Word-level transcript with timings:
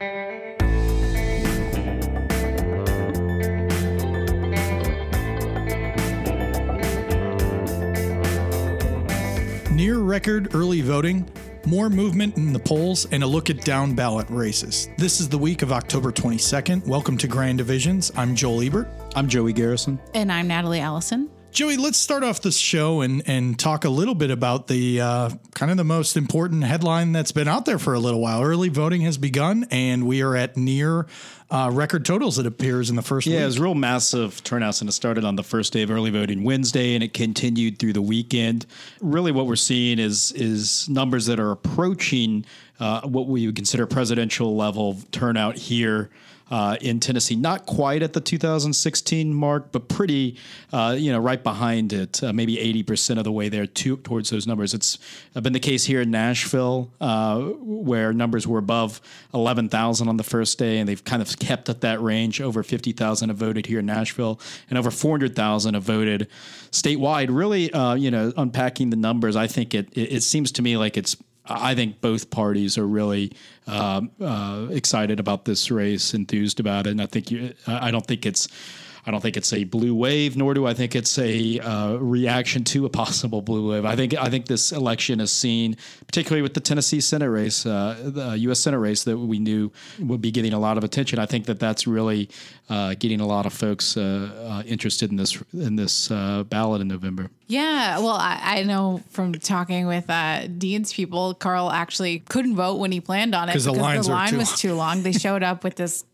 Near 0.00 0.08
record 9.98 10.54
early 10.54 10.80
voting, 10.80 11.28
more 11.66 11.90
movement 11.90 12.38
in 12.38 12.54
the 12.54 12.58
polls, 12.58 13.06
and 13.12 13.22
a 13.22 13.26
look 13.26 13.50
at 13.50 13.60
down 13.60 13.94
ballot 13.94 14.26
races. 14.30 14.88
This 14.96 15.20
is 15.20 15.28
the 15.28 15.36
week 15.36 15.60
of 15.60 15.70
October 15.70 16.10
22nd. 16.10 16.86
Welcome 16.86 17.18
to 17.18 17.28
Grand 17.28 17.58
Divisions. 17.58 18.10
I'm 18.16 18.34
Joel 18.34 18.62
Ebert. 18.62 18.88
I'm 19.14 19.28
Joey 19.28 19.52
Garrison. 19.52 20.00
And 20.14 20.32
I'm 20.32 20.48
Natalie 20.48 20.80
Allison. 20.80 21.28
Joey, 21.52 21.76
let's 21.76 21.98
start 21.98 22.22
off 22.22 22.40
this 22.40 22.56
show 22.56 23.00
and 23.00 23.22
and 23.26 23.58
talk 23.58 23.84
a 23.84 23.88
little 23.88 24.14
bit 24.14 24.30
about 24.30 24.68
the 24.68 25.00
uh, 25.00 25.30
kind 25.52 25.70
of 25.72 25.76
the 25.76 25.84
most 25.84 26.16
important 26.16 26.62
headline 26.62 27.10
that's 27.10 27.32
been 27.32 27.48
out 27.48 27.64
there 27.64 27.78
for 27.78 27.92
a 27.92 27.98
little 27.98 28.20
while. 28.20 28.42
Early 28.42 28.68
voting 28.68 29.00
has 29.02 29.18
begun, 29.18 29.66
and 29.70 30.06
we 30.06 30.22
are 30.22 30.36
at 30.36 30.56
near 30.56 31.08
uh, 31.50 31.68
record 31.72 32.04
totals. 32.04 32.38
It 32.38 32.46
appears 32.46 32.88
in 32.88 32.94
the 32.94 33.02
first. 33.02 33.26
Yeah, 33.26 33.38
week. 33.38 33.42
it 33.42 33.46
was 33.46 33.58
real 33.58 33.74
massive 33.74 34.44
turnouts, 34.44 34.80
and 34.80 34.88
it 34.88 34.92
started 34.92 35.24
on 35.24 35.34
the 35.34 35.42
first 35.42 35.72
day 35.72 35.82
of 35.82 35.90
early 35.90 36.10
voting 36.10 36.44
Wednesday, 36.44 36.94
and 36.94 37.02
it 37.02 37.12
continued 37.12 37.80
through 37.80 37.94
the 37.94 38.02
weekend. 38.02 38.64
Really, 39.00 39.32
what 39.32 39.46
we're 39.46 39.56
seeing 39.56 39.98
is 39.98 40.30
is 40.32 40.88
numbers 40.88 41.26
that 41.26 41.40
are 41.40 41.50
approaching 41.50 42.44
uh, 42.78 43.00
what 43.02 43.26
we 43.26 43.46
would 43.46 43.56
consider 43.56 43.86
presidential 43.86 44.54
level 44.54 44.98
turnout 45.10 45.56
here 45.56 46.10
uh, 46.50 46.76
in 46.80 47.00
Tennessee. 47.00 47.36
Not 47.36 47.66
quite 47.66 48.02
at 48.02 48.12
the 48.12 48.20
2016 48.20 49.32
mark, 49.32 49.72
but 49.72 49.88
pretty, 49.88 50.36
uh, 50.72 50.96
you 50.98 51.12
know, 51.12 51.18
right 51.18 51.42
behind 51.42 51.92
it. 51.92 52.22
Uh, 52.22 52.32
maybe 52.32 52.56
80% 52.56 53.18
of 53.18 53.24
the 53.24 53.32
way 53.32 53.48
there 53.48 53.66
to, 53.66 53.96
towards 53.98 54.30
those 54.30 54.46
numbers. 54.46 54.74
It's 54.74 54.98
been 55.34 55.52
the 55.52 55.60
case 55.60 55.84
here 55.84 56.00
in 56.00 56.10
Nashville, 56.10 56.92
uh, 57.00 57.40
where 57.40 58.12
numbers 58.12 58.46
were 58.46 58.58
above 58.58 59.00
11,000 59.32 60.08
on 60.08 60.16
the 60.16 60.24
first 60.24 60.58
day, 60.58 60.78
and 60.78 60.88
they've 60.88 61.04
kind 61.04 61.22
of 61.22 61.38
kept 61.38 61.68
at 61.68 61.80
that 61.82 62.00
range. 62.02 62.40
Over 62.40 62.62
50,000 62.62 63.28
have 63.28 63.38
voted 63.38 63.66
here 63.66 63.78
in 63.78 63.86
Nashville, 63.86 64.40
and 64.68 64.78
over 64.78 64.90
400,000 64.90 65.74
have 65.74 65.82
voted 65.82 66.28
statewide. 66.70 67.28
Really, 67.30 67.72
uh, 67.72 67.94
you 67.94 68.10
know, 68.10 68.32
unpacking 68.36 68.90
the 68.90 68.96
numbers, 68.96 69.36
I 69.36 69.46
think 69.46 69.74
it, 69.74 69.88
it, 69.92 70.12
it 70.14 70.22
seems 70.22 70.52
to 70.52 70.62
me 70.62 70.76
like 70.76 70.96
it's 70.96 71.16
I 71.50 71.74
think 71.74 72.00
both 72.00 72.30
parties 72.30 72.78
are 72.78 72.86
really 72.86 73.32
uh, 73.66 74.02
uh, 74.20 74.68
excited 74.70 75.18
about 75.18 75.44
this 75.44 75.70
race, 75.70 76.14
enthused 76.14 76.60
about 76.60 76.86
it, 76.86 76.90
and 76.90 77.02
I 77.02 77.06
think 77.06 77.30
you, 77.30 77.54
I 77.66 77.90
don't 77.90 78.06
think 78.06 78.24
it's. 78.24 78.48
I 79.06 79.10
don't 79.10 79.20
think 79.20 79.36
it's 79.36 79.52
a 79.52 79.64
blue 79.64 79.94
wave, 79.94 80.36
nor 80.36 80.54
do 80.54 80.66
I 80.66 80.74
think 80.74 80.94
it's 80.94 81.18
a 81.18 81.58
uh, 81.58 81.96
reaction 81.96 82.64
to 82.64 82.86
a 82.86 82.90
possible 82.90 83.42
blue 83.42 83.70
wave. 83.70 83.84
I 83.84 83.96
think 83.96 84.14
I 84.14 84.28
think 84.28 84.46
this 84.46 84.72
election 84.72 85.20
is 85.20 85.32
seen, 85.32 85.76
particularly 86.06 86.42
with 86.42 86.54
the 86.54 86.60
Tennessee 86.60 87.00
Senate 87.00 87.30
race, 87.30 87.64
uh, 87.64 87.96
the 88.04 88.38
U.S. 88.38 88.60
Senate 88.60 88.78
race 88.78 89.04
that 89.04 89.16
we 89.16 89.38
knew 89.38 89.72
would 89.98 90.20
be 90.20 90.30
getting 90.30 90.52
a 90.52 90.58
lot 90.58 90.76
of 90.76 90.84
attention. 90.84 91.18
I 91.18 91.26
think 91.26 91.46
that 91.46 91.58
that's 91.58 91.86
really 91.86 92.28
uh, 92.68 92.94
getting 92.98 93.20
a 93.20 93.26
lot 93.26 93.46
of 93.46 93.52
folks 93.52 93.96
uh, 93.96 94.30
uh, 94.48 94.62
interested 94.66 95.10
in 95.10 95.16
this 95.16 95.42
in 95.52 95.76
this 95.76 96.10
uh, 96.10 96.44
ballot 96.44 96.80
in 96.80 96.88
November. 96.88 97.30
Yeah, 97.48 97.98
well, 97.98 98.10
I, 98.10 98.38
I 98.42 98.62
know 98.62 99.02
from 99.10 99.32
talking 99.32 99.86
with 99.86 100.06
Dean's 100.58 100.92
people, 100.92 101.34
Karl 101.34 101.70
actually 101.70 102.20
couldn't 102.20 102.54
vote 102.54 102.76
when 102.76 102.92
he 102.92 103.00
planned 103.00 103.34
on 103.34 103.48
it 103.48 103.52
because 103.52 103.64
the, 103.64 103.72
the 103.72 103.80
line 103.80 104.30
too 104.30 104.38
was 104.38 104.58
too 104.60 104.74
long. 104.74 105.02
They 105.02 105.12
showed 105.26 105.42
up 105.42 105.64
with 105.64 105.74
this 105.74 106.04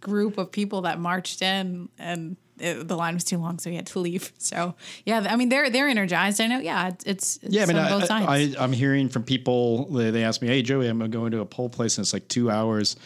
group 0.00 0.38
of 0.38 0.52
people 0.52 0.82
that 0.82 0.98
marched 0.98 1.42
in 1.42 1.88
and 1.98 2.36
it, 2.58 2.88
the 2.88 2.96
line 2.96 3.14
was 3.14 3.24
too 3.24 3.38
long, 3.38 3.58
so 3.58 3.70
he 3.70 3.76
had 3.76 3.86
to 3.86 3.98
leave. 3.98 4.32
So 4.46 4.76
yeah, 5.04 5.26
I 5.28 5.34
mean 5.34 5.48
they're 5.48 5.70
they're 5.70 5.88
energized. 5.88 6.40
I 6.40 6.46
know. 6.46 6.60
Yeah, 6.60 6.88
it's, 6.88 7.04
it's 7.04 7.38
yeah. 7.42 7.64
I 7.64 7.66
mean, 7.66 7.76
on 7.76 7.88
both 7.88 8.06
sides. 8.06 8.56
I, 8.56 8.62
am 8.62 8.72
hearing 8.72 9.08
from 9.08 9.24
people. 9.24 9.86
They, 9.86 10.12
they 10.12 10.22
ask 10.22 10.40
me, 10.40 10.46
"Hey, 10.46 10.62
Joey, 10.62 10.86
I'm 10.86 11.10
going 11.10 11.32
to 11.32 11.40
a 11.40 11.44
poll 11.44 11.68
place, 11.68 11.98
and 11.98 12.04
it's 12.04 12.12
like 12.12 12.28
two 12.28 12.48
hours." 12.48 12.96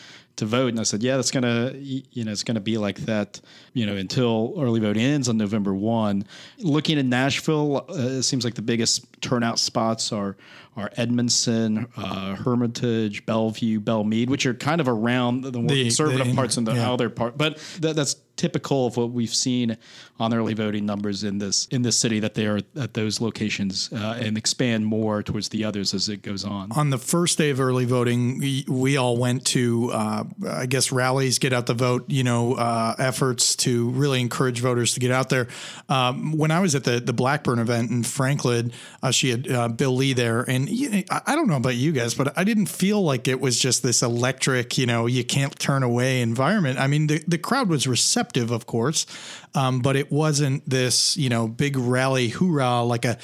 To 0.41 0.47
vote. 0.47 0.69
And 0.69 0.81
I 0.81 0.85
said, 0.85 1.03
yeah, 1.03 1.17
that's 1.17 1.31
gonna, 1.31 1.73
you 1.77 2.25
know, 2.25 2.33
it's 2.33 2.45
gonna 2.45 2.61
be 2.61 2.79
like 2.79 2.97
that, 3.01 3.43
you 3.75 3.85
know, 3.85 3.95
until 3.95 4.55
early 4.57 4.81
voting 4.81 5.03
ends 5.03 5.29
on 5.29 5.37
November 5.37 5.75
one. 5.75 6.25
Looking 6.59 6.99
at 6.99 7.05
Nashville, 7.05 7.85
uh, 7.91 7.95
it 7.95 8.23
seems 8.23 8.43
like 8.43 8.55
the 8.55 8.63
biggest 8.63 9.05
turnout 9.21 9.59
spots 9.59 10.13
are 10.13 10.39
are 10.77 10.91
Edmondson, 10.97 11.89
uh, 11.95 12.37
Hermitage, 12.37 13.27
Bellevue, 13.27 13.81
Belle 13.81 14.05
Meade, 14.05 14.31
which 14.31 14.47
are 14.47 14.55
kind 14.55 14.81
of 14.81 14.89
around 14.89 15.43
the 15.43 15.53
more 15.53 15.69
the, 15.69 15.83
conservative 15.83 16.29
the, 16.29 16.35
parts 16.35 16.57
and 16.57 16.67
the 16.67 16.75
yeah. 16.75 16.91
other 16.91 17.11
part. 17.11 17.37
But 17.37 17.59
that, 17.81 17.97
that's 17.97 18.15
typical 18.41 18.87
of 18.87 18.97
what 18.97 19.11
we've 19.11 19.35
seen 19.35 19.77
on 20.19 20.33
early 20.33 20.55
voting 20.55 20.87
numbers 20.87 21.25
in 21.25 21.37
this 21.37 21.67
in 21.71 21.83
this 21.83 21.97
city 21.97 22.21
that 22.21 22.33
they 22.33 22.47
are 22.47 22.61
at 22.75 22.95
those 22.95 23.21
locations 23.21 23.93
uh, 23.93 24.19
and 24.19 24.39
expand 24.39 24.87
more 24.87 25.23
towards 25.23 25.51
the 25.51 25.63
others 25.63 25.93
as 25.93 26.09
it 26.09 26.23
goes 26.23 26.43
on. 26.43 26.73
On 26.73 26.89
the 26.89 26.97
first 26.97 27.37
day 27.37 27.51
of 27.51 27.61
early 27.61 27.85
voting, 27.85 28.39
we, 28.39 28.65
we 28.67 28.97
all 28.97 29.19
went 29.19 29.45
to 29.47 29.91
uh, 29.93 30.25
I 30.49 30.65
guess 30.65 30.91
rallies, 30.91 31.39
get 31.39 31.53
out 31.53 31.67
the 31.67 31.75
vote, 31.75 32.07
you 32.09 32.25
know, 32.25 32.55
uh, 32.55 32.95
efforts 32.99 33.57
to 33.57 33.91
really 33.91 34.23
encourage 34.23 34.61
voters 34.61 34.95
to 34.95 35.01
get 35.01 35.11
out 35.11 35.29
there. 35.29 35.49
Um, 35.91 36.33
when 36.33 36.51
I 36.51 36.61
was 36.61 36.75
at 36.75 36.85
the 36.85 36.99
the 36.99 37.13
Blackburn 37.13 37.59
event 37.59 37.91
in 37.91 38.03
Franklin, 38.03 38.73
uh, 39.03 39.11
she 39.11 39.29
had 39.29 39.51
uh, 39.51 39.69
Bill 39.69 39.95
Lee 39.95 40.15
there, 40.15 40.41
and 40.49 40.67
I 41.11 41.35
don't 41.35 41.47
know 41.47 41.57
about 41.57 41.77
you 41.77 41.93
guys, 41.93 42.15
but 42.15 42.39
I 42.39 42.45
didn't 42.45 42.71
feel 42.71 43.03
like 43.03 43.29
it 43.29 43.39
was 43.39 43.59
just 43.59 43.83
this 43.83 44.03
electric, 44.03 44.79
you 44.79 44.87
know, 44.87 45.05
you 45.05 45.25
can't 45.25 45.57
turn 45.59 45.83
away 45.83 46.23
environment. 46.23 46.79
I 46.79 46.87
mean, 46.87 47.07
the, 47.09 47.23
the 47.27 47.39
crowd 47.39 47.69
was 47.69 47.87
receptive, 47.87 48.30
of 48.37 48.67
course, 48.67 49.07
um, 49.55 49.81
but 49.81 49.97
it 49.97 50.11
wasn't 50.11 50.69
this, 50.69 51.17
you 51.17 51.29
know, 51.29 51.49
big 51.49 51.77
rally 51.77 52.29
hoorah 52.29 52.83
like 52.83 53.05
a, 53.05 53.19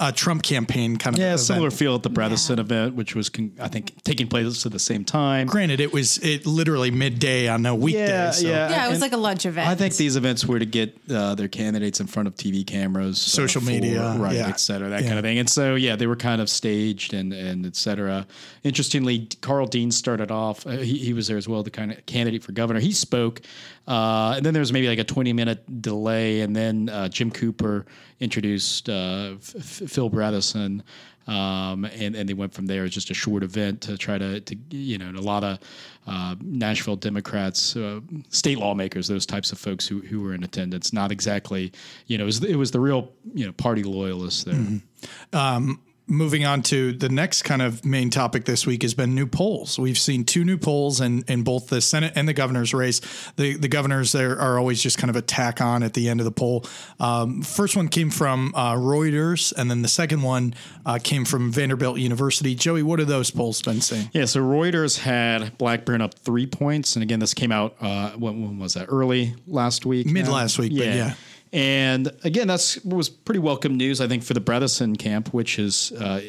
a 0.00 0.12
Trump 0.12 0.42
campaign 0.42 0.96
kind 0.96 1.16
of. 1.16 1.20
Yeah, 1.20 1.28
event. 1.28 1.40
similar 1.40 1.70
feel 1.70 1.94
at 1.94 2.02
the 2.02 2.10
Bredesen 2.10 2.56
yeah. 2.56 2.62
event, 2.62 2.94
which 2.94 3.14
was, 3.14 3.28
con- 3.28 3.52
I 3.60 3.68
think, 3.68 4.02
taking 4.04 4.28
place 4.28 4.64
at 4.66 4.72
the 4.72 4.78
same 4.78 5.04
time. 5.04 5.46
Granted, 5.46 5.80
it 5.80 5.92
was 5.92 6.18
it 6.18 6.46
literally 6.46 6.90
midday 6.90 7.48
on 7.48 7.66
a 7.66 7.74
weekday. 7.74 8.06
Yeah, 8.06 8.30
so. 8.30 8.46
yeah, 8.46 8.70
yeah. 8.70 8.86
It 8.86 8.88
was 8.88 8.96
and 8.96 9.02
like 9.02 9.12
a 9.12 9.16
lunch 9.16 9.46
event. 9.46 9.68
I 9.68 9.74
think 9.74 9.96
these 9.96 10.16
events 10.16 10.46
were 10.46 10.58
to 10.58 10.66
get 10.66 10.96
uh, 11.10 11.34
their 11.34 11.48
candidates 11.48 12.00
in 12.00 12.06
front 12.06 12.28
of 12.28 12.34
TV 12.36 12.66
cameras, 12.66 13.20
social 13.20 13.60
uh, 13.60 13.64
for, 13.64 13.70
media, 13.70 14.14
right, 14.18 14.36
yeah. 14.36 14.48
et 14.48 14.60
cetera, 14.60 14.88
that 14.90 15.02
yeah. 15.02 15.08
kind 15.08 15.18
of 15.18 15.24
thing. 15.24 15.38
And 15.38 15.48
so, 15.48 15.74
yeah, 15.74 15.96
they 15.96 16.06
were 16.06 16.16
kind 16.16 16.40
of 16.40 16.48
staged 16.48 17.14
and 17.14 17.32
and 17.32 17.66
et 17.66 17.76
cetera. 17.76 18.26
Interestingly, 18.62 19.26
Karl 19.40 19.66
Dean 19.66 19.90
started 19.90 20.30
off. 20.30 20.66
Uh, 20.66 20.78
he, 20.78 20.98
he 20.98 21.12
was 21.12 21.28
there 21.28 21.36
as 21.36 21.48
well, 21.48 21.62
the 21.62 21.70
kind 21.70 21.92
of 21.92 22.04
candidate 22.06 22.42
for 22.42 22.52
governor. 22.52 22.80
He 22.80 22.92
spoke, 22.92 23.40
uh, 23.90 24.34
and 24.36 24.44
then 24.44 24.54
there 24.54 24.60
was 24.60 24.72
maybe 24.72 24.88
like 24.88 25.00
a 25.00 25.04
twenty 25.14 25.32
minute 25.32 25.60
delay, 25.82 26.42
and 26.42 26.54
then 26.54 26.88
uh, 26.88 27.08
Jim 27.08 27.30
Cooper 27.30 27.84
introduced 28.20 28.88
uh, 28.88 29.34
F- 29.36 29.90
Phil 29.90 30.08
Bredesen. 30.08 30.82
Um, 31.26 31.84
and, 31.84 32.16
and 32.16 32.28
they 32.28 32.34
went 32.34 32.52
from 32.52 32.66
there. 32.66 32.84
It's 32.84 32.94
just 32.94 33.10
a 33.10 33.14
short 33.14 33.44
event 33.44 33.82
to 33.82 33.96
try 33.96 34.18
to, 34.18 34.40
to 34.40 34.56
you 34.70 34.98
know, 34.98 35.10
a 35.16 35.22
lot 35.22 35.44
of 35.44 35.58
uh, 36.06 36.34
Nashville 36.40 36.96
Democrats, 36.96 37.76
uh, 37.76 38.00
state 38.30 38.58
lawmakers, 38.58 39.06
those 39.06 39.26
types 39.26 39.52
of 39.52 39.58
folks 39.58 39.86
who, 39.86 40.00
who 40.00 40.22
were 40.22 40.34
in 40.34 40.42
attendance. 40.42 40.92
Not 40.92 41.12
exactly, 41.12 41.70
you 42.06 42.18
know, 42.18 42.24
it 42.24 42.26
was, 42.26 42.42
it 42.42 42.56
was 42.56 42.72
the 42.72 42.80
real, 42.80 43.12
you 43.32 43.46
know, 43.46 43.52
party 43.52 43.84
loyalists 43.84 44.42
there. 44.42 44.54
Mm-hmm. 44.54 45.36
Um, 45.36 45.80
moving 46.10 46.44
on 46.44 46.62
to 46.62 46.92
the 46.92 47.08
next 47.08 47.42
kind 47.42 47.62
of 47.62 47.84
main 47.84 48.10
topic 48.10 48.44
this 48.44 48.66
week 48.66 48.82
has 48.82 48.94
been 48.94 49.14
new 49.14 49.26
polls. 49.26 49.78
We've 49.78 49.98
seen 49.98 50.24
two 50.24 50.44
new 50.44 50.58
polls 50.58 51.00
in, 51.00 51.24
in 51.28 51.44
both 51.44 51.68
the 51.68 51.80
Senate 51.80 52.12
and 52.16 52.28
the 52.28 52.32
governor's 52.32 52.74
race. 52.74 53.00
The 53.36 53.56
the 53.56 53.68
governors 53.68 54.12
there 54.12 54.38
are 54.38 54.58
always 54.58 54.82
just 54.82 54.98
kind 54.98 55.10
of 55.10 55.16
a 55.16 55.22
tack 55.22 55.60
on 55.60 55.82
at 55.82 55.94
the 55.94 56.08
end 56.08 56.20
of 56.20 56.24
the 56.24 56.32
poll. 56.32 56.66
Um, 56.98 57.42
first 57.42 57.76
one 57.76 57.88
came 57.88 58.10
from 58.10 58.52
uh, 58.54 58.74
Reuters, 58.74 59.52
and 59.56 59.70
then 59.70 59.82
the 59.82 59.88
second 59.88 60.22
one 60.22 60.54
uh, 60.84 60.98
came 61.02 61.24
from 61.24 61.52
Vanderbilt 61.52 61.98
University. 61.98 62.54
Joey, 62.54 62.82
what 62.82 63.00
are 63.00 63.04
those 63.04 63.30
polls 63.30 63.62
been 63.62 63.80
saying? 63.80 64.10
Yeah, 64.12 64.24
so 64.24 64.40
Reuters 64.40 64.98
had 64.98 65.56
Blackburn 65.58 66.00
up 66.00 66.14
three 66.14 66.46
points, 66.46 66.96
and 66.96 67.02
again, 67.02 67.20
this 67.20 67.34
came 67.34 67.52
out 67.52 67.76
uh, 67.80 68.10
when, 68.12 68.42
when 68.42 68.58
was 68.58 68.74
that? 68.74 68.86
Early 68.88 69.34
last 69.46 69.86
week, 69.86 70.06
mid 70.06 70.28
last 70.28 70.58
week, 70.58 70.72
yeah. 70.74 70.94
yeah. 70.94 71.14
And 71.52 72.12
again, 72.22 72.46
that's 72.46 72.82
was 72.84 73.08
pretty 73.08 73.40
welcome 73.40 73.76
news, 73.76 74.00
I 74.00 74.06
think, 74.06 74.22
for 74.22 74.34
the 74.34 74.40
Bredesen 74.40 74.96
camp, 74.96 75.34
which 75.34 75.58
is 75.58 75.90
uh, 75.92 76.20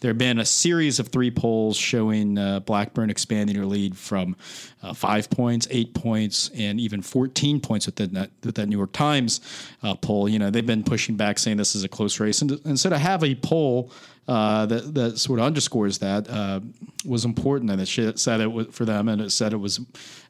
there 0.00 0.08
have 0.08 0.16
been 0.16 0.38
a 0.38 0.44
series 0.46 0.98
of 0.98 1.08
three 1.08 1.30
polls 1.30 1.76
showing 1.76 2.38
uh, 2.38 2.60
Blackburn 2.60 3.10
expanding 3.10 3.56
her 3.56 3.66
lead 3.66 3.94
from 3.94 4.36
uh, 4.82 4.94
five 4.94 5.28
points, 5.28 5.68
eight 5.70 5.92
points, 5.92 6.50
and 6.56 6.80
even 6.80 7.02
14 7.02 7.60
points 7.60 7.84
with 7.84 7.96
that, 7.96 8.30
with 8.42 8.54
that 8.54 8.66
New 8.66 8.78
York 8.78 8.92
Times 8.92 9.42
uh, 9.82 9.94
poll. 9.96 10.30
You 10.30 10.38
know, 10.38 10.48
they've 10.48 10.66
been 10.66 10.84
pushing 10.84 11.14
back, 11.14 11.38
saying 11.38 11.58
this 11.58 11.74
is 11.74 11.84
a 11.84 11.88
close 11.88 12.18
race, 12.18 12.40
and, 12.40 12.52
and 12.64 12.80
so 12.80 12.88
to 12.88 12.98
have 12.98 13.22
a 13.22 13.34
poll 13.34 13.92
uh, 14.30 14.64
that 14.64 14.94
that 14.94 15.18
sort 15.18 15.40
of 15.40 15.44
underscores 15.44 15.98
that 15.98 16.30
uh, 16.30 16.60
was 17.04 17.24
important, 17.24 17.68
and 17.68 17.80
it 17.80 18.18
said 18.18 18.40
it 18.40 18.46
was 18.46 18.68
for 18.68 18.84
them, 18.84 19.08
and 19.08 19.20
it 19.20 19.30
said 19.30 19.52
it 19.52 19.56
was 19.56 19.80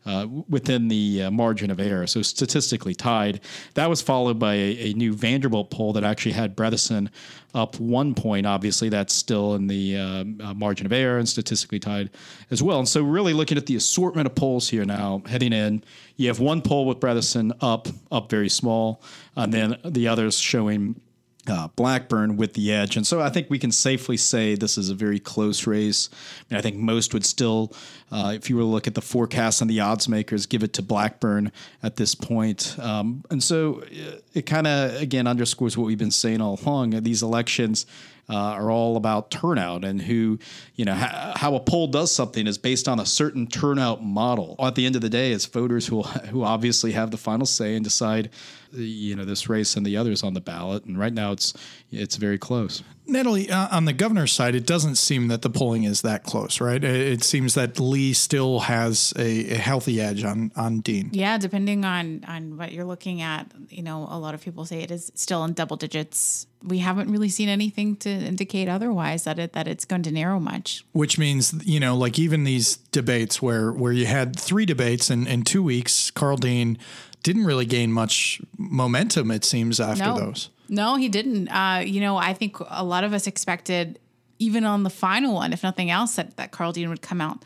uh, 0.06 0.26
within 0.49 0.88
the 0.88 1.25
uh, 1.25 1.31
margin 1.31 1.70
of 1.70 1.79
error, 1.79 2.06
so 2.06 2.23
statistically 2.23 2.94
tied. 2.94 3.41
That 3.75 3.91
was 3.91 4.00
followed 4.00 4.38
by 4.38 4.55
a, 4.55 4.91
a, 4.91 4.93
new 4.94 5.12
Vanderbilt 5.12 5.70
poll 5.70 5.93
that 5.93 6.02
actually 6.02 6.32
had 6.32 6.56
Bredesen 6.56 7.11
up 7.52 7.79
one 7.79 8.14
point. 8.14 8.47
Obviously, 8.47 8.88
that's 8.88 9.12
still 9.12 9.55
in 9.55 9.67
the 9.67 9.99
uh, 9.99 10.55
margin 10.55 10.87
of 10.87 10.94
error 10.94 11.19
and 11.19 11.29
statistically 11.29 11.79
tied 11.79 12.08
as 12.50 12.62
well. 12.62 12.79
And 12.79 12.88
so, 12.88 13.02
really 13.02 13.35
looking 13.35 13.58
at 13.58 13.67
the 13.67 13.76
assortment 13.76 14.26
of 14.26 14.35
polls 14.35 14.70
here 14.70 14.87
now, 14.87 15.20
heading 15.26 15.52
in, 15.52 15.85
you 16.17 16.29
have 16.29 16.41
one 16.41 16.62
poll 16.62 16.87
with 16.87 17.00
Bredesen 17.00 17.52
up, 17.61 17.87
up 18.11 18.31
very 18.31 18.49
small, 18.49 19.02
and 19.37 19.52
then 19.52 19.76
the 19.85 20.08
others 20.08 20.38
showing 20.38 20.99
uh, 21.48 21.69
Blackburn 21.76 22.37
with 22.37 22.54
the 22.54 22.72
edge. 22.72 22.96
And 22.96 23.06
so 23.06 23.20
I 23.20 23.31
think 23.31 23.48
we 23.48 23.58
can 23.58 23.72
safely 23.72 24.16
say 24.16 24.54
this 24.54 24.76
is 24.76 24.90
a 24.90 24.94
very 24.94 25.19
close 25.19 25.66
race. 25.66 26.08
I, 26.12 26.54
mean, 26.54 26.58
I 26.58 26.62
think 26.62 26.76
most 26.76 27.14
would 27.14 27.25
still, 27.25 27.72
uh, 28.11 28.33
if 28.35 28.51
you 28.51 28.57
were 28.57 28.62
to 28.62 28.67
look 28.67 28.87
at 28.87 28.95
the 28.95 29.01
forecasts 29.01 29.61
and 29.61 29.71
the 29.71 29.81
odds 29.81 30.09
makers, 30.09 30.47
give 30.47 30.62
it 30.62 30.73
to 30.75 30.83
Blackburn 30.83 31.53
at 31.83 31.97
this 31.97 32.15
point. 32.15 32.77
Um, 32.79 33.25
and 33.31 33.43
so 33.43 33.83
uh, 33.83 34.17
it 34.35 34.47
kind 34.47 34.67
of, 34.67 35.01
again, 35.01 35.27
underscores 35.27 35.77
what 35.77 35.87
we've 35.87 35.99
been 35.99 36.11
saying 36.11 36.41
all 36.41 36.59
along. 36.62 37.03
These 37.03 37.23
elections 37.23 37.87
uh, 38.29 38.35
are 38.35 38.71
all 38.71 38.97
about 38.97 39.31
turnout 39.31 39.85
and 39.85 40.01
who, 40.03 40.39
you 40.77 40.85
know, 40.85 40.95
ha- 40.95 41.33
how 41.37 41.55
a 41.57 41.61
poll 41.61 41.89
does 41.89 42.15
something 42.15 42.47
is 42.47 42.59
based 42.59 42.87
on 42.87 43.01
a 43.01 43.07
certain 43.07 43.47
turnout 43.47 44.05
model. 44.05 44.55
At 44.61 44.77
the 44.77 44.87
end 44.87 44.95
of 44.95 45.03
the 45.03 45.09
day, 45.11 45.33
it's 45.33 45.47
voters 45.47 45.89
who 45.89 46.03
who 46.03 46.45
obviously 46.45 46.93
have 46.93 47.11
the 47.11 47.17
final 47.17 47.47
say 47.47 47.75
and 47.75 47.83
decide, 47.83 48.31
you 48.73 49.17
know, 49.17 49.25
this 49.25 49.49
race 49.49 49.77
and 49.77 49.85
the 49.85 49.97
others 49.97 50.23
on 50.23 50.35
the 50.35 50.41
ballot. 50.41 50.85
And 50.85 50.97
right 50.97 51.12
now, 51.12 51.33
it's 51.33 51.55
it's 51.91 52.17
very 52.17 52.39
close. 52.39 52.85
Natalie, 53.11 53.51
uh, 53.51 53.69
on 53.71 53.85
the 53.85 53.93
governor's 53.93 54.33
side, 54.33 54.55
it 54.55 54.67
doesn't 54.67 54.97
seem 54.97 55.29
that 55.29 55.43
the 55.43 55.51
polling 55.51 55.85
is 55.85 56.03
that 56.03 56.25
close, 56.25 56.61
right? 56.61 56.83
It 56.83 57.23
seems 57.25 57.55
that 57.55 57.79
Lee 57.79 58.12
still 58.12 58.61
has 58.61 59.12
a, 59.17 59.53
a, 59.53 59.57
healthy 59.57 60.01
edge 60.01 60.25
on 60.25 60.53
on 60.57 60.81
Dean. 60.81 61.11
Yeah, 61.12 61.39
depending 61.39 61.85
on 61.85 62.25
on 62.27 62.57
what 62.57 62.73
you're 62.73 62.85
looking 62.85 63.21
at, 63.21 63.51
you 63.69 63.83
know, 63.83 64.07
a 64.11 64.19
lot 64.19 64.35
of 64.35 64.43
people 64.43 64.65
say 64.65 64.83
it 64.83 64.91
is 64.91 65.11
still 65.15 65.45
in 65.45 65.53
double 65.53 65.77
digits. 65.77 66.47
We 66.62 66.79
haven't 66.79 67.11
really 67.11 67.31
seen 67.31 67.49
anything 67.49 67.97
to 67.97 68.11
indicate 68.11 68.69
otherwise 68.69 69.25
that 69.25 69.39
it 69.39 69.53
that 69.53 69.67
it's 69.67 69.85
going 69.85 70.03
to 70.05 70.12
narrow 70.12 70.41
much. 70.41 70.85
Which 70.93 71.19
means, 71.19 71.55
you 71.67 71.81
know, 71.81 71.97
like 71.97 72.19
even 72.19 72.45
these 72.45 72.77
debates 72.77 73.43
where 73.43 73.73
where 73.73 73.93
you 73.93 74.07
had 74.07 74.39
three 74.39 74.67
debates 74.67 75.11
in, 75.11 75.27
in 75.27 75.43
two 75.43 75.62
weeks, 75.62 76.11
Karl 76.11 76.37
Dean 76.37 76.79
didn't 77.23 77.45
really 77.45 77.67
gain 77.67 77.93
much 77.93 78.41
momentum, 78.57 79.31
it 79.31 79.45
seems, 79.45 79.79
after 79.81 80.05
no. 80.05 80.19
those. 80.19 80.51
No, 80.70 80.94
he 80.94 81.08
didn't. 81.08 81.49
Uh, 81.49 81.82
you 81.84 82.00
know, 82.00 82.17
I 82.17 82.32
think 82.32 82.56
a 82.61 82.84
lot 82.84 83.02
of 83.02 83.12
us 83.12 83.26
expected, 83.26 83.99
even 84.38 84.64
on 84.64 84.84
the 84.84 84.90
final 84.90 85.34
one, 85.34 85.52
if 85.52 85.64
nothing 85.64 85.90
else, 85.90 86.14
that, 86.14 86.37
that 86.37 86.52
Karl 86.52 86.70
Dean 86.70 86.88
would 86.88 87.02
come 87.02 87.20
out 87.20 87.44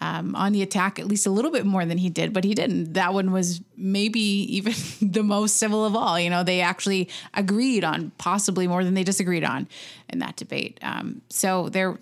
um, 0.00 0.34
on 0.34 0.52
the 0.52 0.62
attack 0.62 0.98
at 0.98 1.06
least 1.06 1.26
a 1.26 1.30
little 1.30 1.50
bit 1.50 1.66
more 1.66 1.84
than 1.84 1.98
he 1.98 2.08
did, 2.08 2.32
but 2.32 2.44
he 2.44 2.54
didn't. 2.54 2.94
That 2.94 3.12
one 3.12 3.30
was 3.30 3.60
maybe 3.76 4.20
even 4.56 4.72
the 5.00 5.22
most 5.22 5.58
civil 5.58 5.84
of 5.84 5.94
all. 5.94 6.18
You 6.18 6.30
know, 6.30 6.42
they 6.42 6.62
actually 6.62 7.10
agreed 7.34 7.84
on 7.84 8.10
possibly 8.16 8.66
more 8.66 8.82
than 8.82 8.94
they 8.94 9.04
disagreed 9.04 9.44
on 9.44 9.68
in 10.08 10.18
that 10.20 10.36
debate. 10.36 10.78
Um, 10.82 11.20
so 11.28 11.68
there, 11.68 11.98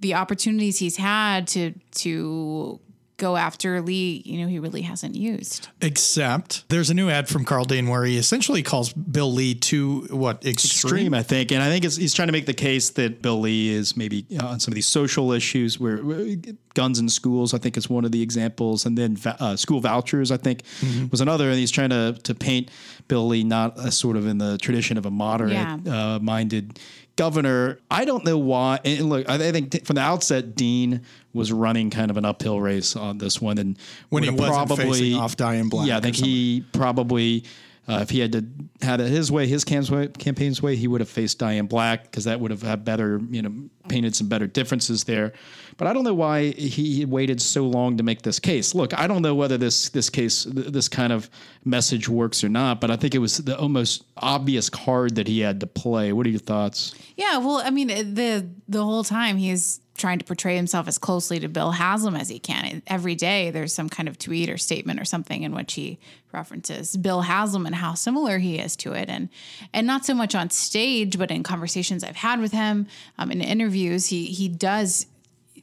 the 0.00 0.14
opportunities 0.14 0.78
he's 0.78 0.96
had 0.96 1.48
to 1.48 1.74
to 1.96 2.78
go 3.16 3.36
after 3.36 3.80
Lee, 3.80 4.22
you 4.24 4.40
know, 4.40 4.48
he 4.48 4.58
really 4.58 4.82
hasn't 4.82 5.14
used. 5.14 5.68
Except 5.80 6.68
there's 6.68 6.90
a 6.90 6.94
new 6.94 7.08
ad 7.10 7.28
from 7.28 7.44
Karl 7.44 7.64
Dean 7.64 7.88
where 7.88 8.04
he 8.04 8.18
essentially 8.18 8.62
calls 8.62 8.92
Bill 8.92 9.32
Lee 9.32 9.54
to 9.54 10.02
what 10.10 10.44
extreme, 10.44 10.52
extreme 10.52 11.14
I 11.14 11.22
think, 11.22 11.52
and 11.52 11.62
I 11.62 11.68
think 11.68 11.84
he's 11.84 12.14
trying 12.14 12.28
to 12.28 12.32
make 12.32 12.46
the 12.46 12.54
case 12.54 12.90
that 12.90 13.22
Bill 13.22 13.40
Lee 13.40 13.70
is 13.70 13.96
maybe 13.96 14.26
uh, 14.40 14.46
on 14.46 14.60
some 14.60 14.72
of 14.72 14.74
these 14.74 14.88
social 14.88 15.32
issues 15.32 15.78
where, 15.78 15.98
where, 15.98 16.36
guns 16.74 16.98
in 16.98 17.08
schools. 17.08 17.54
I 17.54 17.58
think 17.58 17.76
is 17.76 17.88
one 17.88 18.04
of 18.04 18.12
the 18.12 18.20
examples, 18.20 18.84
and 18.84 18.98
then 18.98 19.16
uh, 19.24 19.56
school 19.56 19.80
vouchers. 19.80 20.30
I 20.32 20.36
think 20.36 20.62
mm-hmm. 20.80 21.06
was 21.10 21.20
another, 21.20 21.48
and 21.48 21.58
he's 21.58 21.70
trying 21.70 21.90
to 21.90 22.18
to 22.24 22.34
paint 22.34 22.70
Bill 23.08 23.26
Lee 23.26 23.44
not 23.44 23.78
a 23.78 23.92
sort 23.92 24.16
of 24.16 24.26
in 24.26 24.38
the 24.38 24.58
tradition 24.58 24.98
of 24.98 25.06
a 25.06 25.10
moderate 25.10 25.52
yeah. 25.52 25.78
uh, 25.86 26.18
minded 26.20 26.78
governor. 27.16 27.78
I 27.90 28.04
don't 28.04 28.24
know 28.24 28.38
why. 28.38 28.80
And 28.84 29.08
look, 29.08 29.28
I 29.28 29.38
think 29.38 29.86
from 29.86 29.94
the 29.94 30.02
outset, 30.02 30.54
Dean 30.54 31.02
was 31.32 31.52
running 31.52 31.90
kind 31.90 32.10
of 32.10 32.16
an 32.16 32.24
uphill 32.24 32.60
race 32.60 32.96
on 32.96 33.18
this 33.18 33.40
one, 33.40 33.58
and 33.58 33.78
when 34.08 34.22
he 34.22 34.30
wasn't 34.30 34.68
probably, 34.68 34.92
facing 34.92 35.14
off 35.14 35.36
Diane 35.36 35.68
Black. 35.68 35.88
Yeah, 35.88 35.98
I 35.98 36.00
think 36.00 36.16
he 36.16 36.64
probably. 36.72 37.44
Uh, 37.86 37.98
if 38.00 38.08
he 38.08 38.18
had 38.18 38.32
to 38.32 38.44
had 38.80 38.98
it 39.02 39.08
his 39.08 39.30
way, 39.30 39.46
his 39.46 39.62
campaign's 39.62 40.62
way, 40.62 40.74
he 40.74 40.88
would 40.88 41.02
have 41.02 41.08
faced 41.08 41.38
Diane 41.38 41.66
Black 41.66 42.04
because 42.04 42.24
that 42.24 42.40
would 42.40 42.50
have 42.50 42.62
had 42.62 42.82
better, 42.82 43.20
you 43.30 43.42
know, 43.42 43.68
painted 43.88 44.16
some 44.16 44.26
better 44.26 44.46
differences 44.46 45.04
there. 45.04 45.34
But 45.76 45.88
I 45.88 45.92
don't 45.92 46.04
know 46.04 46.14
why 46.14 46.50
he 46.50 47.04
waited 47.04 47.40
so 47.40 47.66
long 47.66 47.96
to 47.96 48.02
make 48.02 48.22
this 48.22 48.38
case. 48.38 48.74
Look, 48.74 48.98
I 48.98 49.06
don't 49.06 49.22
know 49.22 49.34
whether 49.34 49.58
this 49.58 49.88
this 49.90 50.10
case, 50.10 50.44
this 50.48 50.88
kind 50.88 51.12
of 51.12 51.28
message 51.64 52.08
works 52.08 52.44
or 52.44 52.48
not. 52.48 52.80
But 52.80 52.90
I 52.90 52.96
think 52.96 53.14
it 53.14 53.18
was 53.18 53.38
the 53.38 53.58
almost 53.58 54.04
obvious 54.16 54.70
card 54.70 55.16
that 55.16 55.26
he 55.26 55.40
had 55.40 55.60
to 55.60 55.66
play. 55.66 56.12
What 56.12 56.26
are 56.26 56.30
your 56.30 56.40
thoughts? 56.40 56.94
Yeah, 57.16 57.38
well, 57.38 57.62
I 57.64 57.70
mean, 57.70 57.88
the 57.88 58.48
the 58.68 58.84
whole 58.84 59.04
time 59.04 59.36
he's 59.36 59.80
trying 59.96 60.18
to 60.18 60.24
portray 60.24 60.56
himself 60.56 60.88
as 60.88 60.98
closely 60.98 61.38
to 61.38 61.48
Bill 61.48 61.70
Haslam 61.70 62.16
as 62.16 62.28
he 62.28 62.38
can. 62.38 62.82
Every 62.86 63.14
day 63.14 63.50
there's 63.50 63.72
some 63.72 63.88
kind 63.88 64.08
of 64.08 64.18
tweet 64.18 64.50
or 64.50 64.58
statement 64.58 65.00
or 65.00 65.04
something 65.04 65.42
in 65.42 65.54
which 65.54 65.74
he 65.74 65.98
references 66.32 66.96
Bill 66.96 67.22
Haslam 67.22 67.64
and 67.64 67.76
how 67.76 67.94
similar 67.94 68.38
he 68.38 68.58
is 68.58 68.74
to 68.76 68.92
it. 68.92 69.08
And 69.08 69.28
and 69.72 69.86
not 69.86 70.04
so 70.04 70.14
much 70.14 70.34
on 70.34 70.50
stage, 70.50 71.18
but 71.18 71.30
in 71.30 71.42
conversations 71.42 72.02
I've 72.02 72.16
had 72.16 72.40
with 72.40 72.52
him, 72.52 72.86
um, 73.18 73.30
in 73.30 73.40
interviews, 73.40 74.08
he 74.08 74.26
he 74.26 74.48
does 74.48 75.06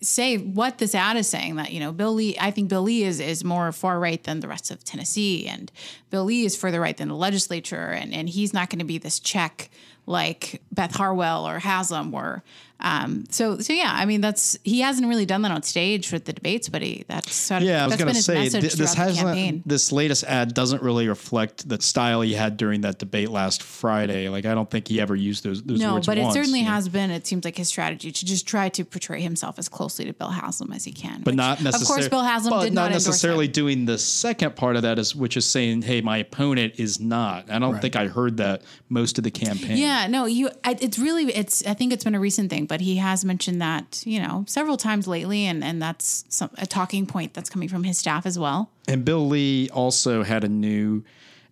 say 0.02 0.38
what 0.38 0.80
this 0.80 0.96
ad 0.96 1.16
is 1.16 1.28
saying 1.28 1.56
that 1.56 1.72
you 1.72 1.80
know 1.80 1.92
Bill 1.92 2.14
Lee 2.14 2.36
I 2.40 2.52
think 2.52 2.70
Bill 2.70 2.82
Lee 2.82 3.04
is 3.04 3.20
is 3.20 3.44
more 3.44 3.72
far 3.72 4.00
right 4.00 4.22
than 4.24 4.40
the 4.40 4.48
rest 4.48 4.72
of 4.72 4.84
Tennessee 4.84 5.48
and 5.48 5.72
Bill 6.10 6.26
Lee 6.26 6.46
is 6.46 6.56
further 6.56 6.82
right 6.82 6.98
than 6.98 7.08
the 7.08 7.16
legislature 7.16 7.88
and 7.88 8.14
and 8.14 8.28
he's 8.28 8.54
not 8.54 8.70
going 8.70 8.80
to 8.80 8.86
be 8.86 8.98
this 8.98 9.20
check 9.20 9.70
like 10.06 10.62
Beth 10.72 10.96
Harwell 10.96 11.48
or 11.48 11.60
Haslam 11.60 12.12
were 12.12 12.44
um, 12.84 13.26
so 13.30 13.60
so 13.60 13.74
yeah, 13.74 13.92
I 13.94 14.06
mean 14.06 14.22
that's 14.22 14.58
he 14.64 14.82
hasn't 14.82 15.08
really 15.08 15.26
done 15.26 15.44
that 15.44 15.52
on 15.52 15.62
stage 15.62 16.12
with 16.12 16.26
the 16.26 16.34
debates, 16.34 16.68
but 16.68 16.82
he 16.82 17.06
that's 17.08 17.34
sort 17.34 17.62
of, 17.62 17.68
yeah. 17.68 17.84
I 17.84 17.88
was 17.88 17.96
going 17.96 18.14
to 18.14 18.22
say 18.22 18.50
th- 18.50 18.74
this 18.74 18.94
hasn't 18.96 19.68
this 19.68 19.92
latest 19.92 20.24
ad 20.24 20.56
doesn't 20.56 20.82
really 20.82 21.08
reflect 21.08 21.70
the 21.70 21.80
style 21.80 22.22
he 22.22 22.34
had 22.34 22.58
during 22.58 22.82
that 22.82 22.98
debate 22.98 23.30
last 23.30 23.62
Friday. 23.62 24.30
Like 24.30 24.46
I 24.46 24.56
don't 24.56 24.70
think 24.70 24.88
he 24.88 25.00
ever 25.00 25.16
used 25.16 25.44
those. 25.44 25.62
those 25.62 25.80
no, 25.80 25.96
words 25.96 26.08
but 26.08 26.18
once, 26.18 26.36
it 26.36 26.40
certainly 26.40 26.62
has 26.62 26.90
been. 26.90 27.12
It 27.12 27.28
seems 27.28 27.46
like 27.46 27.56
his 27.56 27.68
strategy 27.68 28.12
to 28.12 28.26
just 28.26 28.48
try 28.48 28.70
to 28.70 28.84
portray 28.84 29.22
himself 29.22 29.60
as 29.60 29.70
closely 29.70 30.06
to 30.06 30.14
Bill 30.14 30.30
Haslam 30.30 30.74
as 30.74 30.84
he 30.84 30.92
can. 30.92 31.20
But 31.20 31.34
which, 31.34 31.36
not 31.36 31.62
necessarily. 31.62 31.84
Of 31.84 31.88
course, 31.88 32.10
Bill 32.10 32.24
Haslam 32.24 32.64
did 32.64 32.74
not, 32.74 32.86
not 32.86 32.92
necessarily 32.94 33.48
doing 33.48 33.86
the 33.86 34.00
second 34.00 34.56
part 34.56 34.76
of 34.76 34.82
that 34.82 34.98
is 34.98 35.16
which 35.16 35.38
is 35.38 35.46
saying, 35.46 35.84
"Hey, 35.84 36.02
my 36.02 36.18
opponent 36.18 36.80
is 36.80 37.00
not." 37.00 37.52
I 37.52 37.60
don't 37.60 37.74
right. 37.74 37.82
think 37.82 37.96
I 37.96 38.08
heard 38.08 38.38
that 38.38 38.64
most 38.90 39.20
of 39.20 39.24
the 39.24 39.32
campaign. 39.32 39.78
Yeah, 39.78 40.01
no, 40.08 40.26
you. 40.26 40.50
I, 40.64 40.78
it's 40.80 40.98
really. 40.98 41.26
It's. 41.34 41.66
I 41.66 41.74
think 41.74 41.92
it's 41.92 42.04
been 42.04 42.16
a 42.16 42.20
recent 42.20 42.50
thing, 42.50 42.66
but 42.66 42.82
he 42.82 42.96
has 42.96 43.26
mentioned 43.26 43.42
mentioned 43.42 43.62
that, 43.62 44.04
you 44.06 44.20
know, 44.20 44.44
several 44.48 44.78
times 44.78 45.08
lately, 45.08 45.46
and, 45.46 45.64
and 45.64 45.82
that's 45.82 46.26
some, 46.30 46.50
a 46.58 46.66
talking 46.66 47.06
point 47.06 47.34
that's 47.34 47.50
coming 47.50 47.70
from 47.70 47.84
his 47.84 47.98
staff 47.98 48.26
as 48.26 48.38
well. 48.38 48.70
And 48.88 49.06
Bill 49.06 49.28
Lee 49.28 49.70
also 49.70 50.24
had 50.24 50.44
a 50.44 50.50
new 50.50 51.04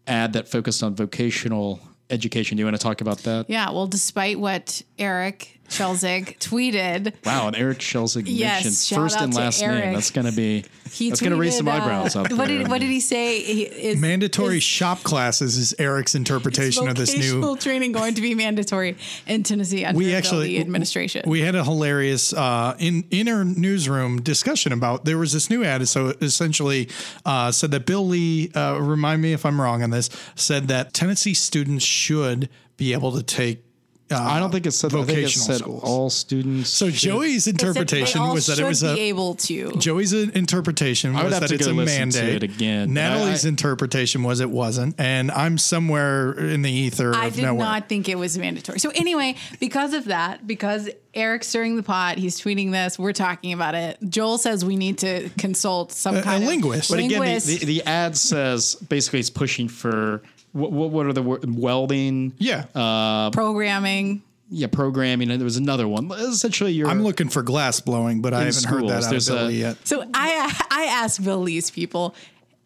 ad 0.08 0.34
that 0.34 0.48
focused 0.48 0.84
on 0.84 0.96
vocational 0.96 1.80
education. 2.10 2.58
Do 2.58 2.62
you 2.62 2.66
want 2.66 2.78
to 2.78 2.82
talk 2.84 3.02
about 3.02 3.20
that? 3.20 3.46
Yeah. 3.50 3.72
Well, 3.72 3.88
despite 3.88 4.40
what 4.40 4.82
Eric 4.98 5.59
Schelzig 5.70 6.38
tweeted. 6.40 7.14
Wow, 7.26 7.48
an 7.48 7.56
Eric 7.56 7.80
Schelzig 7.80 8.24
yes, 8.26 8.90
first 8.90 9.20
and 9.20 9.34
last 9.34 9.62
Eric. 9.62 9.86
name. 9.86 9.94
That's 9.94 10.12
going 10.12 10.26
to 10.26 10.36
be 10.36 10.66
he 10.92 11.10
that's 11.10 11.22
going 11.22 11.32
to 11.34 11.38
raise 11.38 11.58
some 11.58 11.68
eyebrows 11.68 12.16
uh, 12.16 12.22
up 12.22 12.32
what 12.32 12.48
Did, 12.48 12.68
what 12.68 12.82
did 12.82 12.90
he 12.90 13.00
say? 13.00 13.42
He, 13.42 13.96
mandatory 13.96 14.58
is, 14.58 14.64
shop 14.64 15.04
classes 15.04 15.58
is 15.58 15.76
Eric's 15.78 16.16
interpretation 16.16 16.88
of 16.88 16.96
this 16.96 17.16
new 17.16 17.56
training 17.58 17.92
going 17.92 18.16
to 18.16 18.22
be 18.22 18.36
mandatory 18.36 18.98
in 19.28 19.44
Tennessee 19.44 19.86
under 19.86 19.98
we 19.98 20.14
actually, 20.16 20.48
the 20.48 20.60
administration. 20.60 21.24
We 21.28 21.42
had 21.42 21.56
a 21.56 21.64
hilarious 21.64 22.34
uh, 22.34 22.76
in 22.80 23.06
inner 23.12 23.44
newsroom 23.44 24.22
discussion 24.22 24.74
about 24.74 25.06
there 25.06 25.18
was 25.18 25.34
this 25.34 25.50
new 25.50 25.64
ad. 25.64 25.88
So 25.88 26.14
essentially 26.22 26.90
uh, 27.26 27.52
said 27.52 27.72
that 27.72 27.86
Bill 27.86 28.06
Lee, 28.06 28.52
uh, 28.54 28.80
remind 28.80 29.22
me 29.22 29.34
if 29.34 29.46
I'm 29.46 29.62
wrong 29.62 29.84
on 29.84 29.92
this, 29.92 30.10
said 30.36 30.68
that 30.68 30.94
Tennessee 30.94 31.34
students 31.34 31.86
should 31.86 32.50
be 32.78 32.94
able 32.94 33.12
to 33.12 33.24
take 33.24 33.64
uh, 34.12 34.18
I 34.18 34.40
don't 34.40 34.52
think 34.52 34.66
it 34.66 34.72
said 34.72 34.92
vocational 34.92 35.26
it 35.26 35.30
said 35.30 35.58
schools. 35.58 35.84
all 35.84 36.10
students. 36.10 36.70
So 36.70 36.90
Joey's 36.90 37.48
interpretation 37.48 38.22
was 38.30 38.48
that 38.48 38.60
it 38.60 38.66
was 38.66 38.84
a 38.84 38.98
able 38.98 39.36
to. 39.36 39.72
Joey's 39.74 40.14
interpretation 40.14 41.14
was 41.14 41.40
that 41.40 41.52
it's 41.52 41.68
a 41.68 41.74
mandate. 41.74 42.44
It 42.44 42.44
again. 42.44 42.94
Natalie's 42.94 43.46
I, 43.46 43.50
interpretation 43.50 44.24
was 44.24 44.40
it 44.40 44.50
wasn't, 44.50 44.96
and 45.00 45.30
I'm 45.32 45.58
somewhere 45.58 46.32
in 46.34 46.64
the 46.64 46.72
ether. 46.72 47.14
I 47.14 47.30
did 47.30 47.44
nowhere. 47.44 47.66
not 47.66 47.90
think 47.90 48.10
it 48.10 48.18
was 48.18 48.38
mandatory. 48.38 48.80
So 48.80 48.90
anyway, 48.96 49.36
because 49.60 49.94
of 49.94 50.06
that, 50.06 50.48
because 50.48 50.90
Eric's 51.14 51.48
stirring 51.48 51.76
the 51.76 51.84
pot, 51.84 52.18
he's 52.18 52.40
tweeting 52.40 52.72
this. 52.72 52.98
We're 52.98 53.14
talking 53.14 53.54
about 53.54 53.76
it. 53.76 53.98
Joel 54.08 54.38
says 54.38 54.66
we 54.66 54.76
need 54.76 55.00
to 55.00 55.30
consult 55.38 55.92
some 55.92 56.18
a, 56.18 56.22
kind 56.22 56.44
a 56.44 56.48
linguist. 56.48 56.90
But 56.90 57.00
again, 57.00 57.22
the, 57.22 57.40
the, 57.40 57.66
the 57.66 57.84
ad 57.84 58.18
says 58.18 58.76
basically 58.76 59.20
it's 59.20 59.30
pushing 59.30 59.68
for 59.68 60.22
what, 60.52 60.72
what, 60.72 60.90
what 60.92 61.06
are 61.06 61.14
the 61.14 61.22
word, 61.22 61.56
welding? 61.56 62.34
Yeah. 62.38 62.66
Uh, 62.76 63.32
programming. 63.32 64.24
Yeah, 64.50 64.68
programming. 64.68 65.30
And 65.30 65.40
there 65.40 65.46
was 65.46 65.58
another 65.58 65.88
one. 65.88 66.12
Essentially, 66.12 66.72
you're. 66.72 66.88
I'm 66.88 67.04
looking 67.04 67.30
for 67.30 67.44
glass 67.44 67.80
blowing, 67.82 68.22
but 68.22 68.34
I 68.34 68.40
haven't 68.40 68.54
schools, 68.54 68.82
heard 68.82 68.90
that 68.90 69.04
out 69.04 69.16
of 69.16 69.28
Bill 69.28 69.46
Lee 69.46 69.60
yet. 69.60 69.88
So 69.88 70.04
I 70.14 70.66
I 70.72 70.86
asked 70.86 71.24
Bill 71.24 71.38
Lee's 71.38 71.70
people, 71.70 72.16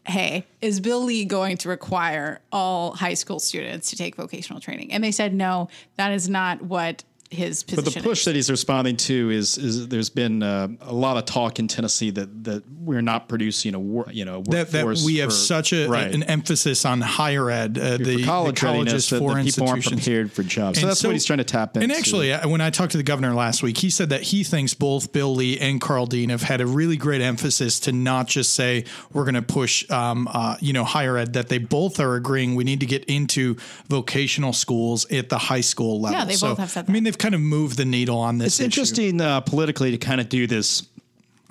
hey, 0.06 0.46
is 0.62 0.80
Bill 0.80 1.04
Lee 1.04 1.26
going 1.26 1.58
to 1.58 1.70
require 1.70 2.40
all 2.54 2.94
high 2.94 3.16
school 3.16 3.40
students 3.40 3.90
to 3.90 3.98
take 3.98 4.16
vocational 4.16 4.62
training? 4.62 4.94
And 4.94 5.04
they 5.04 5.12
said 5.12 5.34
no, 5.34 5.68
that 5.98 6.14
is 6.14 6.30
not 6.30 6.62
what 6.62 7.04
his 7.34 7.64
But 7.64 7.86
the 7.86 8.02
push 8.02 8.26
that 8.26 8.36
he's 8.36 8.50
responding 8.50 8.98
to 8.98 9.30
is 9.32 9.58
is 9.58 9.88
there's 9.88 10.10
been 10.10 10.44
uh, 10.44 10.68
a 10.82 10.94
lot 10.94 11.18
of 11.18 11.26
talk 11.26 11.60
in 11.60 11.68
Tennessee 11.68 12.12
that 12.12 12.44
that 12.44 12.64
we're 12.70 13.02
not 13.02 13.28
producing 13.28 13.76
a 13.76 13.80
wor- 13.80 14.10
you 14.12 14.26
know 14.26 14.42
that, 14.44 14.72
that 14.72 14.86
workforce 14.86 15.06
we 15.06 15.18
have 15.18 15.30
for- 15.30 15.36
such 15.36 15.74
a, 15.74 15.88
right. 15.88 16.14
an 16.14 16.24
emphasis 16.24 16.86
on 16.86 17.02
higher 17.02 17.50
ed, 17.50 17.78
uh, 17.78 17.98
the, 17.98 18.20
for 18.20 18.26
college 18.26 18.60
the 18.60 18.68
readiness 18.68 19.10
colleges 19.10 19.10
that, 19.10 19.20
for 19.20 19.36
that 19.36 19.46
people 19.46 19.68
aren't 19.68 19.86
prepared 19.86 20.32
for 20.32 20.44
jobs. 20.44 20.78
So 20.78 20.84
And 20.84 20.90
that's 20.90 21.04
what 21.04 21.14
he's 21.14 21.26
trying 21.26 21.40
to 21.40 21.44
tap 21.44 21.76
into. 21.76 21.84
And 21.84 21.92
actually, 21.92 22.34
uh, 22.34 22.48
when 22.48 22.62
I 22.62 22.70
talked 22.70 22.92
to 22.92 22.98
the 22.98 23.04
governor 23.04 23.34
last 23.34 23.64
week, 23.64 23.78
he 23.78 23.90
said 23.90 24.10
that 24.10 24.22
he 24.22 24.44
thinks 24.44 24.74
both 24.74 25.12
Bill 25.12 25.34
Lee 25.34 25.60
and 25.60 25.82
Karl 25.82 26.06
Dean 26.06 26.30
have 26.30 26.44
had 26.44 26.62
a 26.62 26.66
really 26.68 26.98
great 26.98 27.22
emphasis 27.22 27.80
to 27.82 27.92
not 27.92 28.28
just 28.28 28.54
say 28.54 28.86
we're 29.12 29.26
going 29.26 29.36
to 29.36 29.42
push, 29.42 29.90
um, 29.90 30.28
uh, 30.32 30.58
you 30.60 30.74
know, 30.74 30.84
higher 30.84 31.18
ed. 31.18 31.34
That 31.34 31.50
they 31.50 31.58
both 31.58 32.00
are 32.00 32.16
agreeing 32.16 32.56
we 32.56 32.64
need 32.64 32.80
to 32.82 32.86
get 32.86 33.06
into 33.06 33.56
vocational 33.88 34.54
schools 34.54 35.10
at 35.12 35.30
the 35.30 35.38
high 35.38 35.62
school 35.62 36.02
level. 36.02 36.20
Yeah, 36.20 36.26
they 36.26 36.36
both 36.36 36.58
have 36.58 36.70
said 36.70 36.86
that. 36.86 36.92
I 36.92 36.94
mean, 36.94 37.04
they've 37.04 37.18
kind 37.24 37.34
of 37.34 37.42
move 37.42 37.78
the 37.78 37.86
needle 37.86 38.18
on 38.18 38.38
this. 38.38 38.48
it's 38.48 38.60
issue. 38.60 38.66
interesting 38.66 39.22
uh, 39.22 39.40
politically 39.40 39.92
to 39.92 39.98
kind 39.98 40.20
of 40.20 40.28
do 40.28 40.46
this, 40.46 40.86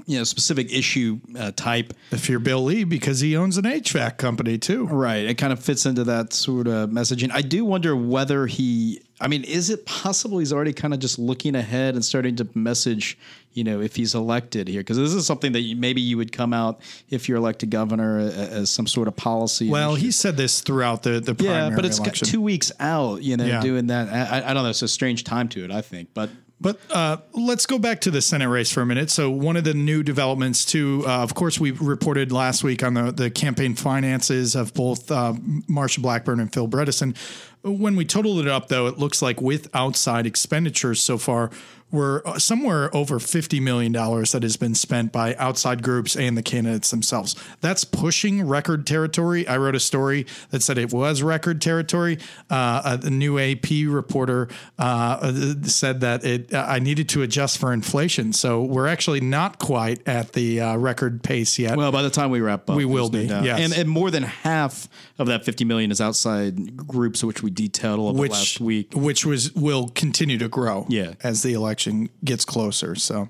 you 0.07 0.19
know, 0.19 0.25
specific 0.25 0.73
issue 0.73 1.21
uh, 1.39 1.53
type. 1.55 1.93
if 2.11 2.29
you're 2.29 2.41
Bill 2.41 2.65
Lee 2.65 2.85
because 2.85 3.21
he 3.21 3.37
owns 3.37 3.57
an 3.57 3.65
HVAC 3.65 4.17
company 4.19 4.59
too. 4.59 4.87
Right. 4.87 5.25
It 5.25 5.35
kind 5.39 5.53
of 5.53 5.63
fits 5.63 5.87
into 5.87 6.05
that 6.05 6.33
sort 6.33 6.67
of 6.67 6.91
messaging. 6.91 7.31
I 7.33 7.41
do 7.43 7.65
wonder 7.65 7.95
whether 7.95 8.47
he, 8.47 9.01
I 9.21 9.29
mean, 9.29 9.45
is 9.45 9.71
it 9.71 9.87
possible 9.87 10.39
he's 10.39 10.53
already 10.53 10.73
kind 10.73 10.93
of 10.93 11.01
just 11.01 11.19
looking 11.19 11.55
ahead 11.55 11.95
and 11.95 12.05
starting 12.05 12.35
to 12.37 12.49
message, 12.55 13.17
you 13.53 13.63
know, 13.63 13.81
if 13.81 13.95
he's 13.95 14.15
elected 14.17 14.67
here? 14.67 14.81
Because 14.81 14.97
this 14.97 15.13
is 15.15 15.25
something 15.25 15.53
that 15.53 15.61
you, 15.61 15.77
maybe 15.77 16.01
you 16.01 16.17
would 16.17 16.33
come 16.33 16.53
out 16.53 16.81
if 17.09 17.29
you're 17.29 17.39
elected 17.39 17.71
governor 17.71 18.19
a- 18.19 18.23
as 18.33 18.71
some 18.71 18.89
sort 18.89 19.07
of 19.07 19.15
policy. 19.15 19.69
Well, 19.71 19.91
initiative. 19.91 20.05
he 20.07 20.11
said 20.13 20.37
this 20.37 20.61
throughout 20.63 21.05
the 21.05 21.21
the 21.21 21.35
primary 21.37 21.71
yeah, 21.71 21.77
but 21.77 21.85
it's 21.85 22.01
two 22.21 22.41
weeks 22.41 22.73
out, 22.81 23.23
you 23.23 23.37
know, 23.37 23.45
Yeah. 23.47 23.61
doing 23.61 23.87
that. 23.87 24.09
I, 24.09 24.51
I 24.51 24.55
don't 24.55 24.65
know. 24.65 24.71
It's 24.71 24.83
a 24.83 24.89
strange 24.89 25.23
time 25.23 25.49
to 25.51 25.65
it, 25.65 25.71
I 25.71 25.81
think. 25.83 26.09
But 26.13 26.31
But 26.63 26.79
uh, 26.91 27.17
let's 27.33 27.67
go 27.67 27.79
back 27.79 28.01
to 28.03 28.11
the 28.13 28.23
Senate 28.23 28.49
race 28.49 28.71
for 28.71 28.83
a 28.83 28.87
minute. 28.87 29.11
So 29.11 29.31
one 29.31 29.57
of 29.57 29.65
the 29.65 29.75
new 29.75 30.05
developments, 30.05 30.65
too, 30.65 31.03
uh, 31.07 31.23
of 31.23 31.35
course, 31.35 31.59
we 31.59 31.73
reported 31.73 32.31
last 32.31 32.63
week 32.63 32.85
on 32.85 32.95
the, 32.95 33.11
the 33.11 33.31
campaign 33.31 33.75
finances 33.75 34.55
of 34.55 34.73
both 34.73 35.11
uh, 35.11 35.35
Marsha 35.69 36.01
Blackburn 36.01 36.39
and 36.39 36.53
Phil 36.53 36.69
Bredesen. 36.69 37.17
When 37.63 37.97
we 37.97 38.05
totaled 38.05 38.39
it 38.39 38.49
up, 38.49 38.69
though, 38.69 38.87
it 38.87 38.97
looks 38.97 39.21
like 39.21 39.41
with 39.41 39.69
outside 39.75 40.25
expenditures 40.25 41.01
so 41.01 41.19
far, 41.19 41.51
we're 41.93 42.23
uh, 42.25 42.39
somewhere 42.39 42.95
over 42.97 43.19
$50 43.19 43.61
million 43.63 43.93
that 43.93 44.41
has 44.43 44.57
been 44.57 44.75
spent 44.75 45.13
by 45.13 45.35
outside 45.37 45.83
groups 45.83 46.17
and 46.17 46.37
the 46.37 46.43
candidates 46.43 46.91
themselves. 46.91 47.37
That's 47.61 47.85
pushing 47.85 48.47
record 48.49 48.87
territory. 48.87 49.47
I 49.47 49.59
wrote 49.59 49.75
a 49.77 49.81
story 49.81 50.27
that 50.51 50.63
said 50.63 50.79
it 50.79 50.93
was 50.93 51.23
record 51.23 51.61
territory. 51.61 52.19
Uh, 52.51 52.99
a, 53.03 53.07
a 53.07 53.11
new 53.11 53.39
AP 53.39 53.67
reporter 53.87 54.49
uh, 54.79 55.33
said 55.65 56.01
that 56.01 56.25
it 56.25 56.55
I 56.55 56.79
needed 56.79 57.09
to 57.11 57.23
adjust 57.23 57.59
for 57.59 57.73
inflation. 57.73 58.33
So 58.33 58.63
we're 58.63 58.87
actually 58.87 59.21
not 59.21 59.59
quite 59.59 60.07
at 60.09 60.33
the 60.33 60.61
uh, 60.63 60.77
record 60.77 61.23
pace 61.23 61.59
yet. 61.59 61.77
well, 61.77 61.93
by 61.93 62.03
the 62.03 62.11
time 62.11 62.31
we 62.31 62.41
wrap 62.41 62.71
up, 62.71 62.77
We 62.77 62.85
will 62.87 63.11
no 63.11 63.21
be, 63.21 63.27
doubt. 63.27 63.45
yes. 63.45 63.61
and 63.61 63.73
and 63.75 63.89
more 63.91 64.11
than 64.11 64.23
half 64.23 64.89
of 65.19 65.27
that 65.27 65.45
50 65.45 65.65
million 65.67 65.91
is 65.91 66.01
outside 66.01 66.77
groups, 66.77 67.23
which 67.23 67.43
we 67.43 67.51
detailed 67.51 67.99
a 67.99 68.03
little 68.03 68.21
which 68.21 68.31
last 68.33 68.61
week. 68.61 68.93
which 68.95 69.27
was 69.27 69.53
will 69.55 69.89
continue 69.89 70.39
to 70.39 70.49
grow 70.49 70.87
Yeah. 70.89 71.13
as 71.23 71.43
the 71.43 71.53
election 71.53 71.82
gets 72.25 72.45
closer. 72.45 72.95
So, 72.95 73.29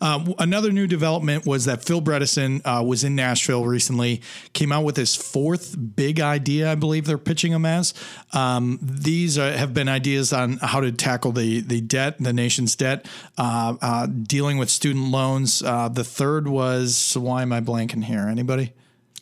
um, 0.00 0.34
another 0.38 0.72
new 0.72 0.86
development 0.86 1.46
was 1.46 1.64
that 1.66 1.84
Phil 1.84 2.00
Bredesen 2.00 2.60
uh, 2.64 2.82
was 2.82 3.04
in 3.04 3.14
Nashville 3.14 3.64
recently, 3.64 4.22
came 4.52 4.72
out 4.72 4.84
with 4.84 4.96
his 4.96 5.16
fourth 5.16 5.76
big 5.96 6.20
idea. 6.20 6.70
I 6.70 6.74
believe 6.74 7.06
they're 7.06 7.18
pitching 7.18 7.52
him 7.52 7.66
as. 7.66 7.94
Um, 8.32 8.78
these 8.82 9.38
are, 9.38 9.52
have 9.52 9.74
been 9.74 9.88
ideas 9.88 10.32
on 10.32 10.58
how 10.58 10.80
to 10.80 10.92
tackle 10.92 11.32
the 11.32 11.60
the 11.60 11.80
debt, 11.80 12.18
the 12.18 12.32
nation's 12.32 12.76
debt, 12.76 13.06
uh, 13.38 13.76
uh, 13.80 14.06
dealing 14.06 14.58
with 14.58 14.70
student 14.70 15.10
loans. 15.10 15.62
Uh, 15.62 15.88
the 15.88 16.04
third 16.04 16.48
was 16.48 17.16
why 17.16 17.42
am 17.42 17.52
I 17.52 17.60
blanking 17.60 18.04
here? 18.04 18.28
Anybody? 18.28 18.72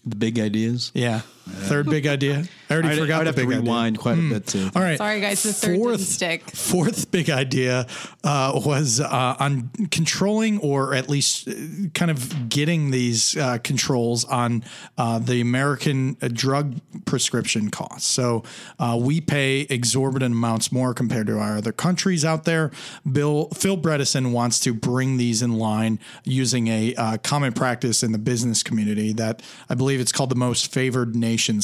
The 0.05 0.17
big 0.17 0.39
ideas. 0.39 0.93
Yeah, 0.95 1.23
third 1.50 1.87
big 1.87 2.07
idea. 2.07 2.45
I 2.69 2.73
already 2.73 2.88
I'd, 2.90 2.99
forgot 2.99 3.21
I'd 3.21 3.25
the 3.25 3.26
have 3.26 3.35
to 3.35 3.40
big 3.42 3.49
idea. 3.49 3.61
Hmm. 3.61 3.66
rewind 3.66 3.99
quite 3.99 4.19
a 4.19 4.28
bit 4.28 4.47
to. 4.49 4.71
All 4.75 4.83
right. 4.83 4.99
Sorry, 4.99 5.21
guys, 5.21 5.42
the 5.42 5.52
third 5.52 5.76
didn't 5.76 5.99
stick. 5.99 6.50
Fourth 6.50 7.11
big 7.11 7.28
idea 7.30 7.87
uh, 8.23 8.61
was 8.64 9.00
uh, 9.00 9.37
on 9.38 9.71
controlling 9.90 10.59
or 10.61 10.95
at 10.95 11.09
least 11.09 11.49
uh, 11.49 11.52
kind 11.95 12.11
of 12.11 12.49
getting 12.49 12.90
these 12.90 13.37
uh, 13.37 13.59
controls 13.59 14.25
on 14.25 14.62
uh, 14.99 15.19
the 15.19 15.40
American 15.40 16.16
uh, 16.23 16.28
drug 16.33 16.76
prescription 17.04 17.71
costs. 17.71 18.09
So 18.09 18.45
uh, 18.78 18.99
we 19.00 19.21
pay 19.21 19.62
exorbitant 19.62 20.35
amounts 20.35 20.71
more 20.71 20.95
compared 20.95 21.26
to 21.26 21.38
our 21.38 21.57
other 21.59 21.73
countries 21.73 22.25
out 22.25 22.45
there. 22.45 22.71
Bill 23.11 23.49
Phil 23.49 23.76
Bredesen 23.76 24.33
wants 24.33 24.61
to 24.61 24.73
bring 24.73 25.16
these 25.16 25.42
in 25.42 25.54
line 25.59 25.99
using 26.25 26.69
a 26.69 26.95
uh, 26.95 27.16
common 27.19 27.52
practice 27.52 28.02
in 28.02 28.12
the 28.12 28.19
business 28.19 28.62
community 28.62 29.12
that 29.14 29.42
I 29.69 29.75
believe 29.75 30.00
it's 30.00 30.12
called 30.12 30.30
the 30.30 30.37
most 30.37 30.73
favored 30.73 31.16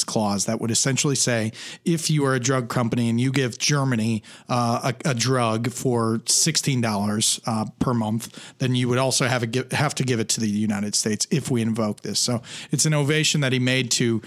clause. 0.04 0.46
That 0.46 0.60
would 0.60 0.70
essentially 0.70 1.16
say 1.16 1.52
if 1.84 2.10
you 2.10 2.24
are 2.26 2.34
a 2.34 2.40
drug 2.40 2.68
company 2.68 3.08
and 3.08 3.20
you 3.20 3.32
give 3.32 3.58
Germany 3.58 4.22
uh, 4.48 4.92
a, 5.04 5.10
a 5.10 5.14
drug 5.14 5.70
for 5.70 6.20
sixteen 6.26 6.80
dollars 6.80 7.40
uh, 7.46 7.66
per 7.78 7.94
month, 7.94 8.54
then 8.58 8.74
you 8.74 8.88
would 8.88 8.98
also 8.98 9.26
have 9.26 9.42
a, 9.42 9.76
have 9.76 9.94
to 9.94 10.04
give 10.04 10.20
it 10.20 10.28
to 10.28 10.40
the 10.40 10.48
United 10.48 10.94
States 10.94 11.26
if 11.30 11.50
we 11.50 11.62
invoke 11.62 12.00
this. 12.02 12.18
So 12.18 12.42
it's 12.70 12.86
an 12.86 12.94
ovation 12.94 13.40
that 13.40 13.52
he 13.52 13.58
made 13.58 13.90
to. 13.92 14.22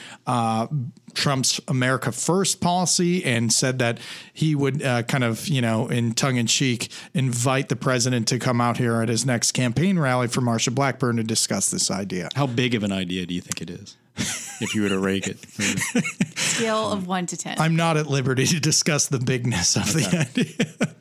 Trump's 1.14 1.60
America 1.68 2.12
First 2.12 2.62
policy 2.62 3.24
and 3.24 3.52
said 3.52 3.80
that 3.80 4.00
he 4.34 4.56
would 4.56 4.84
uh, 4.84 5.04
kind 5.04 5.24
of, 5.24 5.48
you 5.48 5.62
know, 5.62 5.88
in 5.88 6.14
tongue 6.14 6.38
in 6.38 6.48
cheek, 6.48 6.90
invite 7.14 7.70
the 7.70 7.76
president 7.76 8.28
to 8.30 8.40
come 8.40 8.62
out 8.62 8.78
here 8.78 9.02
at 9.02 9.10
his 9.10 9.26
next 9.26 9.52
campaign 9.52 10.00
rally 10.00 10.28
for 10.28 10.42
Marsha 10.42 10.74
Blackburn 10.74 11.18
to 11.18 11.24
discuss 11.24 11.72
this 11.72 11.92
idea. 11.92 12.30
How 12.36 12.48
big 12.48 12.76
of 12.76 12.84
an 12.84 12.92
idea 12.92 13.26
do 13.26 13.34
you 13.34 13.42
think 13.42 13.62
it 13.62 13.70
is? 13.70 13.96
if 14.62 14.76
you 14.76 14.82
were 14.82 14.90
to 14.90 15.00
rake 15.00 15.28
it. 15.28 15.40
Scale 16.38 16.92
of 16.92 17.08
one 17.08 17.26
to 17.28 17.38
ten. 17.38 17.60
I'm 17.60 17.76
not 17.76 17.98
at 17.98 18.08
liberty 18.08 18.46
to 18.48 18.60
discuss 18.60 19.08
the 19.08 19.20
bigness 19.20 19.76
of 19.78 19.94
the 19.94 20.28
idea. 20.30 20.96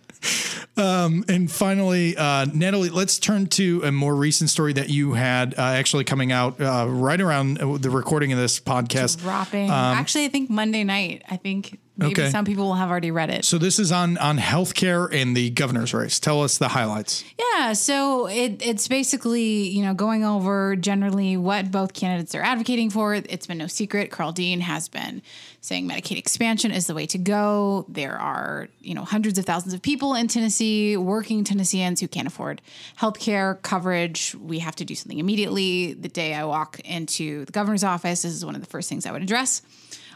Um, 0.78 1.24
and 1.28 1.50
finally, 1.50 2.16
uh, 2.16 2.46
Natalie, 2.52 2.90
let's 2.90 3.18
turn 3.18 3.46
to 3.48 3.82
a 3.84 3.92
more 3.92 4.14
recent 4.14 4.50
story 4.50 4.72
that 4.74 4.88
you 4.88 5.14
had 5.14 5.54
uh, 5.58 5.62
actually 5.62 6.04
coming 6.04 6.30
out 6.30 6.60
uh, 6.60 6.86
right 6.88 7.20
around 7.20 7.56
the 7.56 7.90
recording 7.90 8.32
of 8.32 8.38
this 8.38 8.60
podcast. 8.60 9.20
dropping. 9.20 9.70
Actually, 9.70 10.26
I 10.26 10.28
think 10.28 10.48
Monday 10.50 10.84
night. 10.84 11.22
I 11.28 11.36
think 11.36 11.78
maybe 11.98 12.12
Okay. 12.12 12.30
some 12.30 12.44
people 12.44 12.64
will 12.66 12.74
have 12.74 12.88
already 12.90 13.10
read 13.10 13.28
it. 13.28 13.44
So 13.44 13.58
this 13.58 13.78
is 13.78 13.92
on 13.92 14.16
on 14.18 14.38
healthcare 14.38 15.12
and 15.12 15.36
the 15.36 15.50
governor's 15.50 15.92
race. 15.92 16.18
Tell 16.18 16.42
us 16.42 16.56
the 16.56 16.68
highlights. 16.68 17.24
Yeah, 17.38 17.72
so 17.74 18.26
it, 18.28 18.62
it's 18.64 18.88
basically 18.88 19.68
you 19.68 19.82
know 19.84 19.92
going 19.94 20.24
over 20.24 20.76
generally 20.76 21.36
what 21.36 21.70
both 21.70 21.92
candidates 21.92 22.34
are 22.34 22.42
advocating 22.42 22.88
for. 22.90 23.14
It's 23.14 23.46
been 23.46 23.58
no 23.58 23.66
secret. 23.66 24.10
Karl 24.10 24.32
Dean 24.32 24.60
has 24.60 24.88
been 24.88 25.22
saying 25.60 25.88
Medicaid 25.88 26.16
expansion 26.18 26.70
is 26.70 26.86
the 26.86 26.94
way 26.94 27.04
to 27.06 27.18
go. 27.18 27.84
There 27.88 28.16
are 28.16 28.68
you 28.80 28.94
know 28.94 29.04
hundreds 29.04 29.38
of 29.38 29.44
thousands 29.44 29.74
of 29.74 29.82
people 29.82 30.14
in 30.14 30.28
Tennessee, 30.28 30.96
working 30.96 31.42
Tennesseans 31.44 32.00
who 32.00 32.08
can't 32.08 32.28
afford 32.28 32.62
healthcare 33.00 33.60
coverage. 33.62 34.34
We 34.40 34.60
have 34.60 34.76
to 34.76 34.84
do 34.84 34.94
something 34.94 35.18
immediately. 35.18 35.94
The 35.94 36.08
day 36.08 36.34
I 36.34 36.44
walk 36.44 36.80
into 36.80 37.44
the 37.44 37.52
governor's 37.52 37.84
office, 37.84 38.22
this 38.22 38.32
is 38.32 38.44
one 38.44 38.54
of 38.54 38.60
the 38.60 38.66
first 38.68 38.88
things 38.88 39.04
I 39.04 39.12
would 39.12 39.22
address. 39.22 39.62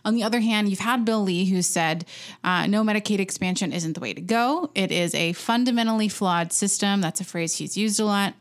On 0.04 0.14
the 0.14 0.22
other 0.22 0.40
hand, 0.40 0.68
you've 0.68 0.78
had 0.80 1.04
Bill 1.04 1.22
Lee 1.22 1.44
who 1.46 1.62
said 1.62 2.04
uh, 2.42 2.66
no 2.66 2.82
Medicaid 2.82 3.18
expansion 3.18 3.72
isn't 3.72 3.94
the 3.94 4.00
way 4.00 4.12
to 4.12 4.20
go. 4.20 4.70
It 4.74 4.90
is 4.90 5.14
a 5.14 5.32
fundamentally 5.32 6.08
flawed 6.08 6.52
system. 6.52 7.00
That's 7.00 7.20
a 7.20 7.24
phrase 7.24 7.56
he's 7.56 7.76
used 7.76 8.00
a 8.00 8.04
lot. 8.04 8.34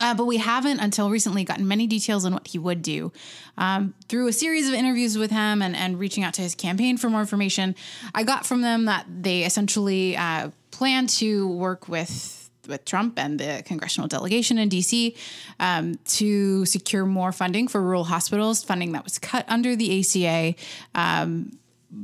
Uh, 0.00 0.14
but 0.14 0.24
we 0.24 0.38
haven't 0.38 0.80
until 0.80 1.08
recently 1.08 1.44
gotten 1.44 1.68
many 1.68 1.86
details 1.86 2.24
on 2.24 2.32
what 2.32 2.48
he 2.48 2.58
would 2.58 2.82
do. 2.82 3.12
Um, 3.56 3.94
through 4.08 4.26
a 4.26 4.32
series 4.32 4.68
of 4.68 4.74
interviews 4.74 5.16
with 5.16 5.30
him 5.30 5.62
and, 5.62 5.76
and 5.76 5.98
reaching 5.98 6.24
out 6.24 6.34
to 6.34 6.42
his 6.42 6.54
campaign 6.54 6.96
for 6.96 7.08
more 7.08 7.20
information, 7.20 7.76
I 8.14 8.24
got 8.24 8.44
from 8.44 8.60
them 8.60 8.86
that 8.86 9.06
they 9.08 9.44
essentially 9.44 10.16
uh, 10.16 10.50
plan 10.72 11.06
to 11.06 11.46
work 11.48 11.88
with 11.88 12.43
with 12.68 12.84
Trump 12.84 13.18
and 13.18 13.38
the 13.38 13.62
congressional 13.64 14.08
delegation 14.08 14.58
in 14.58 14.68
DC 14.68 15.16
um, 15.60 15.96
to 16.04 16.64
secure 16.66 17.06
more 17.06 17.32
funding 17.32 17.68
for 17.68 17.80
rural 17.80 18.04
hospitals, 18.04 18.62
funding 18.62 18.92
that 18.92 19.04
was 19.04 19.18
cut 19.18 19.44
under 19.48 19.76
the 19.76 20.00
ACA. 20.00 20.54
Um, 20.94 21.58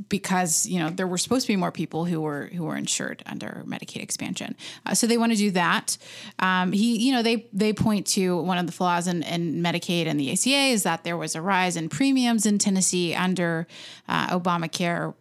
because 0.09 0.65
you 0.65 0.79
know 0.79 0.89
there 0.89 1.07
were 1.07 1.17
supposed 1.17 1.45
to 1.45 1.51
be 1.51 1.55
more 1.55 1.71
people 1.71 2.05
who 2.05 2.21
were 2.21 2.47
who 2.53 2.63
were 2.63 2.75
insured 2.75 3.23
under 3.25 3.63
Medicaid 3.65 4.01
expansion, 4.01 4.55
uh, 4.85 4.93
so 4.93 5.07
they 5.07 5.17
want 5.17 5.31
to 5.31 5.37
do 5.37 5.51
that. 5.51 5.97
Um, 6.39 6.71
he, 6.71 6.97
you 6.97 7.11
know, 7.11 7.21
they 7.21 7.47
they 7.53 7.73
point 7.73 8.07
to 8.07 8.41
one 8.41 8.57
of 8.57 8.65
the 8.65 8.71
flaws 8.71 9.07
in, 9.07 9.23
in 9.23 9.61
Medicaid 9.61 10.07
and 10.07 10.19
the 10.19 10.31
ACA 10.31 10.71
is 10.71 10.83
that 10.83 11.03
there 11.03 11.17
was 11.17 11.35
a 11.35 11.41
rise 11.41 11.75
in 11.75 11.89
premiums 11.89 12.45
in 12.45 12.57
Tennessee 12.57 13.13
under 13.13 13.67
uh, 14.07 14.39
Obamacare. 14.39 15.13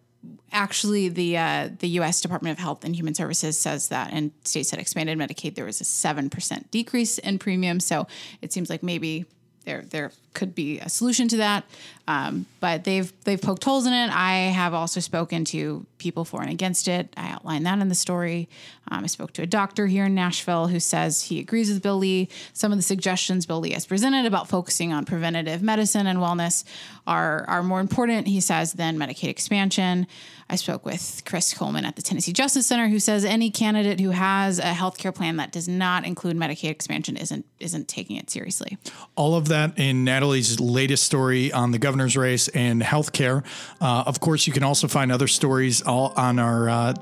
Actually, 0.53 1.09
the 1.09 1.39
uh, 1.39 1.71
the 1.79 1.89
U.S. 1.89 2.21
Department 2.21 2.59
of 2.59 2.62
Health 2.62 2.85
and 2.85 2.95
Human 2.95 3.15
Services 3.15 3.57
says 3.59 3.89
that 3.89 4.12
in 4.12 4.33
states 4.45 4.71
that 4.71 4.81
expanded 4.81 5.17
Medicaid, 5.17 5.55
there 5.55 5.65
was 5.65 5.81
a 5.81 5.85
seven 5.85 6.29
percent 6.29 6.71
decrease 6.71 7.19
in 7.19 7.39
premiums. 7.39 7.87
So 7.87 8.07
it 8.43 8.53
seems 8.53 8.69
like 8.69 8.83
maybe 8.83 9.25
there 9.65 9.83
there 9.83 10.12
could 10.35 10.55
be 10.55 10.79
a 10.79 10.89
solution 10.89 11.29
to 11.29 11.39
that. 11.39 11.65
Um, 12.09 12.47
but 12.59 12.83
they've 12.83 13.13
they've 13.25 13.41
poked 13.41 13.63
holes 13.63 13.87
in 13.87 13.93
it. 13.93 14.11
I 14.11 14.51
have 14.51 14.75
also 14.75 14.99
spoken 14.99 15.45
to 15.47 15.87
people 15.99 16.25
for 16.25 16.43
and 16.43 16.51
against 16.51 16.89
it. 16.89 17.13
I 17.17 17.29
outlined 17.29 17.67
that 17.67 17.79
in 17.79 17.89
the 17.89 17.95
story. 17.95 18.49
Um, 18.91 19.05
I 19.05 19.07
spoke 19.07 19.33
to 19.35 19.43
a 19.43 19.47
doctor 19.47 19.87
here 19.87 20.07
in 20.07 20.15
Nashville 20.15 20.67
who 20.67 20.81
says 20.81 21.25
he 21.25 21.39
agrees 21.39 21.71
with 21.71 21.83
Bill 21.83 21.99
Lee. 21.99 22.29
Some 22.53 22.73
of 22.73 22.79
the 22.79 22.83
suggestions 22.83 23.47
Bill 23.47 23.61
Lee 23.61 23.73
has 23.73 23.87
presented 23.87 24.27
about 24.27 24.49
focusing 24.49 24.93
on 24.93 25.05
preventative 25.05 25.63
medicine 25.63 26.09
and 26.09 26.19
wellness 26.19 26.65
are 27.07 27.45
are 27.47 27.63
more 27.63 27.81
important, 27.81 28.27
he 28.27 28.41
says, 28.41 28.73
than 28.73 28.99
Medicaid 28.99 29.29
expansion. 29.29 30.09
I 30.49 30.57
spoke 30.57 30.85
with 30.85 31.23
Chris 31.25 31.55
Coleman 31.55 31.85
at 31.85 31.95
the 31.95 32.03
Tennessee 32.03 32.33
Justice 32.33 32.67
Center, 32.67 32.89
who 32.89 32.99
says 32.99 33.25
any 33.25 33.53
candidate 33.53 34.01
who 34.01 34.11
has 34.11 34.59
a 34.59 34.75
health 34.75 34.99
care 34.99 35.13
plan 35.13 35.37
that 35.37 35.53
does 35.53 35.69
not 35.69 36.05
include 36.05 36.37
Medicaid 36.37 36.71
expansion 36.71 37.17
isn't 37.17 37.47
isn't 37.61 37.87
taking 37.87 38.17
it 38.17 38.31
seriously. 38.31 38.79
All 39.15 39.37
of 39.37 39.47
that 39.49 39.79
in 39.79 40.05
Natalie's 40.21 40.61
latest 40.61 41.05
story 41.05 41.50
on 41.50 41.71
the 41.71 41.79
governor's 41.79 42.15
race 42.15 42.49
and 42.49 42.83
healthcare. 42.83 43.43
Uh, 43.81 44.05
of 44.07 44.21
course, 44.21 44.47
you 44.47 44.53
can 44.53 44.62
also 44.62 44.87
find 44.87 45.11
other 45.11 45.27
stories 45.27 45.81
all 45.81 46.12
on 46.15 46.39
our 46.39 46.69
uh, 46.69 46.93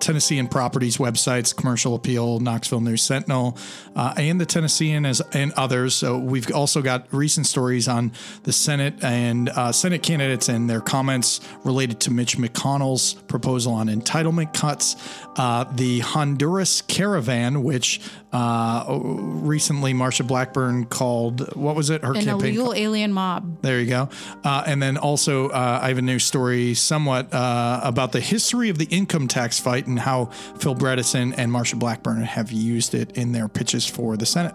Properties 0.48 0.98
websites, 0.98 1.54
Commercial 1.54 1.96
Appeal, 1.96 2.38
Knoxville 2.38 2.80
News 2.80 3.02
Sentinel, 3.02 3.58
uh, 3.96 4.14
and 4.16 4.40
the 4.40 4.46
Tennessean 4.46 5.04
as 5.04 5.20
and 5.32 5.52
others. 5.54 5.96
So 5.96 6.16
we've 6.16 6.48
also 6.52 6.80
got 6.80 7.12
recent 7.12 7.48
stories 7.48 7.88
on 7.88 8.12
the 8.44 8.52
Senate 8.52 8.94
and 9.02 9.48
uh, 9.48 9.72
Senate 9.72 10.04
candidates 10.04 10.48
and 10.48 10.70
their 10.70 10.80
comments 10.80 11.40
related 11.64 11.98
to 12.02 12.12
Mitch 12.12 12.38
McConnell's 12.38 13.14
proposal 13.14 13.72
on 13.72 13.88
entitlement 13.88 14.54
cuts, 14.54 14.94
uh, 15.36 15.64
the 15.64 15.98
Honduras 16.00 16.82
caravan, 16.82 17.64
which 17.64 18.00
uh, 18.32 18.98
recently 19.02 19.94
Marsha 19.94 20.26
Blackburn 20.26 20.84
called 20.84 21.54
what 21.56 21.74
was 21.74 21.90
it? 21.90 22.02
Her 22.02 22.14
An 22.14 22.24
campaign. 22.24 22.54
illegal 22.54 22.74
alien 22.74 23.12
mob. 23.12 23.62
There 23.62 23.80
you 23.80 23.86
go. 23.88 24.08
Uh, 24.44 24.64
and 24.66 24.82
then 24.82 24.96
also, 24.96 25.48
uh, 25.48 25.80
I 25.82 25.88
have 25.88 25.98
a 25.98 26.02
new 26.02 26.18
story 26.18 26.74
somewhat 26.74 27.32
uh, 27.32 27.80
about 27.82 28.12
the 28.12 28.20
history 28.20 28.68
of 28.68 28.78
the 28.78 28.86
income 28.86 29.28
tax 29.28 29.58
fight 29.58 29.86
and 29.86 29.98
how 29.98 30.26
Phil 30.58 30.74
Bredesen 30.74 31.34
and 31.36 31.50
Marsha 31.50 31.78
Blackburn 31.78 32.22
have 32.22 32.52
used 32.52 32.94
it 32.94 33.16
in 33.16 33.32
their 33.32 33.48
pitches 33.48 33.86
for 33.86 34.16
the 34.16 34.26
Senate. 34.26 34.54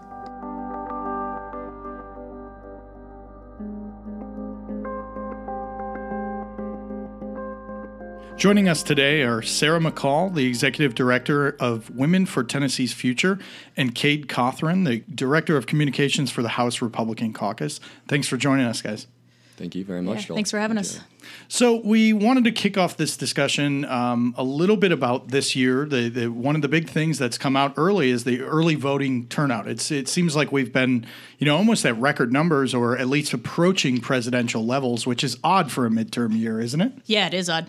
Joining 8.36 8.68
us 8.68 8.82
today 8.82 9.22
are 9.22 9.42
Sarah 9.42 9.78
McCall, 9.78 10.34
the 10.34 10.44
Executive 10.44 10.94
Director 10.94 11.56
of 11.60 11.88
Women 11.90 12.26
for 12.26 12.42
Tennessee's 12.42 12.92
Future, 12.92 13.38
and 13.76 13.94
Cade 13.94 14.28
Cothren, 14.28 14.84
the 14.84 15.04
Director 15.14 15.56
of 15.56 15.66
Communications 15.66 16.30
for 16.30 16.42
the 16.42 16.50
House 16.50 16.82
Republican 16.82 17.32
Caucus. 17.32 17.80
Thanks 18.08 18.26
for 18.26 18.36
joining 18.36 18.66
us, 18.66 18.82
guys. 18.82 19.06
Thank 19.64 19.76
you 19.76 19.84
very 19.86 20.02
much. 20.02 20.16
Yeah, 20.16 20.26
Joel. 20.26 20.36
thanks 20.36 20.50
for 20.50 20.58
having 20.58 20.76
us. 20.76 21.00
So 21.48 21.76
we 21.76 22.12
wanted 22.12 22.44
to 22.44 22.52
kick 22.52 22.76
off 22.76 22.98
this 22.98 23.16
discussion 23.16 23.86
um, 23.86 24.34
a 24.36 24.44
little 24.44 24.76
bit 24.76 24.92
about 24.92 25.28
this 25.28 25.56
year. 25.56 25.86
The, 25.86 26.10
the, 26.10 26.26
one 26.30 26.54
of 26.54 26.60
the 26.60 26.68
big 26.68 26.86
things 26.86 27.18
that's 27.18 27.38
come 27.38 27.56
out 27.56 27.72
early 27.78 28.10
is 28.10 28.24
the 28.24 28.42
early 28.42 28.74
voting 28.74 29.26
turnout. 29.28 29.66
It's 29.66 29.90
it 29.90 30.06
seems 30.06 30.36
like 30.36 30.52
we've 30.52 30.70
been 30.70 31.06
you 31.38 31.46
know 31.46 31.56
almost 31.56 31.86
at 31.86 31.96
record 31.96 32.30
numbers 32.30 32.74
or 32.74 32.98
at 32.98 33.08
least 33.08 33.32
approaching 33.32 34.02
presidential 34.02 34.66
levels, 34.66 35.06
which 35.06 35.24
is 35.24 35.38
odd 35.42 35.72
for 35.72 35.86
a 35.86 35.88
midterm 35.88 36.38
year, 36.38 36.60
isn't 36.60 36.82
it? 36.82 36.92
Yeah, 37.06 37.26
it 37.28 37.32
is 37.32 37.48
odd. 37.48 37.66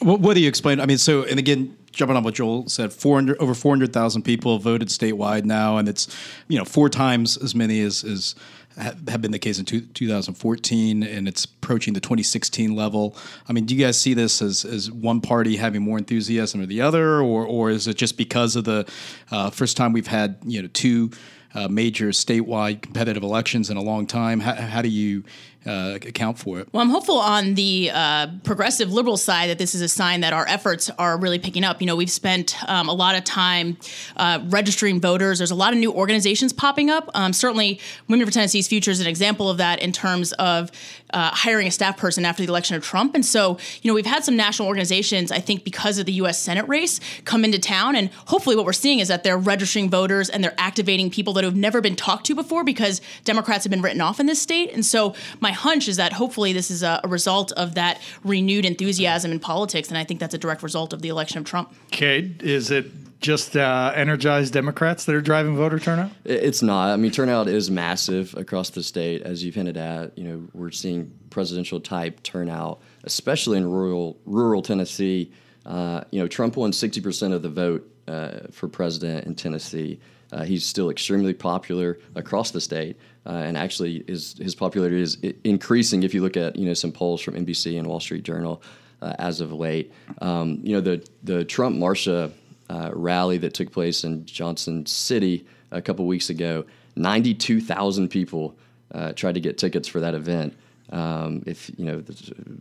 What, 0.00 0.20
what 0.20 0.34
do 0.34 0.40
you 0.42 0.48
explain? 0.48 0.78
I 0.78 0.84
mean, 0.84 0.98
so 0.98 1.22
and 1.22 1.38
again, 1.38 1.78
jumping 1.98 2.16
on 2.16 2.22
what 2.22 2.34
Joel 2.34 2.68
said, 2.68 2.92
four 2.92 3.16
hundred 3.16 3.36
over 3.38 3.52
four 3.52 3.72
hundred 3.72 3.92
thousand 3.92 4.22
people 4.22 4.58
voted 4.58 4.88
statewide 4.88 5.44
now, 5.44 5.76
and 5.76 5.88
it's 5.88 6.06
you 6.46 6.56
know 6.56 6.64
four 6.64 6.88
times 6.88 7.36
as 7.36 7.54
many 7.54 7.80
as 7.80 8.04
as 8.04 8.34
have 8.78 9.20
been 9.20 9.32
the 9.32 9.40
case 9.40 9.58
in 9.58 9.64
two, 9.64 9.80
2014, 9.80 11.02
and 11.02 11.26
it's 11.26 11.44
approaching 11.46 11.94
the 11.94 12.00
2016 12.00 12.76
level. 12.76 13.16
I 13.48 13.52
mean, 13.52 13.64
do 13.66 13.74
you 13.74 13.84
guys 13.84 14.00
see 14.00 14.14
this 14.14 14.40
as 14.40 14.64
as 14.64 14.90
one 14.90 15.20
party 15.20 15.56
having 15.56 15.82
more 15.82 15.98
enthusiasm 15.98 16.60
or 16.60 16.66
the 16.66 16.80
other, 16.80 17.20
or 17.20 17.44
or 17.44 17.70
is 17.70 17.88
it 17.88 17.96
just 17.96 18.16
because 18.16 18.56
of 18.56 18.64
the 18.64 18.88
uh, 19.30 19.50
first 19.50 19.76
time 19.76 19.92
we've 19.92 20.06
had 20.06 20.38
you 20.44 20.62
know 20.62 20.68
two 20.72 21.10
uh, 21.54 21.66
major 21.66 22.08
statewide 22.10 22.82
competitive 22.82 23.24
elections 23.24 23.68
in 23.68 23.76
a 23.76 23.82
long 23.82 24.06
time? 24.06 24.40
How, 24.40 24.54
how 24.54 24.82
do 24.82 24.88
you 24.88 25.24
uh, 25.66 25.94
account 25.94 26.38
for 26.38 26.60
it? 26.60 26.68
Well, 26.72 26.82
I'm 26.82 26.90
hopeful 26.90 27.18
on 27.18 27.54
the 27.54 27.90
uh, 27.92 28.28
progressive 28.44 28.92
liberal 28.92 29.16
side 29.16 29.50
that 29.50 29.58
this 29.58 29.74
is 29.74 29.82
a 29.82 29.88
sign 29.88 30.20
that 30.20 30.32
our 30.32 30.46
efforts 30.48 30.90
are 30.98 31.18
really 31.18 31.38
picking 31.38 31.64
up. 31.64 31.80
You 31.80 31.86
know, 31.86 31.96
we've 31.96 32.10
spent 32.10 32.56
um, 32.68 32.88
a 32.88 32.94
lot 32.94 33.16
of 33.16 33.24
time 33.24 33.76
uh, 34.16 34.40
registering 34.44 35.00
voters. 35.00 35.38
There's 35.38 35.50
a 35.50 35.56
lot 35.56 35.72
of 35.72 35.78
new 35.78 35.92
organizations 35.92 36.52
popping 36.52 36.90
up. 36.90 37.10
Um, 37.14 37.32
certainly, 37.32 37.80
Women 38.08 38.26
for 38.26 38.32
Tennessee's 38.32 38.68
Future 38.68 38.90
is 38.90 39.00
an 39.00 39.06
example 39.06 39.50
of 39.50 39.58
that 39.58 39.80
in 39.80 39.92
terms 39.92 40.32
of 40.34 40.70
uh, 41.10 41.30
hiring 41.32 41.66
a 41.66 41.70
staff 41.70 41.96
person 41.96 42.24
after 42.24 42.42
the 42.42 42.48
election 42.48 42.76
of 42.76 42.84
Trump. 42.84 43.14
And 43.14 43.24
so, 43.24 43.58
you 43.82 43.90
know, 43.90 43.94
we've 43.94 44.06
had 44.06 44.24
some 44.24 44.36
national 44.36 44.68
organizations, 44.68 45.32
I 45.32 45.40
think, 45.40 45.64
because 45.64 45.98
of 45.98 46.06
the 46.06 46.12
U.S. 46.12 46.38
Senate 46.38 46.68
race, 46.68 47.00
come 47.24 47.44
into 47.44 47.58
town. 47.58 47.96
And 47.96 48.10
hopefully, 48.26 48.56
what 48.56 48.64
we're 48.64 48.72
seeing 48.72 49.00
is 49.00 49.08
that 49.08 49.22
they're 49.24 49.38
registering 49.38 49.90
voters 49.90 50.28
and 50.28 50.42
they're 50.42 50.54
activating 50.58 51.10
people 51.10 51.32
that 51.34 51.44
have 51.44 51.56
never 51.56 51.80
been 51.80 51.96
talked 51.96 52.26
to 52.26 52.34
before 52.34 52.64
because 52.64 53.00
Democrats 53.24 53.64
have 53.64 53.70
been 53.70 53.82
written 53.82 54.00
off 54.00 54.20
in 54.20 54.26
this 54.26 54.40
state. 54.40 54.72
And 54.72 54.84
so, 54.84 55.14
my 55.40 55.47
hunch 55.50 55.88
is 55.88 55.96
that 55.96 56.12
hopefully 56.12 56.52
this 56.52 56.70
is 56.70 56.82
a, 56.82 57.00
a 57.04 57.08
result 57.08 57.52
of 57.52 57.74
that 57.74 58.00
renewed 58.24 58.64
enthusiasm 58.64 59.32
in 59.32 59.40
politics. 59.40 59.88
And 59.88 59.98
I 59.98 60.04
think 60.04 60.20
that's 60.20 60.34
a 60.34 60.38
direct 60.38 60.62
result 60.62 60.92
of 60.92 61.02
the 61.02 61.08
election 61.08 61.38
of 61.38 61.44
Trump. 61.44 61.74
Cade, 61.90 62.42
is 62.42 62.70
it 62.70 62.86
just 63.20 63.56
uh, 63.56 63.92
energized 63.94 64.52
Democrats 64.52 65.04
that 65.04 65.14
are 65.14 65.20
driving 65.20 65.56
voter 65.56 65.78
turnout? 65.78 66.10
It's 66.24 66.62
not. 66.62 66.90
I 66.90 66.96
mean, 66.96 67.10
turnout 67.10 67.48
is 67.48 67.70
massive 67.70 68.34
across 68.36 68.70
the 68.70 68.82
state, 68.82 69.22
as 69.22 69.42
you've 69.42 69.54
hinted 69.54 69.76
at. 69.76 70.16
You 70.16 70.24
know, 70.24 70.48
we're 70.52 70.70
seeing 70.70 71.12
presidential 71.30 71.80
type 71.80 72.22
turnout, 72.22 72.80
especially 73.04 73.58
in 73.58 73.68
rural 73.68 74.18
rural 74.24 74.62
Tennessee. 74.62 75.32
Uh, 75.68 76.02
you 76.10 76.20
know, 76.20 76.26
Trump 76.26 76.56
won 76.56 76.72
sixty 76.72 77.00
percent 77.00 77.32
of 77.32 77.42
the 77.42 77.48
vote 77.48 77.88
uh, 78.08 78.40
for 78.50 78.66
president 78.66 79.26
in 79.26 79.34
Tennessee. 79.34 80.00
Uh, 80.32 80.42
he's 80.42 80.64
still 80.64 80.90
extremely 80.90 81.32
popular 81.32 81.98
across 82.14 82.50
the 82.50 82.60
state, 82.60 82.96
uh, 83.26 83.32
and 83.32 83.56
actually, 83.56 84.02
his 84.08 84.34
his 84.38 84.54
popularity 84.54 85.00
is 85.00 85.18
increasing. 85.44 86.02
If 86.02 86.14
you 86.14 86.22
look 86.22 86.36
at 86.36 86.56
you 86.56 86.66
know 86.66 86.74
some 86.74 86.90
polls 86.90 87.20
from 87.20 87.34
NBC 87.34 87.78
and 87.78 87.86
Wall 87.86 88.00
Street 88.00 88.24
Journal 88.24 88.62
uh, 89.02 89.12
as 89.18 89.40
of 89.40 89.52
late, 89.52 89.92
um, 90.22 90.58
you 90.62 90.74
know 90.74 90.80
the 90.80 91.06
the 91.22 91.44
Trump 91.44 91.76
Marsha 91.76 92.32
uh, 92.70 92.90
rally 92.94 93.38
that 93.38 93.54
took 93.54 93.70
place 93.70 94.04
in 94.04 94.24
Johnson 94.24 94.86
City 94.86 95.46
a 95.70 95.82
couple 95.82 96.06
weeks 96.06 96.30
ago. 96.30 96.64
92,000 96.96 98.08
people 98.08 98.56
uh, 98.92 99.12
tried 99.12 99.34
to 99.34 99.40
get 99.40 99.58
tickets 99.58 99.86
for 99.86 100.00
that 100.00 100.14
event. 100.14 100.56
Um, 100.90 101.42
if 101.46 101.70
you 101.76 101.84
know 101.84 101.98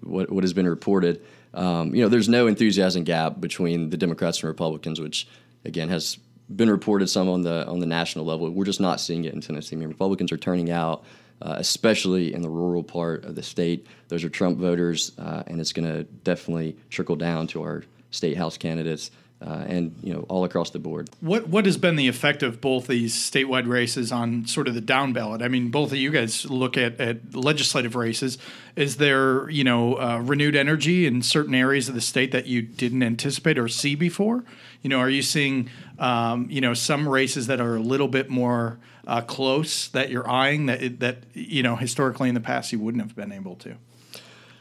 what, 0.01 0.31
what 0.31 0.43
has 0.43 0.53
been 0.53 0.67
reported, 0.67 1.23
um, 1.53 1.95
you 1.95 2.01
know 2.01 2.09
there's 2.09 2.29
no 2.29 2.47
enthusiasm 2.47 3.03
gap 3.03 3.39
between 3.39 3.89
the 3.89 3.97
Democrats 3.97 4.41
and 4.41 4.47
Republicans, 4.47 4.99
which 4.99 5.27
again 5.65 5.89
has 5.89 6.17
been 6.53 6.69
reported 6.69 7.09
some 7.09 7.29
on 7.29 7.41
the 7.41 7.65
on 7.67 7.79
the 7.79 7.85
national 7.85 8.25
level. 8.25 8.49
We're 8.49 8.65
just 8.65 8.81
not 8.81 8.99
seeing 8.99 9.25
it 9.25 9.33
in 9.33 9.41
Tennessee. 9.41 9.75
I 9.75 9.79
mean, 9.79 9.87
Republicans 9.89 10.31
are 10.31 10.37
turning 10.37 10.71
out, 10.71 11.03
uh, 11.41 11.55
especially 11.57 12.33
in 12.33 12.41
the 12.41 12.49
rural 12.49 12.83
part 12.83 13.25
of 13.25 13.35
the 13.35 13.43
state. 13.43 13.87
Those 14.07 14.23
are 14.23 14.29
Trump 14.29 14.57
voters, 14.57 15.13
uh, 15.17 15.43
and 15.47 15.59
it's 15.59 15.73
going 15.73 15.87
to 15.87 16.03
definitely 16.03 16.77
trickle 16.89 17.15
down 17.15 17.47
to 17.47 17.61
our 17.61 17.83
state 18.11 18.37
house 18.37 18.57
candidates 18.57 19.11
uh, 19.39 19.65
and 19.67 19.95
you 20.01 20.13
know 20.13 20.21
all 20.29 20.43
across 20.43 20.71
the 20.71 20.79
board. 20.79 21.09
What 21.21 21.47
what 21.47 21.65
has 21.65 21.77
been 21.77 21.95
the 21.95 22.07
effect 22.07 22.41
of 22.41 22.59
both 22.59 22.87
these 22.87 23.13
statewide 23.13 23.67
races 23.67 24.11
on 24.11 24.47
sort 24.47 24.67
of 24.67 24.73
the 24.73 24.81
down 24.81 25.13
ballot? 25.13 25.41
I 25.41 25.47
mean, 25.47 25.69
both 25.69 25.91
of 25.91 25.97
you 25.97 26.09
guys 26.11 26.49
look 26.49 26.75
at, 26.77 26.99
at 26.99 27.35
legislative 27.35 27.95
races. 27.95 28.37
Is 28.75 28.97
there 28.97 29.47
you 29.49 29.63
know 29.63 29.99
uh, 29.99 30.19
renewed 30.19 30.55
energy 30.55 31.05
in 31.05 31.21
certain 31.21 31.53
areas 31.53 31.87
of 31.87 31.93
the 31.93 32.01
state 32.01 32.31
that 32.31 32.47
you 32.47 32.63
didn't 32.63 33.03
anticipate 33.03 33.59
or 33.59 33.67
see 33.67 33.93
before? 33.93 34.43
You 34.81 34.89
know, 34.89 34.99
are 34.99 35.09
you 35.09 35.21
seeing 35.21 35.69
um, 35.99 36.47
you 36.49 36.61
know 36.61 36.73
some 36.73 37.07
races 37.07 37.45
that 37.47 37.61
are 37.61 37.75
a 37.75 37.81
little 37.81 38.07
bit 38.07 38.29
more 38.29 38.79
uh, 39.05 39.21
close 39.21 39.87
that 39.89 40.09
you're 40.09 40.27
eyeing 40.27 40.65
that 40.65 40.99
that 40.99 41.17
you 41.33 41.61
know 41.61 41.75
historically 41.75 42.27
in 42.27 42.35
the 42.35 42.41
past 42.41 42.71
you 42.71 42.79
wouldn't 42.79 43.03
have 43.03 43.15
been 43.15 43.31
able 43.31 43.55
to? 43.57 43.75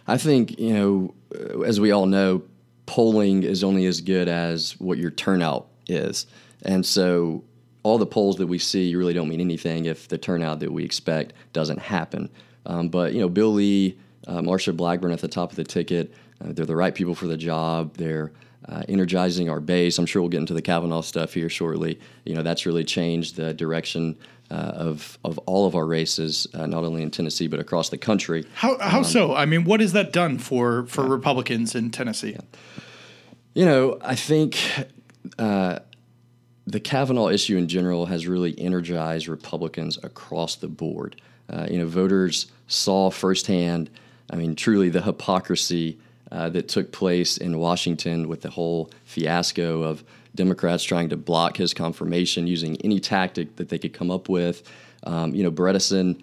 I 0.07 0.19
think 0.19 0.59
you 0.59 0.75
know, 0.75 1.65
as 1.65 1.81
we 1.81 1.91
all 1.93 2.07
know, 2.07 2.43
polling 2.87 3.43
is 3.43 3.63
only 3.63 3.87
as 3.87 4.01
good 4.01 4.29
as 4.29 4.73
what 4.81 4.99
your 4.99 5.11
turnout 5.11 5.69
is, 5.89 6.27
and 6.63 6.85
so 6.85 7.45
all 7.83 7.99
the 7.99 8.07
polls 8.07 8.37
that 8.37 8.49
we 8.49 8.59
see 8.59 8.95
really 8.97 9.15
don't 9.15 9.29
mean 9.29 9.41
anything 9.41 9.85
if 9.85 10.09
the 10.09 10.19
turnout 10.19 10.59
that 10.59 10.73
we 10.73 10.85
expect 10.85 11.33
doesn't 11.53 11.79
happen. 11.79 12.29
Um, 12.65 12.89
but 12.89 13.13
you 13.13 13.21
know, 13.21 13.29
Bill 13.29 13.53
Lee, 13.53 13.97
uh, 14.27 14.41
Marsha 14.41 14.77
Blackburn 14.77 15.13
at 15.13 15.21
the 15.21 15.29
top 15.29 15.51
of 15.51 15.57
the 15.57 15.63
ticket, 15.63 16.13
uh, 16.41 16.53
they're 16.53 16.67
the 16.67 16.75
right 16.75 16.95
people 16.95 17.15
for 17.15 17.29
the 17.29 17.37
job. 17.37 17.97
They're 17.97 18.33
uh, 18.69 18.83
energizing 18.89 19.49
our 19.49 19.61
base. 19.61 19.99
I'm 19.99 20.07
sure 20.07 20.21
we'll 20.21 20.31
get 20.31 20.41
into 20.41 20.55
the 20.55 20.63
Kavanaugh 20.63 21.03
stuff 21.03 21.35
here 21.35 21.49
shortly. 21.49 22.01
You 22.25 22.35
know, 22.35 22.43
that's 22.43 22.67
really 22.67 22.85
changed 22.85 23.37
the 23.37 23.55
direction 23.55 24.17
uh, 24.51 24.55
of 24.55 25.19
of 25.25 25.39
all 25.39 25.67
of 25.67 25.75
our 25.75 25.87
races, 25.87 26.47
uh, 26.55 26.67
not 26.67 26.85
only 26.85 27.03
in 27.03 27.11
Tennessee 27.11 27.47
but 27.47 27.61
across 27.61 27.89
the 27.89 27.99
country. 27.99 28.45
How 28.55 28.79
how 28.79 29.03
so? 29.03 29.35
I 29.35 29.47
mean, 29.47 29.65
what 29.65 29.81
has 29.81 29.93
that 29.93 30.13
done 30.13 30.39
for 30.39 30.87
for 30.87 31.05
Republicans 31.05 31.75
in 31.75 31.91
Tennessee? 31.91 32.37
You 33.55 33.65
know, 33.65 33.99
I 34.03 34.15
think 34.15 34.59
uh, 35.39 35.79
the 36.67 36.81
Kavanaugh 36.81 37.29
issue 37.29 37.57
in 37.57 37.69
general 37.69 38.07
has 38.07 38.27
really 38.27 38.55
energized 38.59 39.29
Republicans 39.29 39.99
across 40.03 40.57
the 40.57 40.69
board. 40.69 41.21
Uh, 41.49 41.67
you 41.71 41.79
know, 41.79 41.87
voters 41.87 42.47
saw 42.67 43.11
firsthand, 43.11 43.89
I 44.31 44.37
mean, 44.37 44.57
truly 44.57 44.89
the 44.89 45.03
hypocrisy 45.03 45.99
uh, 46.33 46.49
that 46.51 46.69
took 46.69 46.91
place 46.91 47.37
in 47.37 47.59
Washington 47.59 48.29
with 48.29 48.43
the 48.43 48.51
whole 48.51 48.91
fiasco 49.05 49.83
of 49.83 50.03
Democrats 50.37 50.85
trying 50.85 51.09
to 51.09 51.17
block 51.17 51.57
his 51.57 51.75
confirmation 51.75 52.47
using 52.47 52.77
any 52.83 53.01
tactic 53.01 53.57
that 53.57 53.69
they 53.69 53.79
could 53.79 53.93
come 53.93 54.11
up 54.11 54.29
with. 54.29 54.63
Um, 55.05 55.35
you 55.35 55.43
know, 55.43 55.51
Bredesen. 55.51 56.23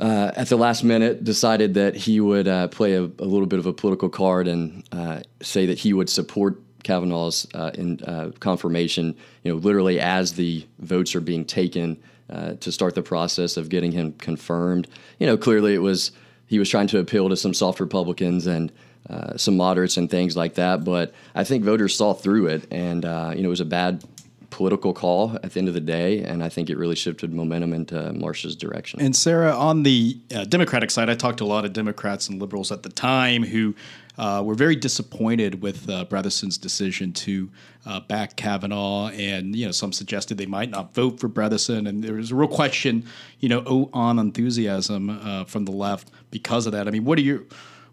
Uh, 0.00 0.30
at 0.36 0.48
the 0.48 0.56
last 0.56 0.84
minute, 0.84 1.24
decided 1.24 1.74
that 1.74 1.96
he 1.96 2.20
would 2.20 2.46
uh, 2.46 2.68
play 2.68 2.94
a, 2.94 3.02
a, 3.02 3.26
little 3.26 3.46
bit 3.46 3.58
of 3.58 3.66
a 3.66 3.72
political 3.72 4.08
card 4.08 4.46
and 4.46 4.84
uh, 4.92 5.18
say 5.42 5.66
that 5.66 5.76
he 5.76 5.92
would 5.92 6.08
support 6.08 6.56
Kavanaugh's 6.84 7.48
uh, 7.52 7.72
in, 7.74 8.00
uh, 8.04 8.30
confirmation. 8.38 9.16
You 9.42 9.52
know, 9.52 9.58
literally 9.58 9.98
as 9.98 10.34
the 10.34 10.64
votes 10.78 11.16
are 11.16 11.20
being 11.20 11.44
taken 11.44 12.00
uh, 12.30 12.54
to 12.54 12.70
start 12.70 12.94
the 12.94 13.02
process 13.02 13.56
of 13.56 13.68
getting 13.70 13.90
him 13.90 14.12
confirmed. 14.12 14.86
You 15.18 15.26
know, 15.26 15.36
clearly 15.36 15.74
it 15.74 15.78
was 15.82 16.12
he 16.46 16.58
was 16.58 16.68
trying 16.68 16.86
to 16.88 16.98
appeal 16.98 17.28
to 17.28 17.36
some 17.36 17.52
soft 17.52 17.80
Republicans 17.80 18.46
and 18.46 18.72
uh, 19.10 19.36
some 19.36 19.56
moderates 19.56 19.96
and 19.96 20.10
things 20.10 20.36
like 20.36 20.54
that. 20.54 20.84
But 20.84 21.14
I 21.34 21.44
think 21.44 21.64
voters 21.64 21.96
saw 21.96 22.14
through 22.14 22.48
it, 22.48 22.66
and 22.70 23.04
uh, 23.04 23.32
you 23.34 23.42
know 23.42 23.48
it 23.48 23.50
was 23.50 23.60
a 23.60 23.64
bad 23.64 24.04
political 24.50 24.92
call 24.92 25.36
at 25.42 25.52
the 25.52 25.58
end 25.60 25.68
of 25.68 25.74
the 25.74 25.80
day, 25.80 26.22
and 26.22 26.42
I 26.42 26.48
think 26.48 26.70
it 26.70 26.78
really 26.78 26.96
shifted 26.96 27.32
momentum 27.32 27.72
into 27.72 27.94
Marsha's 28.14 28.56
direction. 28.56 29.00
And 29.00 29.14
Sarah, 29.14 29.54
on 29.54 29.82
the 29.82 30.18
uh, 30.34 30.44
Democratic 30.44 30.90
side, 30.90 31.10
I 31.10 31.14
talked 31.14 31.38
to 31.38 31.44
a 31.44 31.46
lot 31.46 31.64
of 31.64 31.72
Democrats 31.72 32.28
and 32.28 32.40
liberals 32.40 32.72
at 32.72 32.82
the 32.82 32.88
time 32.88 33.44
who 33.44 33.74
uh, 34.16 34.42
were 34.44 34.54
very 34.54 34.74
disappointed 34.74 35.62
with 35.62 35.88
uh, 35.88 36.04
decision 36.04 37.12
to 37.12 37.50
uh, 37.86 38.00
back 38.00 38.36
Kavanaugh, 38.36 39.08
and 39.08 39.54
you 39.54 39.66
know 39.66 39.72
some 39.72 39.92
suggested 39.92 40.38
they 40.38 40.46
might 40.46 40.70
not 40.70 40.94
vote 40.94 41.20
for 41.20 41.28
Bredesen, 41.28 41.88
and 41.88 42.02
there 42.02 42.14
was 42.14 42.32
a 42.32 42.34
real 42.34 42.48
question, 42.48 43.04
you 43.38 43.48
know, 43.48 43.88
on 43.92 44.18
enthusiasm 44.18 45.10
uh, 45.10 45.44
from 45.44 45.66
the 45.66 45.72
left 45.72 46.10
because 46.30 46.66
of 46.66 46.72
that. 46.72 46.88
I 46.88 46.90
mean, 46.90 47.04
what 47.04 47.18
are 47.18 47.22
your 47.22 47.44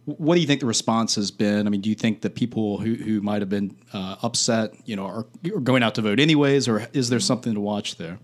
what 0.06 0.36
do 0.36 0.42
you 0.42 0.48
think 0.48 0.60
the 0.62 0.68
response 0.68 1.16
has 1.16 1.32
been? 1.32 1.66
I 1.66 1.70
mean, 1.70 1.82
do 1.82 1.90
you 1.90 1.96
think 1.96 2.22
that 2.22 2.36
people 2.36 2.78
who, 2.78 2.94
who 2.94 3.22
might 3.22 3.42
have 3.42 3.50
been 3.50 3.76
uh, 3.92 4.18
upset, 4.22 4.74
you 4.86 4.96
know, 4.96 5.06
are, 5.06 5.26
are, 5.54 5.60
going 5.60 5.82
out 5.82 5.96
to 5.96 6.02
vote 6.02 6.20
anyways, 6.20 6.68
or 6.68 6.88
is 6.94 7.10
there 7.10 7.20
something 7.20 7.56
to 7.56 7.60
watch 7.60 7.98
there? 7.98 8.20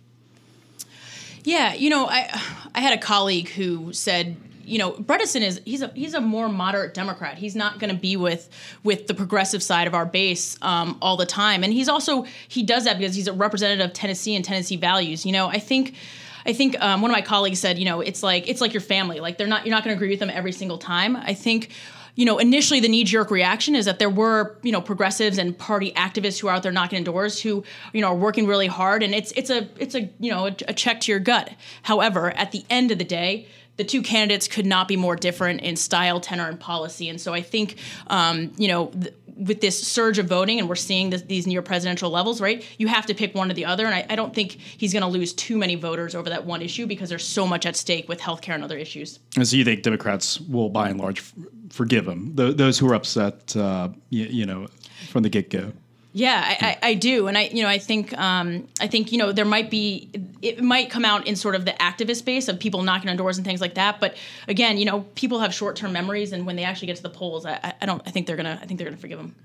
Yeah, 1.44 1.74
you 1.74 1.89
know, 1.89 2.08
I 2.08 2.30
I 2.76 2.82
had 2.82 2.94
a 2.94 3.02
colleague 3.02 3.50
who 3.50 3.94
said, 3.94 4.38
you 4.63 4.78
know, 4.78 4.91
Bredesen 4.91 5.41
is 5.41 5.60
he's 5.65 5.82
a 5.82 5.88
he's 5.96 6.13
a 6.13 6.22
more 6.22 6.50
moderate 6.50 6.94
Democrat. 6.94 7.39
He's 7.39 7.56
not 7.56 7.80
going 7.80 7.91
to 7.91 8.00
be 8.00 8.15
with 8.15 8.48
with 8.84 9.08
the 9.08 9.15
progressive 9.15 9.63
side 9.63 9.88
of 9.88 9.96
our 9.96 10.06
base 10.06 10.58
um, 10.62 11.00
all 11.02 11.17
the 11.17 11.26
time, 11.26 11.63
and 11.63 11.74
he's 11.74 11.89
also 11.89 12.26
he 12.48 12.62
does 12.62 12.84
that 12.84 13.00
because 13.00 13.15
he's 13.15 13.28
a 13.28 13.34
representative 13.34 13.84
of 13.84 13.94
Tennessee 13.94 14.36
and 14.36 14.46
Tennessee 14.46 14.76
values. 14.76 15.26
You 15.26 15.32
know, 15.32 15.48
I 15.48 15.58
think 15.58 15.96
I 16.45 16.54
think 16.54 16.80
um, 16.82 17.01
one 17.01 17.12
of 17.12 17.15
my 17.15 17.21
colleagues 17.21 17.60
said, 17.60 17.77
you 17.77 17.86
know, 17.86 18.01
it's 18.01 18.23
like 18.23 18.47
it's 18.49 18.62
like 18.62 18.73
your 18.73 18.82
family. 18.82 19.19
Like 19.19 19.38
they're 19.38 19.47
not 19.47 19.65
you're 19.65 19.75
not 19.75 19.84
going 19.84 19.95
to 19.95 19.97
agree 19.97 20.10
with 20.10 20.19
them 20.19 20.30
every 20.30 20.51
single 20.51 20.77
time. 20.77 21.15
I 21.15 21.34
think 21.34 21.69
you 22.15 22.25
know, 22.25 22.39
initially 22.39 22.80
the 22.80 22.89
knee 22.89 23.04
jerk 23.04 23.32
reaction 23.32 23.73
is 23.73 23.86
that 23.86 23.99
there 23.99 24.10
were, 24.10 24.58
you 24.63 24.71
know, 24.71 24.82
progressives 24.82 25.38
and 25.38 25.58
party 25.58 25.91
activists 25.93 26.39
who 26.39 26.47
are 26.47 26.56
out 26.56 26.63
there 26.63 26.71
knocking 26.71 26.97
on 26.97 27.04
doors 27.04 27.41
who, 27.41 27.63
you 27.93 28.01
know, 28.01 28.10
are 28.10 28.15
working 28.15 28.47
really 28.47 28.67
hard, 28.67 29.01
and 29.01 29.15
it's 29.15 29.32
it's 29.34 29.49
a 29.49 29.69
it's 29.77 29.95
a 29.95 30.10
you 30.19 30.32
know 30.32 30.47
a, 30.47 30.56
a 30.67 30.73
check 30.73 30.99
to 31.01 31.12
your 31.12 31.19
gut. 31.19 31.51
However, 31.84 32.32
at 32.32 32.51
the 32.51 32.65
end 32.69 32.91
of 32.91 32.97
the 32.97 33.06
day, 33.06 33.47
the 33.77 33.84
two 33.84 34.01
candidates 34.01 34.47
could 34.47 34.65
not 34.65 34.88
be 34.88 34.97
more 34.97 35.15
different 35.15 35.62
in 35.62 35.75
style, 35.75 36.19
tenor, 36.19 36.47
and 36.47 36.60
policy. 36.60 37.08
And 37.10 37.19
so 37.19 37.34
I 37.34 37.41
think, 37.41 37.77
um, 38.08 38.51
you 38.58 38.67
know, 38.67 38.88
th- 38.88 39.13
with 39.36 39.62
this 39.62 39.86
surge 39.86 40.17
of 40.20 40.28
voting, 40.28 40.60
and 40.60 40.67
we're 40.67 40.76
seeing 40.76 41.10
this, 41.10 41.22
these 41.24 41.48
near 41.48 41.62
presidential 41.62 42.10
levels, 42.10 42.41
right? 42.41 42.65
You 42.78 42.88
have 42.88 43.06
to 43.08 43.13
pick 43.13 43.36
one 43.36 43.50
or 43.52 43.54
the 43.54 43.65
other. 43.65 43.86
And 43.86 43.96
I, 43.96 44.06
I 44.10 44.15
don't 44.15 44.34
think 44.34 44.54
he's 44.54 44.94
going 44.94 45.02
to 45.02 45.08
lose 45.08 45.34
too 45.34 45.58
many 45.58 45.76
voters 45.76 46.15
over 46.15 46.30
that 46.30 46.46
one 46.46 46.62
issue 46.62 46.86
because 46.88 47.10
there's 47.10 47.26
so 47.28 47.48
much 47.48 47.65
at 47.65 47.76
stake 47.76 48.08
with 48.10 48.20
healthcare 48.20 48.56
and 48.56 48.63
other 48.63 48.78
issues. 48.78 49.20
And 49.36 49.48
so 49.48 49.56
you 49.56 49.63
think 49.63 49.84
Democrats 49.84 50.39
will, 50.41 50.70
by 50.70 50.89
and 50.89 51.00
large, 51.00 51.20
f- 51.20 51.34
forgive 51.70 52.08
him? 52.08 52.36
Th- 52.36 52.56
those 52.56 52.78
who 52.80 52.89
are 52.89 52.96
upset, 52.96 53.56
uh, 53.56 53.89
you, 54.10 54.26
you 54.26 54.46
know, 54.46 54.67
from 55.10 55.24
the 55.24 55.30
get 55.30 55.50
go. 55.50 55.72
Yeah, 56.13 56.43
I, 56.43 56.65
I, 56.65 56.89
I, 56.89 56.93
do, 56.95 57.28
and 57.28 57.38
I 57.38 57.43
you 57.43 57.63
know 57.63 57.69
I 57.69 57.78
think 57.78 58.17
um, 58.17 58.67
I 58.82 58.88
think 58.88 59.13
you 59.13 59.17
know 59.17 59.32
there 59.32 59.45
might 59.45 59.69
be 59.69 60.10
it 60.41 60.62
might 60.62 60.89
come 60.89 61.06
out 61.06 61.26
in 61.26 61.38
sort 61.38 61.56
of 61.56 61.63
the 61.63 61.71
activist 61.74 62.17
space 62.17 62.50
of 62.50 62.60
people 62.60 62.82
knocking 62.84 63.10
on 63.10 63.15
doors 63.15 63.38
and 63.38 63.47
things 63.47 63.62
like 63.62 63.76
that. 63.76 64.02
But 64.02 64.17
again, 64.47 64.78
you 64.78 64.86
know, 64.86 65.02
people 65.15 65.39
have 65.39 65.54
short 65.54 65.78
term 65.78 65.93
memories, 65.93 66.34
and 66.34 66.45
when 66.45 66.58
they 66.58 66.65
actually 66.65 66.88
get 66.88 66.97
to 66.97 67.04
the 67.04 67.10
polls, 67.10 67.45
I, 67.45 67.74
I 67.82 67.86
don't 67.86 68.02
I 68.06 68.12
think 68.12 68.28
they're 68.28 68.36
gonna 68.36 68.60
I 68.62 68.65
think 68.65 68.78
they're 68.78 68.88
gonna 68.88 68.97
forgive 68.97 69.19
them 69.19 69.36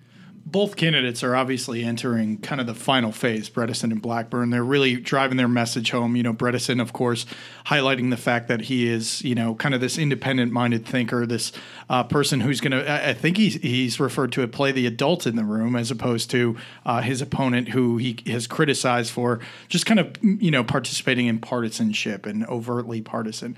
both 0.49 0.77
candidates 0.77 1.25
are 1.25 1.35
obviously 1.35 1.83
entering 1.83 2.39
kind 2.39 2.61
of 2.61 2.69
the 2.69 2.75
final 2.75 3.11
phase, 3.11 3.51
Bredesen 3.51 3.91
and 3.91 4.01
Blackburn. 4.01 4.51
They're 4.51 4.63
really 4.63 4.95
driving 4.95 5.37
their 5.37 5.49
message 5.49 5.91
home. 5.91 6.15
You 6.15 6.23
know, 6.23 6.33
Bredesen, 6.33 6.81
of 6.81 6.93
course, 6.93 7.27
highlighting 7.67 8.11
the 8.11 8.17
fact 8.17 8.47
that 8.47 8.63
he 8.63 8.89
is, 8.89 9.23
you 9.23 9.35
know, 9.35 9.57
kind 9.57 9.75
of 9.75 9.81
this 9.81 9.99
independent 9.99 10.53
minded 10.53 10.87
thinker, 10.87 11.27
this 11.27 11.51
uh, 11.89 12.03
person 12.03 12.41
who's 12.41 12.61
going 12.61 12.73
to, 12.73 12.91
I 13.09 13.15
think 13.15 13.37
he's, 13.37 13.55
he's 13.55 14.01
referred 14.01 14.33
to 14.33 14.43
it, 14.43 14.51
play 14.51 14.73
the 14.73 14.87
adult 14.87 15.27
in 15.27 15.37
the 15.37 15.45
room 15.45 15.77
as 15.77 15.91
opposed 15.91 16.31
to 16.33 16.57
uh, 16.85 17.01
his 17.01 17.23
opponent 17.23 17.69
who 17.69 17.97
he 17.97 18.19
has 18.27 18.49
criticized 18.49 19.13
for 19.13 19.39
just 19.69 19.87
kind 19.87 20.01
of, 20.01 20.17
you 20.23 20.51
know, 20.51 20.65
participating 20.65 21.27
in 21.27 21.39
partisanship 21.39 22.27
and 22.27 22.45
overtly 22.47 23.01
partisan. 23.01 23.57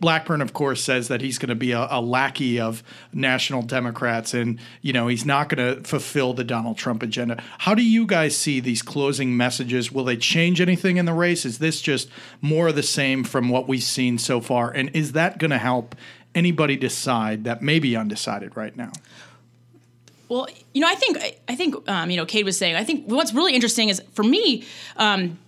Blackburn, 0.00 0.40
of 0.40 0.52
course, 0.52 0.82
says 0.82 1.08
that 1.08 1.20
he's 1.20 1.38
going 1.38 1.48
to 1.48 1.56
be 1.56 1.72
a, 1.72 1.88
a 1.90 2.00
lackey 2.00 2.60
of 2.60 2.84
national 3.12 3.62
Democrats 3.62 4.32
and, 4.32 4.60
you 4.80 4.92
know, 4.92 5.08
he's 5.08 5.26
not 5.26 5.48
going 5.48 5.76
to 5.76 5.82
fulfill 5.82 6.34
the 6.34 6.44
Donald 6.44 6.76
Trump 6.76 7.02
agenda. 7.02 7.42
How 7.58 7.74
do 7.74 7.82
you 7.82 8.06
guys 8.06 8.36
see 8.36 8.60
these 8.60 8.82
closing 8.82 9.36
messages? 9.36 9.90
Will 9.90 10.04
they 10.04 10.16
change 10.16 10.60
anything 10.60 10.98
in 10.98 11.04
the 11.04 11.12
race? 11.12 11.44
Is 11.44 11.58
this 11.58 11.80
just 11.80 12.08
more 12.40 12.68
of 12.68 12.76
the 12.76 12.82
same 12.84 13.24
from 13.24 13.48
what 13.48 13.66
we've 13.66 13.82
seen 13.82 14.18
so 14.18 14.40
far? 14.40 14.70
And 14.70 14.90
is 14.94 15.12
that 15.12 15.38
going 15.38 15.50
to 15.50 15.58
help 15.58 15.96
anybody 16.36 16.76
decide 16.76 17.44
that 17.44 17.62
may 17.62 17.80
be 17.80 17.96
undecided 17.96 18.56
right 18.56 18.76
now? 18.76 18.92
Well, 20.28 20.46
you 20.74 20.80
know, 20.80 20.88
I 20.88 20.94
think 20.94 21.18
I 21.48 21.56
think 21.56 21.88
um, 21.88 22.10
you 22.10 22.16
know, 22.16 22.26
Cade 22.26 22.44
was 22.44 22.58
saying. 22.58 22.76
I 22.76 22.84
think 22.84 23.06
what's 23.06 23.32
really 23.32 23.54
interesting 23.54 23.88
is 23.88 24.02
for 24.12 24.22
me. 24.22 24.64
Um, 24.96 25.38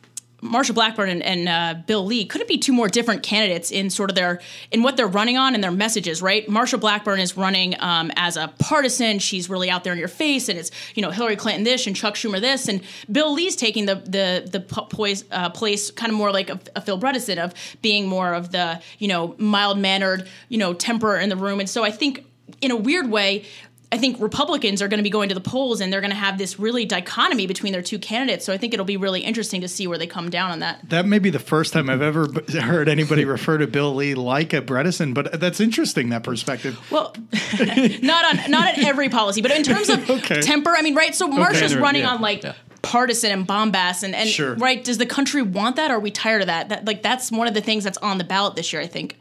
Marsha 0.43 0.73
Blackburn 0.73 1.09
and, 1.09 1.23
and 1.23 1.49
uh, 1.49 1.81
Bill 1.87 2.05
Lee 2.05 2.25
couldn't 2.25 2.47
be 2.47 2.59
two 2.59 2.73
more 2.73 2.89
different 2.89 3.25
candidates 3.25 3.73
in 3.73 3.91
sort 3.91 4.09
of 4.09 4.15
their 4.17 4.41
in 4.71 4.83
what 4.83 4.97
they're 4.97 5.09
running 5.09 5.37
on 5.37 5.55
and 5.55 5.65
their 5.65 5.73
messages, 5.73 6.23
right? 6.23 6.47
Marsha 6.47 6.79
Blackburn 6.79 7.19
is 7.19 7.37
running 7.37 7.75
um, 7.81 8.13
as 8.15 8.37
a 8.37 8.53
partisan; 8.59 9.19
she's 9.19 9.51
really 9.51 9.69
out 9.69 9.83
there 9.83 9.93
in 9.93 9.99
your 9.99 10.09
face, 10.09 10.49
and 10.49 10.59
it's 10.59 10.71
you 10.95 11.03
know 11.03 11.11
Hillary 11.11 11.37
Clinton 11.37 11.65
this 11.65 11.87
and 11.89 11.97
Chuck 11.97 12.15
Schumer 12.15 12.41
this, 12.41 12.69
and 12.69 12.83
Bill 13.11 13.33
Lee's 13.33 13.57
taking 13.57 13.87
the 13.87 13.97
the 13.97 14.49
the 14.49 14.61
poise, 14.61 15.25
uh, 15.33 15.51
place 15.51 15.91
kind 15.91 16.13
of 16.13 16.17
more 16.17 16.31
like 16.31 16.51
a, 16.51 16.61
a 16.77 16.81
Phil 16.81 17.01
Bredesen 17.01 17.39
of 17.39 17.53
being 17.83 18.07
more 18.07 18.33
of 18.33 18.53
the 18.53 18.81
you 18.99 19.09
know 19.09 19.35
mild 19.39 19.79
mannered 19.79 20.29
you 20.49 20.59
know 20.59 20.73
temper 20.73 21.17
in 21.17 21.31
the 21.31 21.37
room, 21.37 21.59
and 21.59 21.69
so 21.69 21.83
I 21.83 21.91
think 21.91 22.25
in 22.61 22.71
a 22.71 22.77
weird 22.77 23.11
way, 23.11 23.45
I 23.91 23.97
think 23.97 24.21
Republicans 24.21 24.83
are 24.83 24.89
going 24.89 24.99
to 24.99 25.03
be 25.03 25.09
going 25.09 25.31
to 25.31 25.35
the 25.35 25.41
polls 25.41 25.81
and 25.81 25.91
they're 25.91 26.03
going 26.03 26.11
to 26.11 26.17
have 26.17 26.37
this 26.37 26.59
really 26.59 26.85
dichotomy 26.85 27.47
between 27.47 27.73
their 27.73 27.81
two 27.81 27.99
candidates. 27.99 28.45
So 28.45 28.53
I 28.53 28.59
think 28.59 28.75
it'll 28.75 28.85
be 28.85 28.99
really 28.99 29.23
interesting 29.23 29.63
to 29.63 29.69
see 29.69 29.87
where 29.87 29.97
they 29.97 30.07
come 30.07 30.29
down 30.29 30.51
on 30.51 30.59
that. 30.59 30.87
That 30.91 31.07
may 31.07 31.19
be 31.19 31.31
the 31.31 31.39
first 31.39 31.73
time 31.73 31.89
I've 31.89 32.03
ever 32.03 32.29
heard 32.61 32.89
anybody 32.89 33.25
refer 33.25 33.57
to 33.57 33.67
Bill 33.67 33.95
Lee 33.95 34.15
like 34.15 34.53
a 34.53 34.61
Bredesen, 34.61 35.15
but 35.15 35.41
that's 35.41 35.59
interesting 35.59 36.11
that 36.11 36.23
perspective. 36.23 36.79
Well, 36.91 37.15
not 38.03 38.37
on 38.37 38.51
not 38.51 38.69
at 38.69 38.79
every 38.85 39.09
policy, 39.09 39.41
but 39.41 39.53
in 39.53 39.63
terms 39.63 39.89
of 39.89 40.11
okay. 40.19 40.43
temper, 40.43 40.75
I 40.77 40.83
mean, 40.83 40.95
right? 40.95 41.15
So 41.15 41.27
Marsha's 41.27 41.73
okay, 41.73 41.81
running 41.81 42.03
yeah, 42.03 42.11
on 42.11 42.21
like 42.21 42.43
yeah. 42.43 42.55
partisan 42.83 43.31
and 43.33 43.47
bombast, 43.47 44.03
and 44.03 44.15
and 44.15 44.29
sure. 44.29 44.55
right? 44.57 44.85
Does 44.85 44.99
the 44.99 45.07
country 45.07 45.41
want 45.41 45.77
that? 45.77 45.91
Or 45.91 45.95
are 45.95 46.01
we 46.01 46.11
tired 46.11 46.43
of 46.43 46.49
that? 46.49 46.69
That 46.69 46.85
like 46.85 47.03
that's 47.03 47.33
one 47.33 47.49
of 47.49 47.55
the 47.55 47.63
things 47.63 47.85
that's 47.85 47.99
on 47.99 48.19
the 48.19 48.25
ballot 48.25 48.55
this 48.55 48.71
year. 48.71 48.83
I 48.83 48.87
think. 48.87 49.19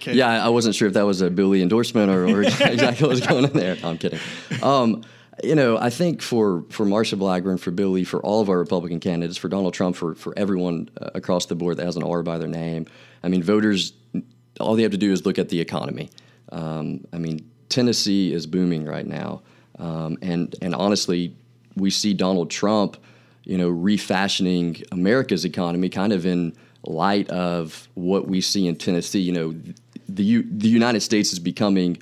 Okay. 0.00 0.14
Yeah, 0.14 0.44
I 0.44 0.48
wasn't 0.48 0.74
sure 0.74 0.88
if 0.88 0.94
that 0.94 1.04
was 1.04 1.20
a 1.20 1.30
Bill 1.30 1.48
Lee 1.48 1.60
endorsement 1.60 2.10
or, 2.10 2.26
or 2.26 2.42
exactly 2.42 3.06
what 3.06 3.10
was 3.10 3.20
going 3.20 3.44
on 3.44 3.52
there. 3.52 3.76
No, 3.76 3.90
I'm 3.90 3.98
kidding. 3.98 4.18
Um, 4.62 5.02
you 5.44 5.54
know, 5.54 5.78
I 5.78 5.90
think 5.90 6.22
for 6.22 6.64
for 6.70 6.86
Marsha 6.86 7.18
Blackburn, 7.18 7.58
for 7.58 7.70
Bill 7.70 7.90
Lee, 7.90 8.04
for 8.04 8.20
all 8.20 8.40
of 8.40 8.48
our 8.48 8.58
Republican 8.58 9.00
candidates, 9.00 9.38
for 9.38 9.48
Donald 9.48 9.74
Trump, 9.74 9.96
for 9.96 10.14
for 10.14 10.32
everyone 10.38 10.88
uh, 11.00 11.10
across 11.14 11.46
the 11.46 11.54
board 11.54 11.76
that 11.76 11.86
has 11.86 11.96
an 11.96 12.02
R 12.02 12.22
by 12.22 12.38
their 12.38 12.48
name, 12.48 12.86
I 13.22 13.28
mean, 13.28 13.42
voters, 13.42 13.92
all 14.58 14.74
they 14.74 14.82
have 14.82 14.92
to 14.92 14.98
do 14.98 15.12
is 15.12 15.24
look 15.24 15.38
at 15.38 15.48
the 15.48 15.60
economy. 15.60 16.10
Um, 16.50 17.06
I 17.12 17.18
mean, 17.18 17.48
Tennessee 17.68 18.32
is 18.32 18.46
booming 18.46 18.84
right 18.84 19.06
now, 19.06 19.42
um, 19.78 20.18
and 20.22 20.54
and 20.60 20.74
honestly, 20.74 21.34
we 21.76 21.90
see 21.90 22.14
Donald 22.14 22.50
Trump, 22.50 22.96
you 23.44 23.56
know, 23.56 23.68
refashioning 23.68 24.82
America's 24.92 25.44
economy, 25.44 25.88
kind 25.88 26.12
of 26.12 26.26
in 26.26 26.54
light 26.84 27.28
of 27.30 27.88
what 27.94 28.26
we 28.26 28.40
see 28.40 28.66
in 28.66 28.76
Tennessee. 28.76 29.20
You 29.20 29.32
know, 29.32 29.54
the 30.14 30.24
U- 30.24 30.48
the 30.50 30.68
United 30.68 31.00
States 31.00 31.32
is 31.32 31.38
becoming 31.38 31.98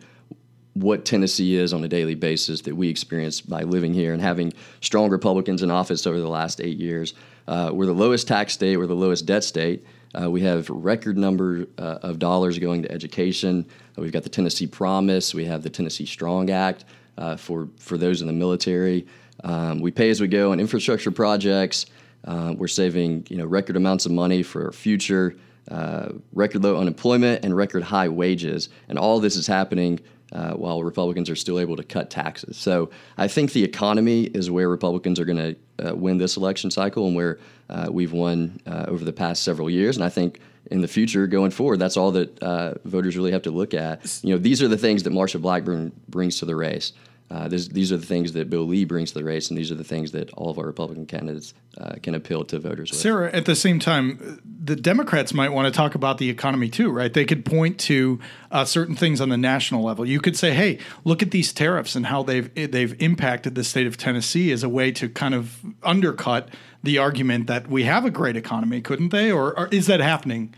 what 0.75 1.05
Tennessee 1.05 1.57
is 1.57 1.73
on 1.73 1.83
a 1.83 1.89
daily 1.89 2.15
basis 2.15 2.61
that 2.63 2.77
we 2.77 2.89
experience 2.89 3.41
by 3.41 3.63
living 3.63 3.95
here 3.95 4.13
and 4.13 4.23
having 4.23 4.53
strong 4.81 5.11
Republicans 5.11 5.63
in 5.63 5.71
office 5.71 6.07
over 6.07 6.21
the 6.21 6.29
last 6.29 6.61
eight 6.61 6.79
years. 6.79 7.15
Uh, 7.49 7.71
we're 7.73 7.87
the 7.87 7.93
lowest 7.93 8.29
tax 8.29 8.53
state, 8.53 8.77
we're 8.77 8.87
the 8.87 8.95
lowest 8.95 9.27
debt 9.27 9.43
state. 9.43 9.85
Uh, 10.19 10.31
we 10.31 10.41
have 10.41 10.71
record 10.71 11.19
number 11.19 11.67
uh, 11.77 11.99
of 12.03 12.19
dollars 12.19 12.59
going 12.59 12.83
to 12.83 12.91
education. 12.91 13.67
Uh, 13.97 14.03
we've 14.03 14.13
got 14.13 14.23
the 14.23 14.29
Tennessee 14.29 14.67
Promise. 14.67 15.35
We 15.35 15.45
have 15.45 15.63
the 15.63 15.71
Tennessee 15.71 16.07
Strong 16.07 16.51
Act 16.51 16.85
uh, 17.19 17.37
for 17.37 17.69
for 17.79 17.99
those 17.99 18.21
in 18.21 18.27
the 18.27 18.33
military. 18.33 19.07
Um, 19.45 19.81
we 19.81 19.91
pay 19.91 20.11
as 20.11 20.21
we 20.21 20.29
go 20.29 20.53
on 20.53 20.61
infrastructure 20.61 21.11
projects. 21.11 21.87
Uh, 22.25 22.55
we're 22.57 22.69
saving 22.69 23.27
you 23.29 23.37
know 23.37 23.45
record 23.45 23.77
amounts 23.77 24.07
of 24.07 24.13
money 24.13 24.43
for 24.43 24.67
our 24.67 24.73
future. 24.73 25.37
Uh, 25.71 26.11
record 26.33 26.63
low 26.63 26.79
unemployment 26.79 27.45
and 27.45 27.57
record 27.57 27.83
high 27.83 28.09
wages. 28.09 28.69
And 28.89 28.99
all 28.99 29.21
this 29.21 29.37
is 29.37 29.47
happening 29.47 30.01
uh, 30.33 30.53
while 30.53 30.83
Republicans 30.83 31.31
are 31.31 31.37
still 31.37 31.59
able 31.59 31.77
to 31.77 31.83
cut 31.83 32.11
taxes. 32.11 32.57
So 32.57 32.91
I 33.17 33.29
think 33.29 33.53
the 33.53 33.65
economy 33.65 34.25
is 34.25 34.51
where 34.51 34.69
Republicans 34.69 35.19
are 35.19 35.25
going 35.25 35.57
to 35.79 35.91
uh, 35.91 35.95
win 35.95 36.19
this 36.19 36.37
election 36.37 36.71
cycle 36.71 37.07
and 37.07 37.17
where 37.17 37.39
uh, 37.71 37.89
we've 37.91 38.13
won 38.13 38.61
uh, 38.67 38.87
over 38.89 39.05
the 39.05 39.13
past 39.13 39.43
several 39.43 39.71
years. 39.71 39.97
And 39.97 40.05
I 40.05 40.09
think 40.09 40.41
in 40.71 40.81
the 40.81 40.89
future 40.89 41.27
going 41.27 41.51
forward, 41.51 41.79
that's 41.79 41.97
all 41.97 42.13
that 42.13 42.43
uh, 42.43 42.75
voters 42.85 43.17
really 43.17 43.33
have 43.33 43.43
to 43.43 43.51
look 43.51 43.73
at. 43.75 44.21
You 44.23 44.35
know, 44.35 44.39
these 44.39 44.63
are 44.63 44.69
the 44.69 44.77
things 44.77 45.03
that 45.05 45.13
Marsha 45.13 45.41
Blackburn 45.41 45.93
brings 46.09 46.39
to 46.41 46.45
the 46.45 46.57
race. 46.57 46.93
Uh, 47.31 47.47
this, 47.47 47.69
these 47.69 47.93
are 47.93 47.99
the 47.99 48.07
things 48.07 48.33
that 48.33 48.49
Bill 48.49 48.63
Lee 48.63 48.87
brings 48.87 49.13
to 49.13 49.19
the 49.19 49.25
race, 49.25 49.51
and 49.51 49.59
these 49.59 49.71
are 49.71 49.75
the 49.75 49.85
things 49.85 50.13
that 50.13 50.33
all 50.33 50.51
of 50.51 50.59
our 50.59 50.65
Republican 50.65 51.05
candidates 51.05 51.53
uh, 51.77 51.97
can 52.03 52.15
appeal 52.15 52.43
to 52.47 52.59
voters 52.59 52.91
with. 52.91 52.99
Sarah, 52.99 53.31
at 53.33 53.45
the 53.45 53.55
same 53.55 53.79
time, 53.79 54.41
the 54.65 54.75
Democrats 54.75 55.35
might 55.35 55.51
want 55.51 55.67
to 55.67 55.77
talk 55.77 55.95
about 55.95 56.17
the 56.17 56.31
economy 56.31 56.71
too, 56.71 56.91
right? 56.91 57.13
They 57.13 57.27
could 57.27 57.45
point 57.45 57.79
to 57.81 58.19
uh, 58.51 58.65
certain 58.65 58.97
things 58.97 59.21
on 59.21 59.29
the 59.29 59.37
national 59.37 59.85
level. 59.85 60.07
You 60.07 60.21
could 60.21 60.39
say, 60.39 60.53
"Hey, 60.53 60.79
look 61.05 61.23
at 61.23 61.31
these 61.31 61.53
tariffs 61.53 61.95
and 61.95 62.07
how 62.07 62.23
they've 62.23 62.53
they've 62.55 62.97
impacted 63.01 63.55
the 63.55 63.65
state 63.65 63.87
of 63.87 63.99
Tennessee," 63.99 64.51
as 64.51 64.63
a 64.63 64.69
way 64.69 64.91
to 64.93 65.09
kind 65.11 65.35
of 65.35 65.61
undercut 65.83 66.49
the 66.83 66.97
argument 66.97 67.47
that 67.47 67.69
we 67.69 67.85
have 67.85 68.07
a 68.07 68.11
great 68.11 68.37
economy, 68.37 68.81
couldn't 68.81 69.11
they? 69.11 69.31
Or, 69.31 69.59
or 69.59 69.69
is 69.69 69.87
that 69.87 70.01
happening? 70.01 70.55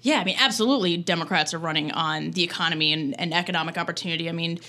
Yeah, 0.00 0.20
I 0.20 0.24
mean, 0.24 0.36
absolutely. 0.38 0.96
Democrats 0.96 1.52
are 1.52 1.58
running 1.58 1.90
on 1.90 2.30
the 2.30 2.44
economy 2.44 2.92
and, 2.92 3.18
and 3.18 3.34
economic 3.34 3.76
opportunity. 3.76 4.28
I 4.28 4.32
mean, 4.32 4.60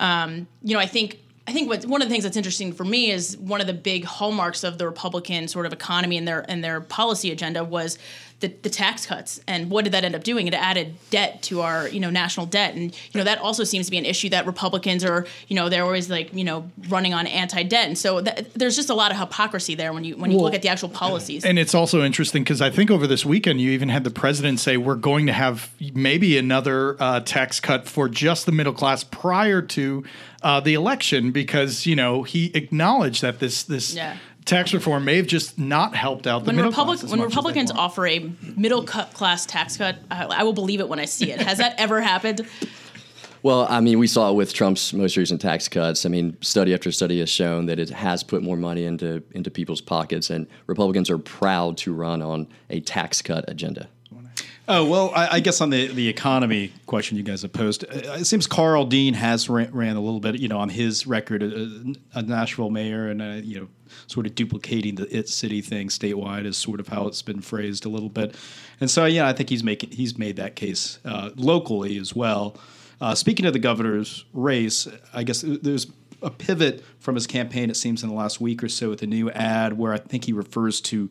um, 0.00 0.46
you 0.62 0.74
know, 0.74 0.80
I 0.80 0.86
think 0.86 1.18
I 1.48 1.52
think 1.52 1.68
what 1.68 1.86
one 1.86 2.02
of 2.02 2.08
the 2.08 2.12
things 2.12 2.24
that's 2.24 2.36
interesting 2.36 2.72
for 2.72 2.84
me 2.84 3.10
is 3.10 3.36
one 3.36 3.60
of 3.60 3.66
the 3.66 3.72
big 3.72 4.04
hallmarks 4.04 4.64
of 4.64 4.78
the 4.78 4.86
Republican 4.86 5.46
sort 5.46 5.64
of 5.64 5.72
economy 5.72 6.16
and 6.16 6.26
their 6.26 6.44
and 6.50 6.62
their 6.62 6.80
policy 6.80 7.30
agenda 7.30 7.62
was 7.62 7.98
the, 8.40 8.48
the 8.62 8.68
tax 8.68 9.06
cuts. 9.06 9.40
And 9.46 9.70
what 9.70 9.84
did 9.84 9.92
that 9.94 10.04
end 10.04 10.14
up 10.14 10.22
doing? 10.22 10.46
It 10.46 10.54
added 10.54 10.96
debt 11.10 11.42
to 11.44 11.62
our 11.62 11.88
you 11.88 12.00
know 12.00 12.10
national 12.10 12.46
debt, 12.46 12.74
and 12.74 12.84
you 12.84 13.18
know 13.18 13.24
that 13.24 13.38
also 13.38 13.64
seems 13.64 13.86
to 13.86 13.90
be 13.90 13.98
an 13.98 14.04
issue 14.04 14.28
that 14.30 14.46
Republicans 14.46 15.04
are 15.04 15.26
you 15.48 15.56
know 15.56 15.68
they're 15.68 15.84
always 15.84 16.10
like 16.10 16.34
you 16.34 16.44
know 16.44 16.70
running 16.88 17.14
on 17.14 17.26
anti 17.26 17.62
debt, 17.62 17.86
and 17.86 17.96
so 17.96 18.20
that, 18.20 18.52
there's 18.54 18.76
just 18.76 18.90
a 18.90 18.94
lot 18.94 19.10
of 19.10 19.18
hypocrisy 19.18 19.74
there 19.74 19.92
when 19.92 20.04
you 20.04 20.16
when 20.16 20.30
you 20.30 20.36
Well, 20.36 20.46
look 20.46 20.54
at 20.54 20.62
the 20.62 20.68
actual 20.68 20.90
policies. 20.90 21.44
And 21.44 21.58
it's 21.58 21.74
also 21.74 22.02
interesting 22.02 22.42
because 22.42 22.60
I 22.60 22.70
think 22.70 22.90
over 22.90 23.06
this 23.06 23.24
weekend 23.24 23.60
you 23.60 23.70
even 23.70 23.88
had 23.88 24.04
the 24.04 24.10
president 24.10 24.60
say 24.60 24.76
we're 24.76 24.96
going 24.96 25.26
to 25.26 25.32
have 25.32 25.70
maybe 25.94 26.36
another 26.36 26.96
uh, 27.00 27.20
tax 27.20 27.58
cut 27.58 27.88
for 27.88 28.08
just 28.08 28.44
the 28.44 28.52
middle 28.52 28.74
class 28.74 29.02
prior 29.02 29.62
to 29.62 30.04
uh, 30.42 30.60
the 30.60 30.74
election 30.74 31.32
because 31.32 31.86
you 31.86 31.96
know 31.96 32.22
he 32.22 32.50
acknowledged 32.54 33.22
that 33.22 33.38
this 33.38 33.62
this 33.62 33.94
Yeah. 33.94 34.18
Tax 34.46 34.72
reform 34.72 35.04
may 35.04 35.16
have 35.16 35.26
just 35.26 35.58
not 35.58 35.94
helped 35.94 36.26
out 36.26 36.44
the 36.44 36.46
when 36.46 36.56
middle 36.56 36.70
Republic, 36.70 37.00
class. 37.00 37.04
as 37.04 37.10
when 37.10 37.20
much 37.20 37.26
as 37.26 37.32
they 37.32 37.36
Republicans 37.36 37.72
want. 37.72 37.80
offer 37.80 38.06
a 38.06 38.30
middle 38.56 38.82
cut 38.82 39.12
class 39.12 39.44
tax 39.44 39.76
cut, 39.76 39.98
I, 40.10 40.24
I 40.24 40.42
will 40.44 40.54
believe 40.54 40.80
it 40.80 40.88
when 40.88 40.98
I 40.98 41.04
see 41.04 41.30
it. 41.30 41.40
Has 41.42 41.58
that 41.58 41.74
ever 41.78 42.00
happened? 42.00 42.46
Well, 43.42 43.66
I 43.68 43.80
mean, 43.80 43.98
we 43.98 44.06
saw 44.06 44.30
it 44.30 44.34
with 44.34 44.52
Trump's 44.54 44.92
most 44.92 45.16
recent 45.16 45.40
tax 45.40 45.68
cuts. 45.68 46.06
I 46.06 46.08
mean, 46.08 46.36
study 46.40 46.74
after 46.74 46.90
study 46.90 47.20
has 47.20 47.28
shown 47.28 47.66
that 47.66 47.78
it 47.78 47.90
has 47.90 48.24
put 48.24 48.42
more 48.42 48.56
money 48.56 48.84
into 48.84 49.22
into 49.32 49.50
people's 49.50 49.80
pockets, 49.80 50.30
and 50.30 50.46
Republicans 50.66 51.10
are 51.10 51.18
proud 51.18 51.76
to 51.78 51.92
run 51.92 52.22
on 52.22 52.48
a 52.70 52.80
tax 52.80 53.22
cut 53.22 53.44
agenda. 53.48 53.88
Oh 54.68 54.84
well, 54.84 55.12
I, 55.14 55.36
I 55.36 55.40
guess 55.40 55.60
on 55.60 55.70
the, 55.70 55.86
the 55.86 56.08
economy 56.08 56.72
question 56.86 57.16
you 57.16 57.22
guys 57.22 57.42
have 57.42 57.52
posed, 57.52 57.84
uh, 57.84 58.14
it 58.18 58.24
seems 58.24 58.48
Karl 58.48 58.84
Dean 58.84 59.14
has 59.14 59.48
ran, 59.48 59.70
ran 59.72 59.94
a 59.94 60.00
little 60.00 60.18
bit, 60.18 60.40
you 60.40 60.48
know, 60.48 60.58
on 60.58 60.70
his 60.70 61.06
record, 61.06 61.42
uh, 61.42 62.18
a 62.18 62.22
Nashville 62.22 62.70
mayor, 62.70 63.08
and 63.08 63.22
uh, 63.22 63.40
you 63.44 63.60
know, 63.60 63.68
sort 64.08 64.26
of 64.26 64.34
duplicating 64.34 64.96
the 64.96 65.16
it 65.16 65.28
city 65.28 65.60
thing 65.60 65.88
statewide 65.88 66.46
is 66.46 66.56
sort 66.56 66.80
of 66.80 66.88
how 66.88 67.06
it's 67.06 67.22
been 67.22 67.40
phrased 67.40 67.86
a 67.86 67.88
little 67.88 68.08
bit, 68.08 68.34
and 68.80 68.90
so 68.90 69.04
yeah, 69.04 69.28
I 69.28 69.32
think 69.32 69.50
he's 69.50 69.62
making 69.62 69.92
he's 69.92 70.18
made 70.18 70.34
that 70.36 70.56
case 70.56 70.98
uh, 71.04 71.30
locally 71.36 71.96
as 71.98 72.16
well. 72.16 72.56
Uh, 73.00 73.14
speaking 73.14 73.46
of 73.46 73.52
the 73.52 73.60
governor's 73.60 74.24
race, 74.32 74.88
I 75.14 75.22
guess 75.22 75.42
there's 75.46 75.86
a 76.22 76.30
pivot 76.30 76.82
from 76.98 77.14
his 77.14 77.28
campaign. 77.28 77.70
It 77.70 77.76
seems 77.76 78.02
in 78.02 78.08
the 78.08 78.14
last 78.16 78.40
week 78.40 78.64
or 78.64 78.68
so 78.68 78.90
with 78.90 79.02
a 79.02 79.06
new 79.06 79.30
ad 79.30 79.74
where 79.74 79.92
I 79.92 79.98
think 79.98 80.24
he 80.24 80.32
refers 80.32 80.80
to 80.82 81.08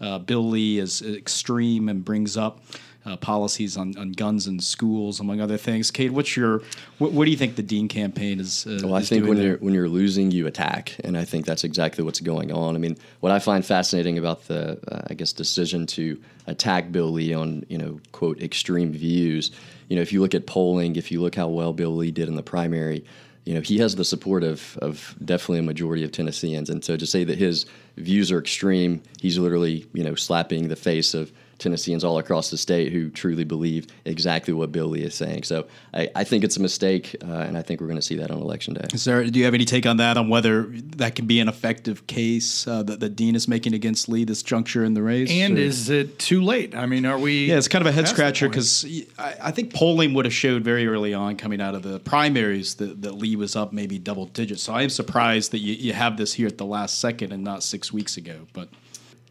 uh, 0.00 0.18
Bill 0.18 0.46
Lee 0.46 0.78
as 0.78 1.00
extreme 1.00 1.88
and 1.88 2.04
brings 2.04 2.36
up 2.36 2.60
uh, 3.08 3.16
policies 3.16 3.76
on, 3.76 3.96
on 3.96 4.12
guns 4.12 4.46
in 4.46 4.60
schools, 4.60 5.18
among 5.20 5.40
other 5.40 5.56
things. 5.56 5.90
Cade, 5.90 6.10
what's 6.10 6.36
your 6.36 6.62
what, 6.98 7.12
what 7.12 7.24
do 7.24 7.30
you 7.30 7.36
think 7.36 7.56
the 7.56 7.62
Dean 7.62 7.88
campaign 7.88 8.38
is? 8.40 8.66
Uh, 8.66 8.80
Well, 8.84 8.94
I 8.94 9.00
is 9.00 9.08
think 9.08 9.26
when 9.26 9.38
there? 9.38 9.46
you're 9.46 9.56
when 9.58 9.74
you're 9.74 9.88
losing, 9.88 10.30
you 10.30 10.46
attack, 10.46 10.96
and 11.04 11.16
I 11.16 11.24
think 11.24 11.46
that's 11.46 11.64
exactly 11.64 12.04
what's 12.04 12.20
going 12.20 12.52
on. 12.52 12.74
I 12.74 12.78
mean, 12.78 12.96
what 13.20 13.32
I 13.32 13.38
find 13.38 13.64
fascinating 13.64 14.18
about 14.18 14.46
the, 14.48 14.78
uh, 14.92 15.02
I 15.08 15.14
guess, 15.14 15.32
decision 15.32 15.86
to 15.88 16.20
attack 16.46 16.92
Bill 16.92 17.10
Lee 17.10 17.32
on 17.34 17.64
you 17.68 17.78
know 17.78 18.00
quote 18.12 18.40
extreme 18.42 18.92
views. 18.92 19.50
You 19.88 19.96
know, 19.96 20.02
if 20.02 20.12
you 20.12 20.20
look 20.20 20.34
at 20.34 20.46
polling, 20.46 20.96
if 20.96 21.10
you 21.10 21.22
look 21.22 21.34
how 21.34 21.48
well 21.48 21.72
Bill 21.72 21.96
Lee 21.96 22.10
did 22.10 22.28
in 22.28 22.34
the 22.34 22.42
primary, 22.42 23.04
you 23.44 23.54
know 23.54 23.60
he 23.62 23.78
has 23.78 23.96
the 23.96 24.04
support 24.04 24.44
of 24.44 24.76
of 24.82 25.16
definitely 25.24 25.60
a 25.60 25.62
majority 25.62 26.04
of 26.04 26.12
Tennesseans, 26.12 26.68
and 26.68 26.84
so 26.84 26.96
to 26.96 27.06
say 27.06 27.24
that 27.24 27.38
his 27.38 27.64
views 27.96 28.30
are 28.30 28.38
extreme, 28.38 29.02
he's 29.20 29.38
literally 29.38 29.86
you 29.94 30.04
know 30.04 30.14
slapping 30.14 30.68
the 30.68 30.76
face 30.76 31.14
of 31.14 31.32
Tennesseans 31.58 32.04
all 32.04 32.18
across 32.18 32.50
the 32.50 32.56
state 32.58 32.92
who 32.92 33.10
truly 33.10 33.44
believe 33.44 33.86
exactly 34.04 34.54
what 34.54 34.70
Bill 34.70 34.86
Lee 34.86 35.02
is 35.02 35.14
saying. 35.14 35.42
So 35.42 35.66
I, 35.92 36.08
I 36.14 36.24
think 36.24 36.44
it's 36.44 36.56
a 36.56 36.62
mistake, 36.62 37.16
uh, 37.22 37.26
and 37.26 37.58
I 37.58 37.62
think 37.62 37.80
we're 37.80 37.88
going 37.88 37.98
to 37.98 38.06
see 38.06 38.16
that 38.16 38.30
on 38.30 38.40
election 38.40 38.74
day. 38.74 38.86
Is 38.92 39.04
there, 39.04 39.24
do 39.24 39.38
you 39.38 39.44
have 39.44 39.54
any 39.54 39.64
take 39.64 39.84
on 39.84 39.96
that 39.96 40.16
on 40.16 40.28
whether 40.28 40.64
that 40.96 41.14
can 41.16 41.26
be 41.26 41.40
an 41.40 41.48
effective 41.48 42.06
case 42.06 42.66
uh, 42.66 42.82
that, 42.84 43.00
that 43.00 43.16
Dean 43.16 43.34
is 43.34 43.48
making 43.48 43.74
against 43.74 44.08
Lee 44.08 44.24
this 44.24 44.42
juncture 44.42 44.84
in 44.84 44.94
the 44.94 45.02
race? 45.02 45.30
and 45.30 45.58
or- 45.58 45.60
is 45.60 45.90
it 45.90 46.18
too 46.18 46.42
late? 46.42 46.74
I 46.74 46.86
mean, 46.86 47.04
are 47.04 47.18
we? 47.18 47.46
Yeah, 47.46 47.58
it's 47.58 47.68
kind 47.68 47.82
of 47.82 47.88
a 47.88 47.92
head 47.92 48.08
scratcher 48.08 48.48
because 48.48 48.84
I, 49.18 49.34
I 49.42 49.50
think 49.50 49.74
polling 49.74 50.14
would 50.14 50.24
have 50.24 50.34
showed 50.34 50.62
very 50.62 50.86
early 50.86 51.12
on 51.12 51.36
coming 51.36 51.60
out 51.60 51.74
of 51.74 51.82
the 51.82 51.98
primaries 52.00 52.76
that, 52.76 53.02
that 53.02 53.12
Lee 53.12 53.36
was 53.36 53.56
up 53.56 53.72
maybe 53.72 53.98
double 53.98 54.26
digits. 54.26 54.62
So 54.62 54.72
I 54.72 54.82
am 54.82 54.90
surprised 54.90 55.50
that 55.50 55.58
you, 55.58 55.74
you 55.74 55.92
have 55.92 56.16
this 56.16 56.34
here 56.34 56.46
at 56.46 56.58
the 56.58 56.64
last 56.64 56.98
second 57.00 57.32
and 57.32 57.42
not 57.42 57.62
six 57.62 57.92
weeks 57.92 58.16
ago. 58.16 58.46
But 58.52 58.68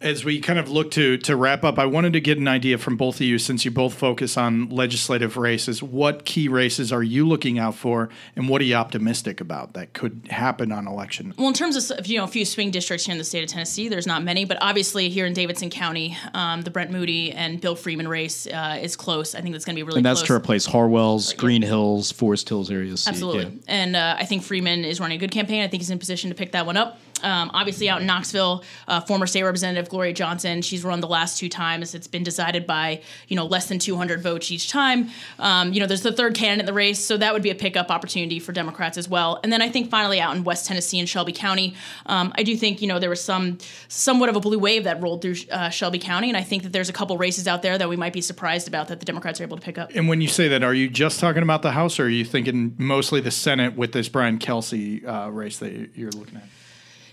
as 0.02 0.24
we 0.24 0.40
kind 0.40 0.60
of 0.60 0.70
look 0.70 0.92
to 0.92 1.18
to 1.18 1.36
wrap 1.36 1.64
up, 1.64 1.80
I 1.80 1.86
wanted 1.86 2.14
to 2.14 2.22
get 2.22 2.38
an 2.38 2.48
idea 2.48 2.78
from 2.78 2.98
both 2.98 3.16
of 3.16 3.22
you, 3.22 3.40
since 3.40 3.66
you 3.66 3.72
both 3.72 3.94
focus 3.94 4.38
on 4.38 4.70
legislative 4.70 5.38
races. 5.38 5.82
What 5.82 6.26
key 6.26 6.48
races 6.48 6.92
are 6.92 7.04
you 7.04 7.28
looking 7.28 7.58
out 7.58 7.76
for, 7.76 8.10
and 8.36 8.48
what 8.48 8.62
are 8.62 8.66
you 8.66 8.76
optimistic 8.76 9.42
about 9.42 9.74
that 9.74 9.94
could 9.94 10.28
happen 10.30 10.72
on 10.72 10.88
election? 10.88 11.34
Well, 11.38 11.48
in 11.48 11.54
terms 11.54 11.90
of 11.90 12.06
you 12.06 12.18
know 12.18 12.24
a 12.24 12.28
few 12.28 12.46
swing 12.46 12.72
districts 12.72 13.06
here 13.06 13.14
in 13.14 13.18
the 13.18 13.24
state 13.24 13.44
of 13.44 13.50
Tennessee, 13.50 13.90
there's 13.90 14.08
not 14.08 14.24
many, 14.24 14.46
but 14.46 14.58
obviously 14.62 15.10
here 15.10 15.26
in 15.26 15.34
Davidson 15.34 15.70
County, 15.70 16.18
um, 16.34 16.62
the 16.62 16.72
Brent 16.72 16.92
Moody 16.92 17.32
and 17.32 17.60
Bill 17.60 17.76
Freeman 17.76 18.08
race 18.08 18.48
uh, 18.48 18.78
is 18.82 18.96
close. 18.96 19.34
I 19.34 19.42
think 19.42 19.54
that's 19.54 19.66
going 19.66 19.76
to 19.76 19.80
be 19.80 19.84
really 19.84 20.00
and 20.00 20.06
that's 20.06 20.20
close. 20.20 20.28
to 20.28 20.34
replace 20.36 20.66
Harwell's, 20.66 21.34
Green 21.34 21.62
Hills, 21.62 22.12
Forest 22.12 22.50
Hills 22.50 22.70
areas. 22.70 23.08
Absolutely. 23.08 23.46
yeah. 23.46 23.50
And 23.68 23.96
uh, 23.96 24.16
I 24.20 24.26
think 24.26 24.44
Freeman 24.44 24.86
is 24.86 25.00
running 25.00 25.18
a 25.18 25.20
good 25.20 25.32
campaign. 25.32 25.64
I 25.64 25.68
think 25.68 25.82
he's 25.82 25.90
in 25.90 26.00
position 26.00 26.30
to 26.30 26.36
pick 26.36 26.52
that 26.52 26.66
one 26.66 26.78
up. 26.78 27.00
Um, 27.24 27.52
obviously, 27.54 27.90
out 27.90 28.02
in 28.02 28.08
Knoxville, 28.08 28.64
uh, 28.88 29.02
former 29.02 29.28
state 29.28 29.44
representative 29.44 29.90
Gloria 29.90 30.14
Johnson, 30.14 30.62
she's 30.62 30.84
run 30.84 31.00
the 31.00 31.08
last 31.08 31.38
two 31.38 31.50
times. 31.50 31.96
It's 31.96 32.08
been 32.08 32.24
decided 32.24 32.68
by 32.68 33.02
you 33.28 33.36
know 33.36 33.46
less 33.46 33.68
than 33.68 33.80
200 33.80 34.22
votes 34.22 34.52
each 34.52 34.70
time. 34.70 35.10
Um, 35.40 35.74
you 35.74 35.80
know, 35.80 35.86
there's 35.86 36.02
the 36.02 36.12
third 36.12 36.36
candidate 36.36 36.62
in 36.62 36.66
the 36.66 36.74
race, 36.74 37.00
so 37.00 37.18
that 37.18 37.34
would 37.34 37.44
be 37.44 37.50
a 37.50 37.56
pickup 37.56 37.90
opportunity 37.92 38.40
for 38.40 38.52
Democrats 38.52 38.98
as 38.98 39.10
well. 39.10 39.40
And 39.44 39.52
then 39.52 39.62
I 39.62 39.70
think 39.70 39.90
finally 39.90 40.20
out 40.20 40.36
in 40.36 40.44
West 40.44 40.68
Tennessee 40.68 41.00
and 41.00 41.08
Shelby 41.08 41.34
County, 41.34 41.76
um, 42.06 42.34
I 42.36 42.44
do 42.44 42.56
think 42.56 42.82
you 42.82 42.88
know 42.88 43.00
there 43.00 43.10
was 43.10 43.24
some 43.24 43.58
somewhat 43.88 44.30
of 44.30 44.36
a 44.36 44.40
blue 44.40 44.60
wave 44.60 44.84
that 44.84 45.02
rolled 45.02 45.22
through 45.22 45.36
uh, 45.52 45.70
Shelby 45.70 46.00
County, 46.00 46.30
and 46.30 46.38
I 46.38 46.44
think 46.44 46.64
that 46.64 46.74
there's 46.74 46.90
a 46.90 46.94
couple 46.94 47.18
races 47.18 47.48
out 47.48 47.62
there 47.62 47.78
that 47.78 47.90
we 47.90 47.96
might 47.96 48.14
be 48.14 48.22
surprised 48.22 48.68
about 48.68 48.88
that 48.90 49.00
the 49.00 49.06
Democrats 49.06 49.40
are 49.40 49.44
able 49.44 49.58
to 49.58 49.64
pick 49.64 49.78
up. 49.78 49.92
And 49.96 50.08
when 50.08 50.22
you 50.22 50.28
say 50.28 50.48
that, 50.50 50.64
are 50.64 50.74
you 50.74 50.90
just 50.90 51.20
talking 51.20 51.44
about 51.44 51.62
the 51.62 51.72
House, 51.72 52.00
or 52.00 52.06
are 52.06 52.10
you 52.10 52.26
thinking 52.26 52.76
mostly 52.78 53.22
the 53.22 53.32
Senate 53.32 53.76
with 53.76 53.92
this 53.92 54.10
Brian 54.10 54.38
Kelsey 54.38 55.06
uh, 55.06 55.30
race 55.30 55.58
that 55.60 55.90
you're 55.96 56.12
looking 56.12 56.38
at? 56.38 56.44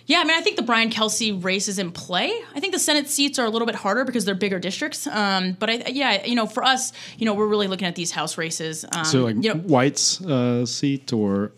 Yeah, 0.07 0.19
I 0.21 0.25
mean, 0.25 0.37
I 0.37 0.43
think 0.43 0.57
the 0.57 0.63
Brian 0.63 0.91
Kelsey 0.91 1.33
race 1.33 1.67
is 1.67 1.79
in 1.79 1.91
play. 1.91 2.31
I 2.55 2.61
think 2.61 2.73
the 2.75 2.79
Senate 2.79 3.09
seats 3.09 3.39
are 3.39 3.47
a 3.47 3.51
little 3.51 3.65
bit 3.67 3.75
harder 3.75 4.05
because 4.05 4.25
they're 4.27 4.35
bigger 4.35 4.59
districts. 4.59 5.07
Um, 5.07 5.53
but 5.59 5.71
I, 5.71 5.83
yeah, 5.89 6.25
you 6.27 6.35
know, 6.35 6.47
for 6.47 6.63
us, 6.63 6.93
you 7.17 7.25
know, 7.25 7.33
we're 7.35 7.47
really 7.47 7.69
looking 7.69 7.87
at 7.89 7.95
these 7.95 8.11
House 8.11 8.37
races. 8.37 8.85
Um, 8.93 9.05
So, 9.07 9.25
like 9.25 9.37
you 9.37 9.55
know, 9.55 9.61
White's 9.61 10.21
uh, 10.23 10.67
seat 10.67 11.13
or. 11.13 11.53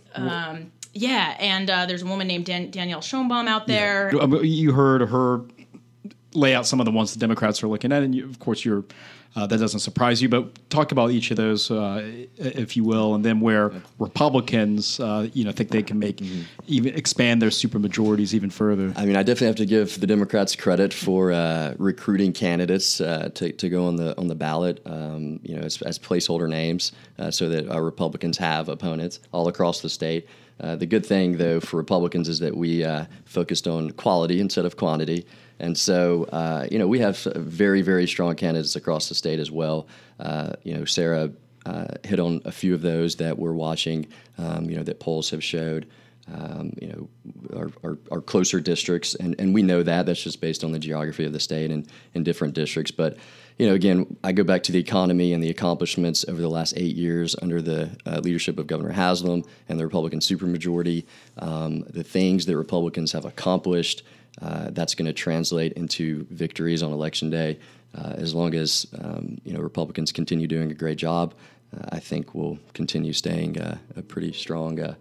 yeah, 0.95 1.37
and 1.41 1.69
uh, 1.69 1.87
there's 1.87 2.03
a 2.03 2.07
woman 2.07 2.27
named 2.27 2.47
Dan- 2.47 2.71
Danielle 2.71 3.01
Schoenbaum 3.03 3.49
out 3.49 3.67
there. 3.67 4.13
I 4.21 4.27
mean, 4.27 4.45
You 4.45 4.73
heard 4.73 5.03
her 5.09 5.41
lay 6.37 6.55
out 6.55 6.66
some 6.66 6.81
of 6.81 6.87
the 6.87 6.92
ones 6.92 7.12
the 7.12 7.18
Democrats 7.18 7.62
are 7.62 7.68
looking 7.68 7.92
at, 7.92 8.03
and 8.03 8.14
you, 8.14 8.25
of 8.25 8.38
course, 8.38 8.64
you're 8.64 8.85
uh, 9.37 9.46
that 9.46 9.59
doesn't 9.59 9.81
surprise 9.81 10.22
you. 10.22 10.29
But 10.29 10.70
talk 10.70 10.92
about 10.92 11.11
each 11.11 11.31
of 11.31 11.37
those, 11.37 11.70
uh, 11.70 12.25
if 12.37 12.77
you 12.77 12.85
will, 12.85 13.14
and 13.14 13.25
then 13.25 13.40
where 13.40 13.70
Republicans, 13.99 14.99
uh, 14.99 15.29
you 15.35 15.44
know, 15.44 15.53
think 15.53 15.70
they 15.70 15.83
can 15.83 15.99
make 15.99 16.22
even 16.66 16.94
expand 16.94 17.42
their 17.42 17.51
supermajorities 17.51 18.33
even 18.33 18.51
further. 18.51 18.92
I 18.96 19.05
mean, 19.05 19.16
I 19.16 19.22
definitely 19.22 19.49
have 19.49 19.57
to 19.57 19.66
give 19.66 20.01
the 20.01 20.07
Democrats 20.07 20.57
credit 20.57 20.94
for 20.94 21.33
uh, 21.33 21.75
recruiting 21.79 22.33
candidates 22.33 23.01
uh, 23.01 23.29
to, 23.35 23.53
to 23.53 23.68
go 23.68 23.87
on 23.87 23.96
the 23.96 24.16
on 24.18 24.27
the 24.27 24.35
ballot, 24.35 24.81
um, 24.87 25.38
you 25.42 25.55
know, 25.55 25.62
as, 25.62 25.83
as 25.83 25.99
placeholder 25.99 26.49
names, 26.49 26.92
uh, 27.18 27.31
so 27.31 27.49
that 27.49 27.68
our 27.68 27.85
Republicans 27.85 28.38
have 28.38 28.68
opponents 28.68 29.20
all 29.33 29.49
across 29.49 29.81
the 29.83 29.90
state. 29.90 30.27
Uh, 30.59 30.75
the 30.75 30.87
good 30.87 31.05
thing, 31.05 31.37
though, 31.37 31.61
for 31.61 31.77
Republicans 31.77 32.31
is 32.31 32.38
that 32.38 32.57
we 32.57 32.83
uh, 32.83 33.05
focused 33.27 33.68
on 33.68 33.90
quality 33.90 34.40
instead 34.40 34.64
of 34.64 34.79
quantity. 34.79 35.27
And 35.59 35.77
so, 35.77 36.25
uh, 36.25 36.66
you 36.71 36.79
know, 36.79 36.87
we 36.87 36.99
have 37.01 37.19
very, 37.19 37.83
very 37.83 38.07
strong 38.07 38.35
candidates 38.35 38.77
across 38.77 39.09
the 39.09 39.14
state 39.14 39.38
as 39.38 39.51
well. 39.51 39.87
Uh, 40.21 40.53
you 40.62 40.75
know, 40.75 40.85
Sarah 40.85 41.31
uh, 41.64 41.87
hit 42.05 42.21
on 42.21 42.40
a 42.45 42.53
few 42.53 42.75
of 42.75 42.83
those 42.83 43.16
that 43.16 43.38
we're 43.38 43.53
watching, 43.53 44.07
um, 44.38 44.69
you 44.71 44.77
know, 44.77 44.83
that 44.83 45.01
polls 45.01 45.31
have 45.31 45.42
showed. 45.42 45.87
Um, 46.33 46.73
you 46.83 46.88
know, 46.88 47.09
our, 47.57 47.71
our, 47.85 47.99
our, 48.11 48.21
closer 48.21 48.59
districts, 48.59 49.14
and, 49.14 49.37
and 49.38 49.55
we 49.55 49.62
know 49.62 49.85
that. 49.85 50.07
That's 50.07 50.21
just 50.21 50.40
based 50.40 50.64
on 50.64 50.73
the 50.73 50.79
geography 50.81 51.25
of 51.25 51.33
the 51.33 51.38
state 51.38 51.71
and 51.71 51.87
in 52.14 52.25
different 52.25 52.55
districts. 52.55 52.90
But, 52.90 53.16
you 53.59 53.69
know, 53.69 53.75
again, 53.75 54.16
I 54.25 54.33
go 54.33 54.42
back 54.42 54.64
to 54.64 54.73
the 54.73 54.81
economy 54.81 55.33
and 55.35 55.42
the 55.42 55.51
accomplishments 55.51 56.25
over 56.27 56.40
the 56.40 56.49
last 56.49 56.75
eight 56.77 56.97
years 56.97 57.37
under 57.40 57.62
the 57.62 57.97
uh, 58.07 58.19
leadership 58.25 58.59
of 58.59 58.66
Governor 58.66 58.90
Haslam 58.90 59.45
and 59.69 59.79
the 59.79 59.85
Republican 59.85 60.19
supermajority, 60.19 61.05
um, 61.38 61.83
the 61.83 62.03
things 62.03 62.45
that 62.47 62.57
Republicans 62.57 63.12
have 63.12 63.25
accomplished. 63.25 64.03
Uh, 64.40 64.70
that's 64.70 64.94
going 64.94 65.07
to 65.07 65.12
translate 65.12 65.72
into 65.75 66.27
victories 66.31 66.83
on 66.83 66.92
election 66.92 67.31
day. 67.31 67.59
Uh, 67.96 68.12
as 68.16 68.35
long 68.35 68.55
as 68.55 68.87
um, 69.01 69.38
you 69.44 69.53
know 69.53 69.61
Republicans 69.61 70.12
continue 70.12 70.46
doing 70.46 70.70
a 70.70 70.75
great 70.75 70.99
job, 70.99 71.35
uh, 71.75 71.87
I 71.90 72.01
think 72.01 72.35
we'll 72.35 72.59
continue 72.75 73.12
staying 73.12 73.59
uh, 73.59 73.79
a 73.96 74.03
pretty 74.03 74.33
strong 74.33 74.79
uh, 74.81 74.94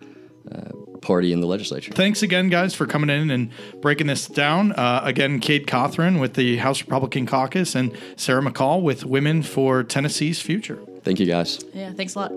uh, 0.51 0.71
party 1.01 1.33
in 1.33 1.41
the 1.41 1.47
legislature. 1.47 1.91
Thanks 1.91 2.21
again, 2.21 2.49
guys, 2.49 2.73
for 2.73 2.85
coming 2.85 3.09
in 3.09 3.31
and 3.31 3.49
breaking 3.81 4.07
this 4.07 4.27
down. 4.27 4.71
Uh, 4.73 5.01
again, 5.03 5.39
Cade 5.39 5.67
Cothren 5.67 6.19
with 6.19 6.35
the 6.35 6.57
House 6.57 6.81
Republican 6.81 7.25
Caucus 7.25 7.75
and 7.75 7.97
Sarah 8.15 8.41
McCall 8.41 8.81
with 8.81 9.05
Women 9.05 9.43
for 9.43 9.83
Tennessee's 9.83 10.41
Future. 10.41 10.79
Thank 11.03 11.19
you, 11.19 11.25
guys. 11.25 11.63
Yeah, 11.73 11.93
thanks 11.93 12.15
a 12.15 12.19
lot. 12.19 12.31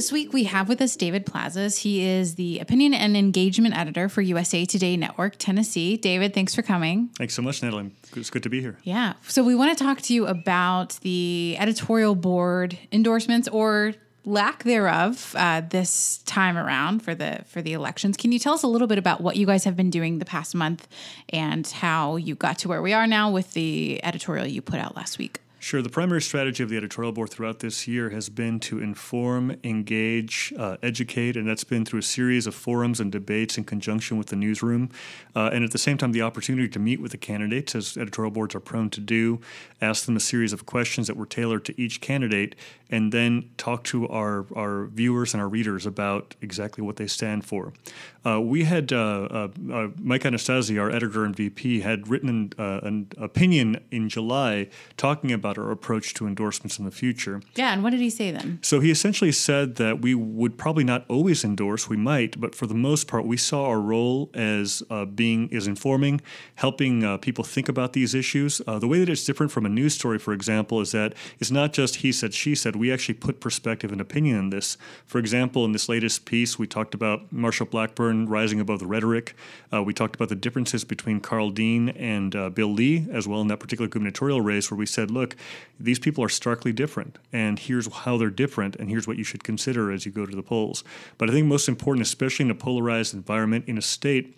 This 0.00 0.10
week 0.10 0.32
we 0.32 0.44
have 0.44 0.66
with 0.66 0.80
us 0.80 0.96
David 0.96 1.26
Plazas. 1.26 1.76
He 1.76 2.02
is 2.02 2.36
the 2.36 2.58
opinion 2.60 2.94
and 2.94 3.14
engagement 3.18 3.76
editor 3.76 4.08
for 4.08 4.22
USA 4.22 4.64
Today 4.64 4.96
Network, 4.96 5.34
Tennessee. 5.36 5.98
David, 5.98 6.32
thanks 6.32 6.54
for 6.54 6.62
coming. 6.62 7.10
Thanks 7.18 7.34
so 7.34 7.42
much, 7.42 7.62
Natalie. 7.62 7.90
It's 8.16 8.30
good 8.30 8.42
to 8.44 8.48
be 8.48 8.62
here. 8.62 8.78
Yeah. 8.82 9.12
So 9.28 9.44
we 9.44 9.54
want 9.54 9.76
to 9.76 9.84
talk 9.84 10.00
to 10.00 10.14
you 10.14 10.26
about 10.26 10.98
the 11.02 11.54
editorial 11.58 12.14
board 12.14 12.78
endorsements 12.90 13.46
or 13.48 13.92
lack 14.24 14.64
thereof 14.64 15.34
uh, 15.36 15.60
this 15.68 16.22
time 16.24 16.56
around 16.56 17.00
for 17.00 17.14
the 17.14 17.42
for 17.44 17.60
the 17.60 17.74
elections. 17.74 18.16
Can 18.16 18.32
you 18.32 18.38
tell 18.38 18.54
us 18.54 18.62
a 18.62 18.68
little 18.68 18.88
bit 18.88 18.96
about 18.96 19.20
what 19.20 19.36
you 19.36 19.44
guys 19.44 19.64
have 19.64 19.76
been 19.76 19.90
doing 19.90 20.18
the 20.18 20.24
past 20.24 20.54
month 20.54 20.88
and 21.28 21.66
how 21.66 22.16
you 22.16 22.34
got 22.34 22.56
to 22.60 22.68
where 22.68 22.80
we 22.80 22.94
are 22.94 23.06
now 23.06 23.30
with 23.30 23.52
the 23.52 24.00
editorial 24.02 24.46
you 24.46 24.62
put 24.62 24.80
out 24.80 24.96
last 24.96 25.18
week? 25.18 25.40
Sure. 25.62 25.82
The 25.82 25.90
primary 25.90 26.22
strategy 26.22 26.62
of 26.62 26.70
the 26.70 26.78
editorial 26.78 27.12
board 27.12 27.28
throughout 27.28 27.58
this 27.58 27.86
year 27.86 28.08
has 28.08 28.30
been 28.30 28.60
to 28.60 28.80
inform, 28.80 29.56
engage, 29.62 30.54
uh, 30.58 30.78
educate, 30.82 31.36
and 31.36 31.46
that's 31.46 31.64
been 31.64 31.84
through 31.84 31.98
a 31.98 32.02
series 32.02 32.46
of 32.46 32.54
forums 32.54 32.98
and 32.98 33.12
debates 33.12 33.58
in 33.58 33.64
conjunction 33.64 34.16
with 34.16 34.28
the 34.28 34.36
newsroom. 34.36 34.88
Uh, 35.36 35.50
and 35.52 35.62
at 35.62 35.70
the 35.70 35.78
same 35.78 35.98
time, 35.98 36.12
the 36.12 36.22
opportunity 36.22 36.66
to 36.66 36.78
meet 36.78 36.98
with 36.98 37.12
the 37.12 37.18
candidates, 37.18 37.74
as 37.74 37.98
editorial 37.98 38.30
boards 38.30 38.54
are 38.54 38.60
prone 38.60 38.88
to 38.88 39.00
do, 39.00 39.38
ask 39.82 40.06
them 40.06 40.16
a 40.16 40.20
series 40.20 40.54
of 40.54 40.64
questions 40.64 41.08
that 41.08 41.16
were 41.16 41.26
tailored 41.26 41.66
to 41.66 41.78
each 41.78 42.00
candidate, 42.00 42.56
and 42.88 43.12
then 43.12 43.50
talk 43.58 43.84
to 43.84 44.08
our, 44.08 44.46
our 44.56 44.86
viewers 44.86 45.34
and 45.34 45.42
our 45.42 45.48
readers 45.48 45.84
about 45.84 46.36
exactly 46.40 46.82
what 46.82 46.96
they 46.96 47.06
stand 47.06 47.44
for. 47.44 47.74
Uh, 48.24 48.40
we 48.40 48.64
had 48.64 48.92
uh, 48.92 49.28
uh, 49.30 49.48
uh, 49.72 49.88
Mike 49.98 50.22
Anastasi, 50.22 50.80
our 50.80 50.90
editor 50.90 51.24
and 51.24 51.34
VP, 51.34 51.80
had 51.80 52.08
written 52.08 52.28
an, 52.28 52.52
an 52.58 53.08
opinion 53.18 53.80
in 53.90 54.08
July 54.08 54.68
talking 54.96 55.32
about 55.32 55.49
about 55.50 55.64
our 55.64 55.70
approach 55.70 56.14
to 56.14 56.26
endorsements 56.26 56.78
in 56.78 56.84
the 56.84 56.90
future. 56.90 57.42
Yeah, 57.56 57.72
and 57.72 57.82
what 57.82 57.90
did 57.90 58.00
he 58.00 58.10
say 58.10 58.30
then? 58.30 58.58
So 58.62 58.80
he 58.80 58.90
essentially 58.90 59.32
said 59.32 59.76
that 59.76 60.00
we 60.00 60.14
would 60.14 60.56
probably 60.56 60.84
not 60.84 61.04
always 61.08 61.44
endorse, 61.44 61.88
we 61.88 61.96
might, 61.96 62.40
but 62.40 62.54
for 62.54 62.66
the 62.66 62.74
most 62.74 63.08
part, 63.08 63.26
we 63.26 63.36
saw 63.36 63.66
our 63.66 63.80
role 63.80 64.30
as 64.34 64.82
uh, 64.90 65.04
being 65.04 65.52
as 65.52 65.66
informing, 65.66 66.20
helping 66.56 67.04
uh, 67.04 67.16
people 67.18 67.44
think 67.44 67.68
about 67.68 67.92
these 67.92 68.14
issues. 68.14 68.60
Uh, 68.66 68.78
the 68.78 68.86
way 68.86 68.98
that 69.00 69.08
it's 69.08 69.24
different 69.24 69.50
from 69.50 69.66
a 69.66 69.68
news 69.68 69.94
story, 69.94 70.18
for 70.18 70.32
example, 70.32 70.80
is 70.80 70.92
that 70.92 71.14
it's 71.38 71.50
not 71.50 71.72
just 71.72 71.96
he 71.96 72.12
said, 72.12 72.32
she 72.32 72.54
said. 72.54 72.76
We 72.76 72.92
actually 72.92 73.14
put 73.14 73.40
perspective 73.40 73.92
and 73.92 74.00
opinion 74.00 74.36
in 74.36 74.50
this. 74.50 74.76
For 75.06 75.18
example, 75.18 75.64
in 75.64 75.72
this 75.72 75.88
latest 75.88 76.24
piece, 76.24 76.58
we 76.58 76.66
talked 76.66 76.94
about 76.94 77.32
Marsha 77.34 77.68
Blackburn 77.68 78.28
rising 78.28 78.60
above 78.60 78.78
the 78.78 78.86
rhetoric. 78.86 79.34
Uh, 79.72 79.82
we 79.82 79.92
talked 79.92 80.14
about 80.14 80.28
the 80.28 80.34
differences 80.36 80.84
between 80.84 81.20
Karl 81.20 81.50
Dean 81.50 81.88
and 81.90 82.36
uh, 82.36 82.50
Bill 82.50 82.72
Lee 82.72 83.06
as 83.10 83.26
well 83.26 83.40
in 83.40 83.48
that 83.48 83.58
particular 83.58 83.88
gubernatorial 83.88 84.40
race, 84.40 84.70
where 84.70 84.78
we 84.78 84.86
said, 84.86 85.10
look, 85.10 85.36
these 85.78 85.98
people 85.98 86.22
are 86.22 86.28
starkly 86.28 86.72
different, 86.72 87.18
and 87.32 87.58
here's 87.58 87.92
how 87.92 88.16
they're 88.16 88.30
different, 88.30 88.76
and 88.76 88.90
here's 88.90 89.06
what 89.06 89.16
you 89.16 89.24
should 89.24 89.44
consider 89.44 89.90
as 89.90 90.04
you 90.04 90.12
go 90.12 90.26
to 90.26 90.36
the 90.36 90.42
polls. 90.42 90.84
But 91.18 91.30
I 91.30 91.32
think 91.32 91.46
most 91.46 91.68
important, 91.68 92.06
especially 92.06 92.44
in 92.44 92.50
a 92.50 92.54
polarized 92.54 93.14
environment 93.14 93.64
in 93.66 93.78
a 93.78 93.82
state 93.82 94.36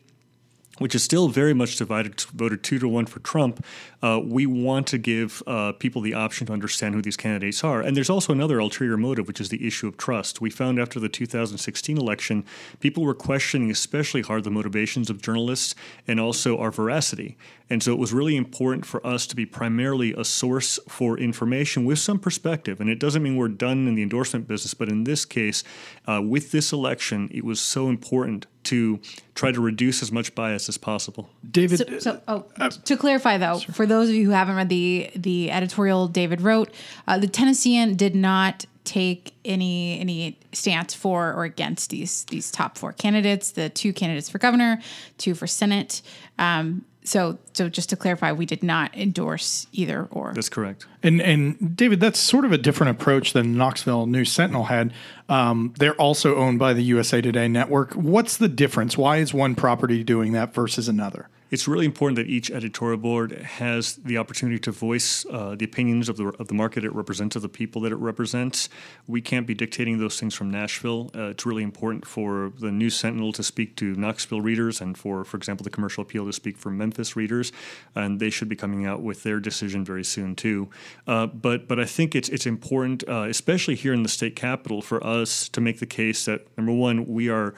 which 0.78 0.94
is 0.94 1.04
still 1.04 1.28
very 1.28 1.52
much 1.52 1.76
divided, 1.76 2.20
voted 2.32 2.62
two 2.62 2.78
to 2.78 2.88
one 2.88 3.04
for 3.04 3.20
Trump. 3.20 3.64
Uh, 4.02 4.20
we 4.24 4.46
want 4.46 4.86
to 4.86 4.98
give 4.98 5.42
uh, 5.46 5.72
people 5.72 6.00
the 6.00 6.14
option 6.14 6.46
to 6.46 6.52
understand 6.52 6.94
who 6.94 7.02
these 7.02 7.16
candidates 7.16 7.62
are. 7.62 7.80
And 7.82 7.96
there's 7.96 8.08
also 8.08 8.32
another 8.32 8.58
ulterior 8.58 8.96
motive, 8.96 9.28
which 9.28 9.40
is 9.40 9.50
the 9.50 9.66
issue 9.66 9.86
of 9.86 9.96
trust. 9.96 10.40
We 10.40 10.50
found 10.50 10.80
after 10.80 10.98
the 10.98 11.08
2016 11.08 11.98
election, 11.98 12.44
people 12.80 13.04
were 13.04 13.14
questioning 13.14 13.70
especially 13.70 14.22
hard 14.22 14.44
the 14.44 14.50
motivations 14.50 15.10
of 15.10 15.20
journalists 15.20 15.74
and 16.08 16.18
also 16.18 16.58
our 16.58 16.70
veracity. 16.70 17.36
And 17.72 17.82
so 17.82 17.90
it 17.90 17.98
was 17.98 18.12
really 18.12 18.36
important 18.36 18.84
for 18.84 19.04
us 19.06 19.26
to 19.28 19.34
be 19.34 19.46
primarily 19.46 20.12
a 20.12 20.26
source 20.26 20.78
for 20.90 21.18
information 21.18 21.86
with 21.86 21.98
some 21.98 22.18
perspective. 22.18 22.82
And 22.82 22.90
it 22.90 22.98
doesn't 22.98 23.22
mean 23.22 23.34
we're 23.34 23.48
done 23.48 23.88
in 23.88 23.94
the 23.94 24.02
endorsement 24.02 24.46
business, 24.46 24.74
but 24.74 24.90
in 24.90 25.04
this 25.04 25.24
case, 25.24 25.64
uh, 26.06 26.20
with 26.22 26.50
this 26.50 26.70
election, 26.70 27.30
it 27.32 27.46
was 27.46 27.62
so 27.62 27.88
important 27.88 28.44
to 28.64 29.00
try 29.34 29.52
to 29.52 29.60
reduce 29.62 30.02
as 30.02 30.12
much 30.12 30.34
bias 30.34 30.68
as 30.68 30.76
possible. 30.76 31.30
David, 31.50 31.78
so, 31.78 31.98
so 31.98 32.20
oh, 32.28 32.44
uh, 32.60 32.68
to 32.68 32.94
clarify 32.94 33.38
though, 33.38 33.60
sure. 33.60 33.74
for 33.74 33.86
those 33.86 34.10
of 34.10 34.16
you 34.16 34.26
who 34.26 34.32
haven't 34.32 34.54
read 34.54 34.68
the 34.68 35.10
the 35.16 35.50
editorial 35.50 36.08
David 36.08 36.42
wrote, 36.42 36.72
uh, 37.08 37.18
the 37.18 37.26
Tennessean 37.26 37.96
did 37.96 38.14
not 38.14 38.66
take 38.84 39.34
any 39.44 39.98
any 40.00 40.38
stance 40.52 40.94
for 40.94 41.32
or 41.32 41.44
against 41.44 41.90
these 41.90 42.24
these 42.24 42.50
top 42.50 42.76
four 42.78 42.92
candidates, 42.92 43.52
the 43.52 43.68
two 43.68 43.92
candidates 43.92 44.28
for 44.28 44.38
governor, 44.38 44.80
two 45.18 45.34
for 45.34 45.46
senate. 45.46 46.02
Um, 46.38 46.84
so 47.04 47.38
so 47.52 47.68
just 47.68 47.90
to 47.90 47.96
clarify, 47.96 48.32
we 48.32 48.46
did 48.46 48.62
not 48.62 48.96
endorse 48.96 49.66
either 49.72 50.08
or. 50.10 50.32
That's 50.34 50.48
correct. 50.48 50.86
And 51.02 51.20
and 51.20 51.76
David, 51.76 52.00
that's 52.00 52.18
sort 52.18 52.44
of 52.44 52.52
a 52.52 52.58
different 52.58 52.90
approach 52.90 53.32
than 53.32 53.56
Knoxville 53.56 54.06
News 54.06 54.30
Sentinel 54.30 54.64
had. 54.64 54.92
Um, 55.28 55.74
they're 55.78 55.94
also 55.94 56.36
owned 56.36 56.58
by 56.58 56.72
the 56.72 56.82
USA 56.82 57.20
Today 57.20 57.48
network. 57.48 57.94
What's 57.94 58.36
the 58.36 58.48
difference? 58.48 58.96
Why 58.96 59.18
is 59.18 59.34
one 59.34 59.54
property 59.54 60.04
doing 60.04 60.32
that 60.32 60.54
versus 60.54 60.88
another? 60.88 61.28
It's 61.52 61.68
really 61.68 61.84
important 61.84 62.16
that 62.16 62.28
each 62.28 62.50
editorial 62.50 62.96
board 62.96 63.32
has 63.32 63.96
the 63.96 64.16
opportunity 64.16 64.58
to 64.58 64.72
voice 64.72 65.26
uh, 65.26 65.54
the 65.54 65.66
opinions 65.66 66.08
of 66.08 66.16
the 66.16 66.28
of 66.40 66.48
the 66.48 66.54
market 66.54 66.82
it 66.82 66.94
represents, 66.94 67.36
of 67.36 67.42
the 67.42 67.48
people 67.48 67.82
that 67.82 67.92
it 67.92 67.96
represents. 67.96 68.70
We 69.06 69.20
can't 69.20 69.46
be 69.46 69.52
dictating 69.52 69.98
those 69.98 70.18
things 70.18 70.34
from 70.34 70.50
Nashville. 70.50 71.10
Uh, 71.14 71.24
it's 71.24 71.44
really 71.44 71.62
important 71.62 72.06
for 72.06 72.54
the 72.58 72.72
News 72.72 72.96
Sentinel 72.96 73.32
to 73.34 73.42
speak 73.42 73.76
to 73.76 73.94
Knoxville 73.94 74.40
readers, 74.40 74.80
and 74.80 74.96
for, 74.96 75.24
for 75.24 75.36
example, 75.36 75.62
the 75.62 75.70
Commercial 75.70 76.02
Appeal 76.02 76.24
to 76.24 76.32
speak 76.32 76.56
for 76.56 76.70
Memphis 76.70 77.16
readers, 77.16 77.52
and 77.94 78.18
they 78.18 78.30
should 78.30 78.48
be 78.48 78.56
coming 78.56 78.86
out 78.86 79.02
with 79.02 79.22
their 79.22 79.38
decision 79.38 79.84
very 79.84 80.04
soon 80.04 80.34
too. 80.34 80.70
Uh, 81.06 81.26
but 81.26 81.68
but 81.68 81.78
I 81.78 81.84
think 81.84 82.14
it's 82.14 82.30
it's 82.30 82.46
important, 82.46 83.06
uh, 83.06 83.26
especially 83.28 83.74
here 83.74 83.92
in 83.92 84.02
the 84.02 84.08
state 84.08 84.36
capital, 84.36 84.80
for 84.80 85.06
us 85.06 85.50
to 85.50 85.60
make 85.60 85.80
the 85.80 85.86
case 85.86 86.24
that 86.24 86.46
number 86.56 86.72
one, 86.72 87.04
we 87.04 87.28
are 87.28 87.54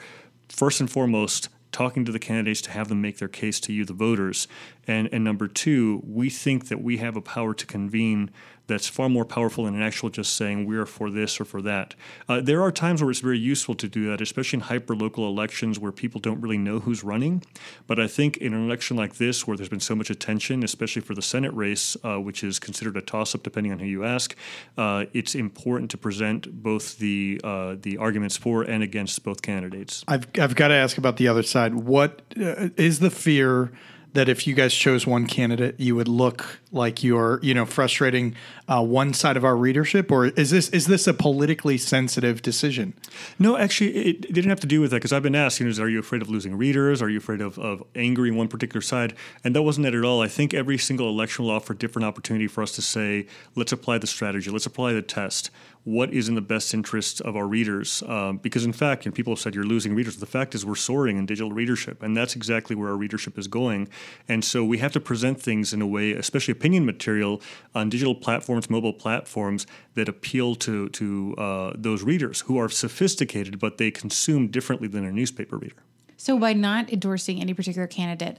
first 0.49 0.81
and 0.81 0.91
foremost 0.91 1.47
talking 1.75 2.05
to 2.05 2.11
the 2.13 2.19
candidates 2.19 2.61
to 2.61 2.71
have 2.71 2.87
them 2.87 3.01
make 3.01 3.17
their 3.17 3.27
case 3.27 3.59
to 3.59 3.73
you, 3.73 3.83
the 3.83 3.91
voters. 3.91 4.47
And, 4.87 5.09
and 5.11 5.25
number 5.25 5.45
two, 5.49 6.01
we 6.07 6.29
think 6.29 6.69
that 6.69 6.81
we 6.81 6.97
have 6.97 7.17
a 7.17 7.21
power 7.21 7.53
to 7.53 7.65
convene 7.65 8.31
that's 8.67 8.87
far 8.87 9.09
more 9.09 9.25
powerful 9.25 9.65
than 9.65 9.75
an 9.75 9.81
actual 9.81 10.09
just 10.09 10.35
saying 10.35 10.65
we 10.65 10.77
are 10.77 10.85
for 10.85 11.09
this 11.09 11.39
or 11.39 11.45
for 11.45 11.61
that. 11.61 11.95
Uh, 12.27 12.41
there 12.41 12.61
are 12.61 12.71
times 12.71 13.01
where 13.01 13.11
it's 13.11 13.19
very 13.19 13.39
useful 13.39 13.75
to 13.75 13.87
do 13.87 14.09
that, 14.09 14.21
especially 14.21 14.57
in 14.57 14.61
hyper 14.61 14.95
local 14.95 15.27
elections 15.27 15.79
where 15.79 15.91
people 15.91 16.19
don't 16.19 16.41
really 16.41 16.57
know 16.57 16.79
who's 16.79 17.03
running. 17.03 17.43
But 17.87 17.99
I 17.99 18.07
think 18.07 18.37
in 18.37 18.53
an 18.53 18.65
election 18.65 18.97
like 18.97 19.15
this, 19.15 19.45
where 19.47 19.55
there's 19.55 19.69
been 19.69 19.79
so 19.79 19.95
much 19.95 20.09
attention, 20.09 20.63
especially 20.63 21.01
for 21.01 21.13
the 21.13 21.21
Senate 21.21 21.53
race, 21.53 21.95
uh, 22.03 22.17
which 22.17 22.43
is 22.43 22.59
considered 22.59 22.97
a 22.97 23.01
toss 23.01 23.35
up 23.35 23.43
depending 23.43 23.71
on 23.71 23.79
who 23.79 23.85
you 23.85 24.03
ask, 24.03 24.35
uh, 24.77 25.05
it's 25.13 25.35
important 25.35 25.91
to 25.91 25.97
present 25.97 26.63
both 26.63 26.97
the 26.97 27.39
uh, 27.43 27.75
the 27.79 27.97
arguments 27.97 28.37
for 28.37 28.63
and 28.63 28.83
against 28.83 29.23
both 29.23 29.41
candidates. 29.41 30.03
I've 30.07 30.27
I've 30.39 30.55
got 30.55 30.69
to 30.69 30.75
ask 30.75 30.97
about 30.97 31.17
the 31.17 31.27
other 31.27 31.43
side. 31.43 31.75
What 31.75 32.21
uh, 32.39 32.69
is 32.77 32.99
the 32.99 33.09
fear? 33.09 33.71
That 34.15 34.29
if 34.29 34.47
you 34.47 34.55
guys 34.55 34.73
chose 34.73 35.05
one 35.05 35.27
candidate, 35.27 35.79
you 35.79 35.95
would 35.95 36.07
look 36.07 36.59
like 36.71 37.03
you're, 37.03 37.39
you 37.43 37.53
know, 37.53 37.65
frustrating 37.65 38.35
uh, 38.67 38.83
one 38.83 39.13
side 39.13 39.37
of 39.37 39.45
our 39.45 39.55
readership, 39.55 40.11
or 40.11 40.27
is 40.27 40.49
this 40.49 40.69
is 40.69 40.87
this 40.87 41.05
a 41.05 41.13
politically 41.13 41.77
sensitive 41.77 42.41
decision? 42.41 42.93
No, 43.37 43.57
actually, 43.57 43.95
it, 43.95 44.25
it 44.25 44.33
didn't 44.33 44.49
have 44.49 44.59
to 44.61 44.67
do 44.67 44.81
with 44.81 44.91
that 44.91 44.97
because 44.97 45.13
I've 45.13 45.23
been 45.23 45.35
asked, 45.35 45.59
you 45.59 45.69
know, 45.69 45.83
are 45.83 45.89
you 45.89 45.99
afraid 45.99 46.21
of 46.21 46.29
losing 46.29 46.57
readers? 46.57 47.01
Are 47.01 47.09
you 47.09 47.17
afraid 47.17 47.41
of, 47.41 47.59
of 47.59 47.83
angering 47.95 48.35
one 48.35 48.47
particular 48.47 48.81
side? 48.81 49.13
And 49.43 49.55
that 49.55 49.63
wasn't 49.63 49.85
it 49.87 49.93
at 49.93 50.03
all. 50.03 50.21
I 50.21 50.27
think 50.27 50.53
every 50.53 50.77
single 50.77 51.09
election 51.09 51.45
law 51.45 51.57
offered 51.57 51.77
different 51.77 52.05
opportunity 52.05 52.47
for 52.47 52.61
us 52.63 52.71
to 52.73 52.81
say, 52.81 53.27
let's 53.55 53.71
apply 53.71 53.97
the 53.99 54.07
strategy, 54.07 54.49
let's 54.49 54.65
apply 54.65 54.93
the 54.93 55.01
test 55.01 55.51
what 55.85 56.11
is 56.11 56.27
in 56.27 56.35
the 56.35 56.41
best 56.41 56.73
interest 56.73 57.21
of 57.21 57.35
our 57.35 57.47
readers. 57.47 58.03
Um, 58.07 58.37
because 58.37 58.65
in 58.65 58.73
fact, 58.73 59.05
know, 59.05 59.11
people 59.11 59.33
have 59.33 59.39
said 59.39 59.55
you're 59.55 59.63
losing 59.63 59.95
readers. 59.95 60.17
The 60.17 60.25
fact 60.25 60.55
is 60.55 60.65
we're 60.65 60.75
soaring 60.75 61.17
in 61.17 61.25
digital 61.25 61.51
readership, 61.51 62.03
and 62.03 62.17
that's 62.17 62.35
exactly 62.35 62.75
where 62.75 62.89
our 62.89 62.97
readership 62.97 63.37
is 63.37 63.47
going. 63.47 63.87
And 64.27 64.43
so 64.43 64.65
we 64.65 64.79
have 64.79 64.91
to 64.93 64.99
present 64.99 65.39
things 65.39 65.73
in 65.73 65.81
a 65.81 65.87
way, 65.87 66.11
especially 66.11 66.51
opinion 66.51 66.85
material 66.85 67.39
on 67.75 67.89
digital 67.89 68.15
platforms, 68.15 68.69
mobile 68.69 68.93
platforms 68.93 69.67
that 69.93 70.09
appeal 70.09 70.55
to 70.55 70.89
to 70.89 71.35
uh, 71.37 71.73
those 71.75 72.03
readers 72.03 72.41
who 72.41 72.57
are 72.57 72.67
sophisticated, 72.67 73.59
but 73.59 73.77
they 73.77 73.91
consume 73.91 74.47
differently 74.47 74.87
than 74.87 75.05
a 75.05 75.11
newspaper 75.11 75.57
reader. 75.57 75.75
So, 76.17 76.39
by 76.39 76.53
not 76.53 76.91
endorsing 76.91 77.39
any 77.39 77.53
particular 77.53 77.87
candidate, 77.87 78.37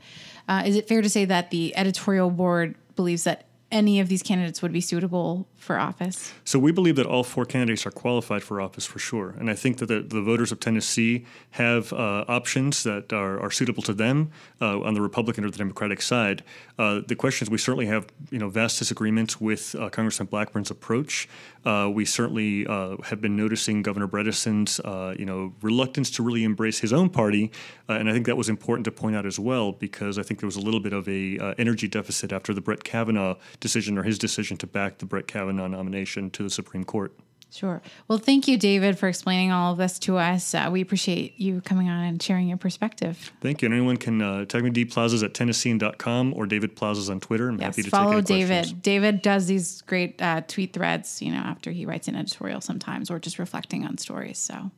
uh, 0.49 0.65
is 0.67 0.75
it 0.75 0.89
fair 0.89 1.03
to 1.03 1.09
say 1.09 1.25
that 1.27 1.51
the 1.51 1.77
editorial 1.77 2.31
board 2.31 2.75
believes 2.97 3.25
that 3.25 3.47
any 3.73 3.99
of 3.99 4.09
these 4.09 4.23
candidates 4.23 4.63
would 4.63 4.73
be 4.73 4.81
suitable 4.81 5.49
for 5.57 5.79
office? 5.79 6.33
So 6.45 6.59
we 6.59 6.71
believe 6.71 6.95
that 6.97 7.07
all 7.07 7.25
four 7.25 7.45
candidates 7.45 7.85
are 7.85 7.91
qualified 7.91 8.45
for 8.45 8.61
office 8.61 8.87
for 8.87 9.01
sure. 9.01 9.35
And 9.39 9.51
I 9.51 9.55
think 9.55 9.79
that 9.79 9.87
the, 9.87 10.01
the 10.01 10.23
voters 10.23 10.53
of 10.53 10.61
Tennessee 10.61 11.27
have 11.53 11.93
uh, 11.93 12.25
options 12.29 12.85
that 12.85 13.13
are, 13.13 13.41
are, 13.41 13.51
suitable 13.51 13.83
to 13.85 13.95
them 13.95 14.31
uh, 14.61 14.81
on 14.81 14.95
the 14.95 15.01
Republican 15.01 15.45
or 15.45 15.51
the 15.51 15.59
Democratic 15.59 16.03
side. 16.03 16.45
Uh, 16.79 17.01
the 17.07 17.17
question 17.17 17.45
is 17.47 17.51
we 17.51 17.59
certainly 17.59 17.87
have 17.87 18.07
you 18.31 18.39
know 18.39 18.51
vast 18.51 18.79
disagreements 18.79 19.41
with 19.41 19.75
uh, 19.75 19.89
Congressman 19.89 20.29
Blackburn's 20.29 20.71
approach. 20.71 21.29
Uh, 21.65 21.91
we 21.93 22.05
certainly 22.05 22.67
uh, 22.67 22.97
have 23.05 23.21
been 23.21 23.35
noticing 23.35 23.83
Governor 23.83 24.07
Bredesen's 24.07 24.79
you 25.19 25.25
know 25.25 25.55
reluctance 25.63 26.11
to 26.13 26.23
really 26.23 26.45
embrace 26.45 26.81
his 26.81 26.93
own 26.93 27.09
party, 27.09 27.51
and 27.89 28.09
I 28.09 28.13
think 28.13 28.27
that 28.27 28.37
was 28.37 28.49
important 28.49 28.85
to 28.85 28.93
point 28.93 29.17
out 29.17 29.27
as 29.27 29.39
well 29.39 29.73
because 29.73 30.19
I 30.19 30.23
think 30.23 30.41
there 30.41 30.47
was 30.47 30.57
a 30.57 30.61
little 30.61 30.81
bit 30.81 30.93
of 30.93 31.09
a 31.09 31.55
energy 31.59 31.89
deficit 31.89 32.31
after 32.31 32.53
the 32.53 32.61
Brett 32.61 32.85
Kavanaugh 32.85 33.37
decision 33.61 33.99
or 33.99 34.03
his 34.03 34.19
decision 34.19 34.57
to 34.59 34.67
back 34.67 34.99
the 34.99 35.07
Brett 35.07 35.27
Kavanaugh 35.27 35.69
nomination 35.69 36.31
to 36.31 36.43
the 36.43 36.51
Supreme 36.51 36.85
Court. 36.85 37.13
Sure. 37.51 37.81
Well, 38.09 38.19
thank 38.19 38.49
you, 38.49 38.59
David, 38.59 38.99
for 38.99 39.09
explaining 39.09 39.53
all 39.53 39.73
of 39.73 39.79
this 39.79 39.99
to 40.01 40.19
us. 40.19 40.55
Uh, 40.55 40.69
we 40.71 40.81
appreciate 40.83 41.39
you 41.39 41.61
coming 41.63 41.89
on 41.89 42.05
and 42.05 42.23
sharing 42.23 42.49
your 42.49 42.59
perspective. 42.59 43.33
Thank 43.41 43.63
you. 43.63 43.67
And 43.67 43.75
anyone 43.75 43.97
can 43.97 44.21
uh, 44.21 44.45
tag 44.45 44.65
me 44.65 44.71
dplazas 44.71 45.23
at 45.23 45.33
tennessean.com 45.33 46.35
or 46.35 46.47
David 46.47 46.77
Plazas 46.77 47.09
on 47.09 47.21
Twitter. 47.21 47.49
I'm 47.49 47.59
yes, 47.59 47.77
happy 47.77 47.83
to 47.85 47.91
follow 47.91 48.21
David. 48.21 48.49
Questions. 48.49 48.83
David 48.83 49.23
does 49.23 49.47
these 49.47 49.81
great 49.83 50.21
uh, 50.21 50.43
tweet 50.47 50.73
threads, 50.73 51.23
you 51.23 51.31
know, 51.31 51.39
after 51.39 51.71
he 51.71 51.87
writes 51.87 52.09
an 52.09 52.17
editorial 52.17 52.61
sometimes 52.61 53.11
or 53.11 53.19
just 53.19 53.39
reflecting 53.39 53.87
on 53.87 53.97
stories. 53.97 54.39
So 54.39 54.71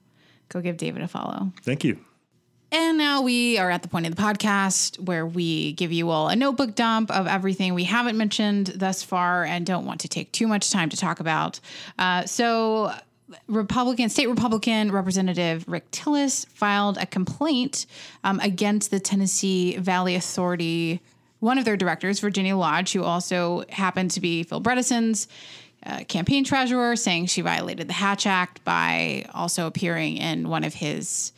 go 0.48 0.60
give 0.60 0.76
David 0.76 1.02
a 1.02 1.08
follow. 1.08 1.52
Thank 1.62 1.84
you. 1.84 1.98
And 2.70 2.98
now 2.98 3.22
we 3.22 3.56
are 3.56 3.70
at 3.70 3.82
the 3.82 3.88
point 3.88 4.06
of 4.06 4.14
the 4.14 4.22
podcast 4.22 5.00
where 5.00 5.26
we 5.26 5.72
give 5.72 5.90
you 5.90 6.10
all 6.10 6.28
a 6.28 6.36
notebook 6.36 6.74
dump 6.74 7.10
of 7.10 7.26
everything 7.26 7.72
we 7.72 7.84
haven't 7.84 8.18
mentioned 8.18 8.66
thus 8.66 9.02
far 9.02 9.44
and 9.44 9.64
don't 9.64 9.86
want 9.86 10.00
to 10.00 10.08
take 10.08 10.32
too 10.32 10.46
much 10.46 10.70
time 10.70 10.90
to 10.90 10.96
talk 10.96 11.18
about. 11.18 11.60
Uh, 11.98 12.26
so, 12.26 12.92
Republican, 13.46 14.10
state 14.10 14.28
Republican 14.28 14.92
Representative 14.92 15.64
Rick 15.66 15.90
Tillis 15.92 16.46
filed 16.48 16.98
a 16.98 17.06
complaint 17.06 17.86
um, 18.24 18.38
against 18.40 18.90
the 18.90 19.00
Tennessee 19.00 19.76
Valley 19.76 20.14
Authority, 20.14 21.00
one 21.40 21.58
of 21.58 21.64
their 21.64 21.76
directors, 21.76 22.20
Virginia 22.20 22.56
Lodge, 22.56 22.92
who 22.92 23.02
also 23.02 23.64
happened 23.70 24.10
to 24.12 24.20
be 24.20 24.42
Phil 24.42 24.60
Bredesen's 24.60 25.28
uh, 25.86 26.04
campaign 26.04 26.44
treasurer, 26.44 26.96
saying 26.96 27.26
she 27.26 27.40
violated 27.40 27.88
the 27.88 27.92
Hatch 27.94 28.26
Act 28.26 28.62
by 28.64 29.24
also 29.32 29.66
appearing 29.66 30.16
in 30.16 30.48
one 30.48 30.64
of 30.64 30.74
his 30.74 31.32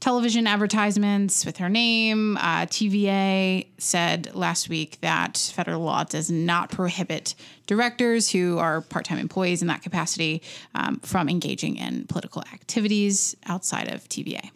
television 0.00 0.46
advertisements 0.46 1.44
with 1.44 1.58
her 1.58 1.68
name. 1.68 2.36
Uh, 2.38 2.66
TVA 2.66 3.66
said 3.78 4.34
last 4.34 4.68
week 4.68 4.98
that 5.02 5.36
federal 5.54 5.82
law 5.82 6.04
does 6.04 6.30
not 6.30 6.70
prohibit 6.70 7.34
directors 7.66 8.30
who 8.30 8.58
are 8.58 8.80
part 8.80 9.04
time 9.04 9.18
employees 9.18 9.60
in 9.62 9.68
that 9.68 9.82
capacity 9.82 10.42
um, 10.74 10.98
from 11.00 11.28
engaging 11.28 11.76
in 11.76 12.06
political 12.06 12.42
activities 12.52 13.36
outside 13.46 13.92
of 13.92 14.08
TVA. 14.08 14.50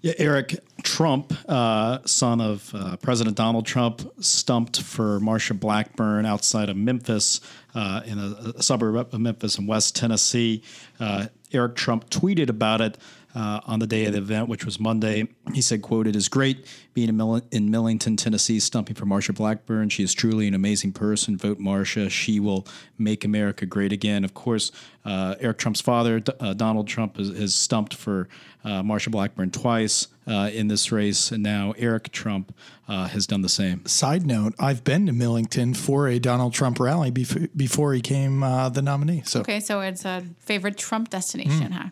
Yeah, 0.00 0.12
Eric 0.18 0.60
Trump, 0.84 1.32
uh, 1.48 1.98
son 2.04 2.40
of 2.40 2.72
uh, 2.72 2.96
President 2.98 3.36
Donald 3.36 3.66
Trump, 3.66 4.08
stumped 4.22 4.80
for 4.80 5.18
Marsha 5.18 5.58
Blackburn 5.58 6.24
outside 6.24 6.68
of 6.68 6.76
Memphis, 6.76 7.40
uh, 7.74 8.02
in 8.06 8.18
a, 8.18 8.52
a, 8.56 8.62
suburb 8.62 9.12
of 9.12 9.20
Memphis 9.20 9.58
in 9.58 9.66
West 9.66 9.96
Tennessee. 9.96 10.62
Uh, 11.00 11.26
Eric 11.52 11.74
Trump 11.74 12.10
tweeted 12.10 12.48
about 12.48 12.80
it 12.80 12.96
uh, 13.38 13.60
on 13.66 13.78
the 13.78 13.86
day 13.86 14.04
of 14.06 14.12
the 14.12 14.18
event, 14.18 14.48
which 14.48 14.64
was 14.64 14.80
Monday. 14.80 15.28
He 15.54 15.62
said, 15.62 15.80
quote, 15.80 16.08
it 16.08 16.16
is 16.16 16.28
great 16.28 16.66
being 16.92 17.08
in, 17.08 17.16
Mill- 17.16 17.40
in 17.52 17.70
Millington, 17.70 18.16
Tennessee, 18.16 18.58
stumping 18.58 18.96
for 18.96 19.06
Marsha 19.06 19.32
Blackburn. 19.32 19.90
She 19.90 20.02
is 20.02 20.12
truly 20.12 20.48
an 20.48 20.54
amazing 20.54 20.92
person. 20.92 21.36
Vote 21.36 21.60
Marsha. 21.60 22.10
She 22.10 22.40
will 22.40 22.66
make 22.98 23.24
America 23.24 23.64
great 23.64 23.92
again. 23.92 24.24
Of 24.24 24.34
course, 24.34 24.72
uh, 25.04 25.36
Eric 25.38 25.58
Trump's 25.58 25.80
father, 25.80 26.18
D- 26.18 26.32
uh, 26.40 26.54
Donald 26.54 26.88
Trump, 26.88 27.16
has, 27.16 27.28
has 27.28 27.54
stumped 27.54 27.94
for 27.94 28.28
uh, 28.64 28.82
Marsha 28.82 29.08
Blackburn 29.08 29.52
twice 29.52 30.08
uh, 30.26 30.50
in 30.52 30.66
this 30.66 30.90
race, 30.90 31.30
and 31.30 31.40
now 31.40 31.74
Eric 31.78 32.10
Trump 32.10 32.52
uh, 32.88 33.06
has 33.06 33.24
done 33.24 33.42
the 33.42 33.48
same. 33.48 33.86
Side 33.86 34.26
note: 34.26 34.54
I've 34.58 34.82
been 34.82 35.06
to 35.06 35.12
Millington 35.12 35.74
for 35.74 36.08
a 36.08 36.18
Donald 36.18 36.54
Trump 36.54 36.80
rally 36.80 37.12
bef- 37.12 37.50
before 37.56 37.94
he 37.94 38.00
came 38.00 38.40
the 38.40 38.82
nominee. 38.82 39.22
So 39.24 39.40
okay, 39.40 39.60
so 39.60 39.80
it's 39.80 40.04
a 40.04 40.24
favorite 40.40 40.76
Trump 40.76 41.08
destination, 41.08 41.70
mm. 41.70 41.72
huh? 41.72 41.88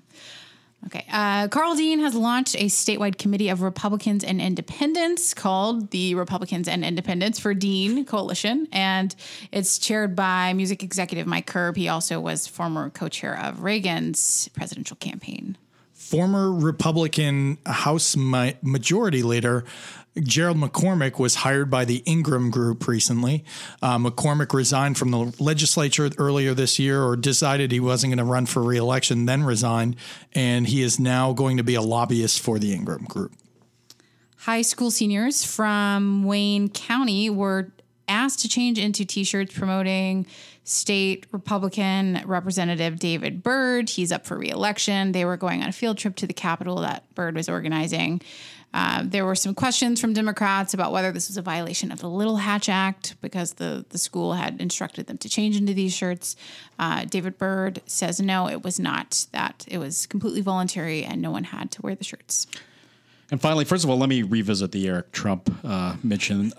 Okay. 0.85 1.05
Uh, 1.11 1.49
Karl 1.49 1.75
Dean 1.75 1.99
has 2.01 2.15
launched 2.15 2.55
a 2.55 2.67
statewide 2.67 3.19
committee 3.19 3.49
of 3.49 3.61
Republicans 3.63 4.23
and 4.23 4.41
Independents 4.41 5.35
called 5.35 5.91
the 5.91 6.15
Republicans 6.15 6.69
and 6.69 6.85
Independents 6.85 7.41
for 7.41 7.55
Dean 7.55 8.05
Coalition, 8.05 8.69
and 8.71 9.15
it's 9.51 9.79
chaired 9.79 10.15
by 10.15 10.53
music 10.53 10.85
executive 10.85 11.27
Mike 11.27 11.47
Curb. 11.47 11.77
He 11.77 11.89
also 11.89 12.21
was 12.21 12.47
former 12.47 12.91
co-chair 12.91 13.37
of 13.37 13.63
Reagan's 13.63 14.49
presidential 14.55 14.97
campaign. 14.97 15.57
Former 15.93 16.53
Republican 16.53 17.59
House 17.67 18.15
Majority 18.15 19.25
Leader 19.25 19.65
Gerald 20.23 20.57
McCormick 20.57 21.19
was 21.19 21.37
hired 21.37 21.71
by 21.71 21.85
the 21.85 22.03
Ingram 22.07 22.51
Group 22.51 22.89
recently. 22.89 23.45
Uh, 23.83 23.99
McCormick 23.99 24.55
resigned 24.55 24.97
from 24.97 25.11
the 25.11 25.35
legislature 25.39 26.11
earlier 26.19 26.55
this 26.55 26.79
year 26.79 27.03
or 27.03 27.17
decided 27.17 27.71
he 27.71 27.81
wasn't 27.81 28.13
going 28.13 28.25
to 28.27 28.31
run 28.31 28.47
for 28.47 28.63
reelection, 28.63 29.27
then 29.27 29.43
resigned, 29.43 29.97
and 30.35 30.67
he 30.67 30.83
is 30.83 30.99
now 30.99 31.33
going 31.33 31.57
to 31.59 31.65
be 31.65 31.75
a 31.75 31.83
lobbyist 31.83 32.41
for 32.41 32.59
the 32.59 32.73
Ingram 32.73 33.05
Group. 33.05 33.33
High 34.39 34.63
school 34.63 34.91
seniors 34.91 35.45
from 35.45 36.25
Wayne 36.25 36.69
County 36.69 37.29
were 37.29 37.73
asked 38.09 38.41
to 38.41 38.49
change 38.49 38.79
into 38.79 39.05
t 39.05 39.25
shirts 39.25 39.57
promoting 39.57 40.27
state 40.65 41.27
Republican 41.33 42.23
Representative 42.27 42.99
David 42.99 43.43
Byrd. 43.43 43.89
He's 43.89 44.11
up 44.11 44.27
for 44.27 44.37
reelection. 44.37 45.13
They 45.13 45.25
were 45.25 45.37
going 45.37 45.63
on 45.63 45.69
a 45.69 45.73
field 45.73 45.99
trip 45.99 46.17
to 46.17 46.27
the 46.27 46.33
Capitol 46.33 46.81
that 46.81 47.03
Byrd 47.15 47.35
was 47.35 47.49
organizing. 47.49 48.21
Uh, 48.77 49.01
there 49.07 49.25
were 49.25 49.35
some 49.35 49.55
questions 49.55 49.99
from 49.99 50.13
Democrats 50.13 50.75
about 50.75 50.93
whether 50.93 51.11
this 51.11 51.29
was 51.29 51.39
a 51.39 51.43
violation 51.43 51.91
of 51.91 52.01
the 52.01 52.11
Little 52.11 52.37
Hatch 52.37 52.69
Act 52.69 53.15
because 53.23 53.55
the, 53.55 53.87
the 53.89 53.97
school 53.97 54.35
had 54.35 54.61
instructed 54.61 55.07
them 55.07 55.17
to 55.17 55.31
change 55.31 55.57
into 55.57 55.73
these 55.73 55.95
shirts. 55.95 56.37
Uh, 56.79 57.07
David 57.07 57.39
Byrd 57.39 57.81
says 57.87 58.21
no, 58.21 58.51
it 58.51 58.63
was 58.63 58.79
not 58.79 59.29
that. 59.33 59.65
It 59.67 59.79
was 59.79 60.05
completely 60.05 60.43
voluntary 60.43 61.05
and 61.05 61.23
no 61.23 61.31
one 61.31 61.45
had 61.45 61.71
to 61.71 61.81
wear 61.81 61.95
the 61.95 62.05
shirts. 62.05 62.47
And 63.31 63.41
finally, 63.41 63.65
first 63.65 63.83
of 63.83 63.89
all, 63.89 63.97
let 63.97 64.11
me 64.11 64.21
revisit 64.21 64.73
the 64.73 64.87
Eric 64.87 65.11
Trump 65.11 65.51
uh, 65.65 65.97
mention. 66.03 66.53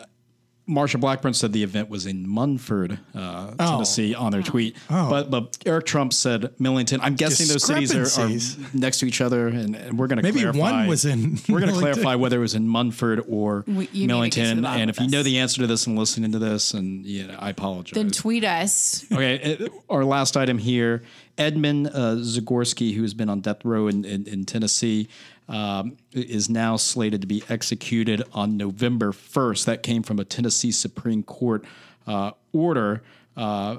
Marsha 0.67 0.99
Blackburn 0.99 1.33
said 1.33 1.53
the 1.53 1.63
event 1.63 1.89
was 1.89 2.05
in 2.05 2.27
Munford, 2.27 2.99
uh, 3.15 3.53
oh. 3.57 3.71
Tennessee, 3.71 4.13
on 4.13 4.33
their 4.33 4.41
tweet. 4.41 4.75
Oh. 4.89 5.09
But 5.09 5.31
but 5.31 5.57
Eric 5.65 5.85
Trump 5.85 6.11
said 6.11 6.53
Millington. 6.59 6.99
I'm 7.01 7.15
guessing 7.15 7.47
those 7.47 7.63
cities 7.63 7.95
are, 7.95 8.21
are, 8.21 8.29
next 8.73 8.99
to 8.99 9.05
each 9.05 9.21
other, 9.21 9.47
and, 9.47 9.75
and 9.75 9.97
we're 9.97 10.07
going 10.07 10.17
to 10.17 10.23
maybe 10.23 10.41
clarify, 10.41 10.59
one 10.59 10.87
was 10.87 11.05
in. 11.05 11.39
We're 11.49 11.61
going 11.61 11.73
to 11.73 11.79
clarify 11.79 12.15
whether 12.15 12.37
it 12.37 12.41
was 12.41 12.55
in 12.55 12.67
Munford 12.67 13.23
or 13.29 13.63
we, 13.67 13.87
Millington. 13.93 14.65
And 14.65 14.89
if 14.89 14.99
you 14.99 15.07
know 15.07 15.23
the 15.23 15.39
answer 15.39 15.61
to 15.61 15.67
this 15.67 15.87
and 15.87 15.97
listening 15.97 16.33
to 16.33 16.39
this, 16.39 16.73
and 16.73 17.05
yeah, 17.05 17.37
I 17.39 17.49
apologize. 17.51 17.93
Then 17.93 18.11
tweet 18.11 18.43
us. 18.43 19.05
okay, 19.11 19.69
our 19.89 20.03
last 20.03 20.35
item 20.35 20.57
here: 20.57 21.03
Edmund 21.37 21.87
uh, 21.87 22.15
Zagorski, 22.17 22.93
who 22.93 23.03
has 23.03 23.13
been 23.13 23.29
on 23.29 23.39
death 23.39 23.63
row 23.63 23.87
in, 23.87 24.03
in, 24.03 24.27
in 24.27 24.45
Tennessee 24.45 25.07
um, 25.49 25.97
is 26.11 26.49
now 26.49 26.75
slated 26.75 27.21
to 27.21 27.27
be 27.27 27.43
executed 27.49 28.23
on 28.33 28.57
November 28.57 29.11
1st. 29.11 29.65
That 29.65 29.83
came 29.83 30.03
from 30.03 30.19
a 30.19 30.25
Tennessee 30.25 30.71
Supreme 30.71 31.23
Court 31.23 31.63
uh, 32.05 32.31
order. 32.53 33.01
Uh, 33.35 33.77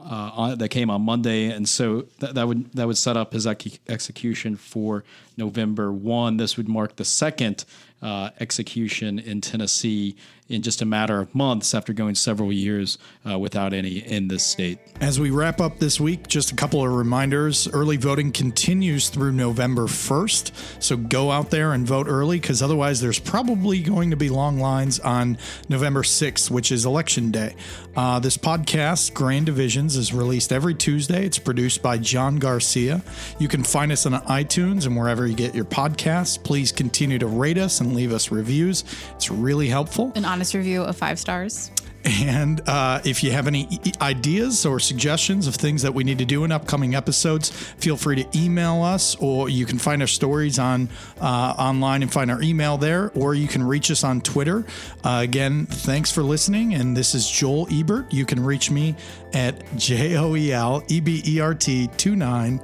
uh, 0.00 0.30
on, 0.34 0.58
that 0.58 0.68
came 0.68 0.90
on 0.90 1.02
Monday, 1.02 1.46
and 1.46 1.68
so 1.68 2.02
th- 2.20 2.32
that 2.32 2.46
would 2.46 2.72
that 2.72 2.86
would 2.86 2.96
set 2.96 3.16
up 3.16 3.32
his 3.32 3.46
execution 3.46 4.54
for 4.54 5.02
November 5.36 5.92
one. 5.92 6.36
This 6.36 6.56
would 6.56 6.68
mark 6.68 6.96
the 6.96 7.04
second 7.04 7.64
uh, 8.00 8.30
execution 8.38 9.18
in 9.18 9.40
Tennessee 9.40 10.16
in 10.48 10.62
just 10.62 10.80
a 10.80 10.84
matter 10.86 11.20
of 11.20 11.34
months 11.34 11.74
after 11.74 11.92
going 11.92 12.14
several 12.14 12.52
years 12.52 12.98
uh, 13.28 13.38
without 13.38 13.72
any 13.72 13.98
in 13.98 14.28
this 14.28 14.42
state. 14.42 14.78
As 15.00 15.20
we 15.20 15.30
wrap 15.30 15.60
up 15.60 15.78
this 15.78 16.00
week, 16.00 16.26
just 16.26 16.50
a 16.50 16.54
couple 16.54 16.82
of 16.82 16.90
reminders. 16.90 17.68
Early 17.68 17.96
voting 17.96 18.32
continues 18.32 19.10
through 19.10 19.32
November 19.32 19.86
1st. 19.86 20.82
So 20.82 20.96
go 20.96 21.30
out 21.30 21.50
there 21.50 21.72
and 21.72 21.86
vote 21.86 22.06
early 22.08 22.40
because 22.40 22.62
otherwise 22.62 23.00
there's 23.00 23.18
probably 23.18 23.80
going 23.82 24.10
to 24.10 24.16
be 24.16 24.30
long 24.30 24.58
lines 24.58 24.98
on 25.00 25.38
November 25.68 26.02
6th, 26.02 26.50
which 26.50 26.72
is 26.72 26.86
election 26.86 27.30
day. 27.30 27.54
Uh, 27.94 28.18
this 28.18 28.36
podcast, 28.36 29.12
Grand 29.12 29.46
Divisions, 29.46 29.96
is 29.96 30.14
released 30.14 30.52
every 30.52 30.74
Tuesday. 30.74 31.26
It's 31.26 31.38
produced 31.38 31.82
by 31.82 31.98
John 31.98 32.36
Garcia. 32.36 33.02
You 33.38 33.48
can 33.48 33.64
find 33.64 33.92
us 33.92 34.06
on 34.06 34.12
iTunes 34.12 34.86
and 34.86 34.96
wherever 34.96 35.26
you 35.26 35.34
get 35.34 35.54
your 35.54 35.64
podcasts. 35.64 36.42
Please 36.42 36.72
continue 36.72 37.18
to 37.18 37.26
rate 37.26 37.58
us 37.58 37.80
and 37.80 37.94
leave 37.94 38.12
us 38.12 38.30
reviews. 38.30 38.84
It's 39.16 39.30
really 39.30 39.68
helpful. 39.68 40.12
An 40.14 40.24
honest 40.38 40.54
review 40.54 40.82
of 40.82 40.96
five 40.96 41.18
stars. 41.18 41.72
And 42.04 42.60
uh, 42.68 43.00
if 43.04 43.24
you 43.24 43.32
have 43.32 43.48
any 43.48 43.80
ideas 44.00 44.64
or 44.64 44.78
suggestions 44.78 45.48
of 45.48 45.56
things 45.56 45.82
that 45.82 45.92
we 45.92 46.04
need 46.04 46.18
to 46.18 46.24
do 46.24 46.44
in 46.44 46.52
upcoming 46.52 46.94
episodes, 46.94 47.50
feel 47.50 47.96
free 47.96 48.22
to 48.22 48.38
email 48.38 48.84
us, 48.84 49.16
or 49.16 49.48
you 49.48 49.66
can 49.66 49.78
find 49.78 50.00
our 50.00 50.06
stories 50.06 50.60
on 50.60 50.90
uh, 51.20 51.54
online 51.58 52.02
and 52.02 52.12
find 52.12 52.30
our 52.30 52.40
email 52.40 52.78
there, 52.78 53.10
or 53.16 53.34
you 53.34 53.48
can 53.48 53.64
reach 53.64 53.90
us 53.90 54.04
on 54.04 54.20
Twitter. 54.20 54.64
Uh, 55.02 55.22
again, 55.24 55.66
thanks 55.66 56.12
for 56.12 56.22
listening. 56.22 56.74
And 56.74 56.96
this 56.96 57.16
is 57.16 57.28
Joel 57.28 57.66
Ebert. 57.72 58.12
You 58.12 58.24
can 58.24 58.44
reach 58.44 58.70
me 58.70 58.94
at 59.34 59.64
J 59.76 60.16
O 60.18 60.36
E 60.36 60.52
L 60.52 60.84
E 60.86 61.00
B 61.00 61.20
E 61.26 61.40
R 61.40 61.52
T 61.52 61.88
29 61.88 62.60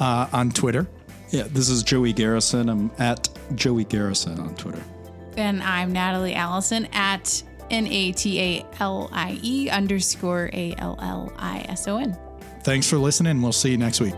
uh, 0.00 0.28
on 0.32 0.50
Twitter. 0.50 0.88
Yeah, 1.28 1.44
this 1.50 1.68
is 1.68 1.82
Joey 1.82 2.14
Garrison. 2.14 2.70
I'm 2.70 2.90
at 2.98 3.28
Joey 3.54 3.84
Garrison 3.84 4.40
on 4.40 4.54
Twitter. 4.54 4.82
And 5.38 5.62
I'm 5.62 5.92
Natalie 5.92 6.34
Allison 6.34 6.88
at 6.92 7.42
N 7.70 7.86
A 7.86 8.10
T 8.12 8.40
A 8.40 8.66
L 8.80 9.08
I 9.12 9.38
E 9.40 9.70
underscore 9.70 10.50
A 10.52 10.74
L 10.78 10.98
L 11.00 11.32
I 11.36 11.64
S 11.68 11.86
O 11.86 11.98
N. 11.98 12.16
Thanks 12.62 12.90
for 12.90 12.98
listening. 12.98 13.40
We'll 13.40 13.52
see 13.52 13.70
you 13.70 13.78
next 13.78 14.00
week. 14.00 14.14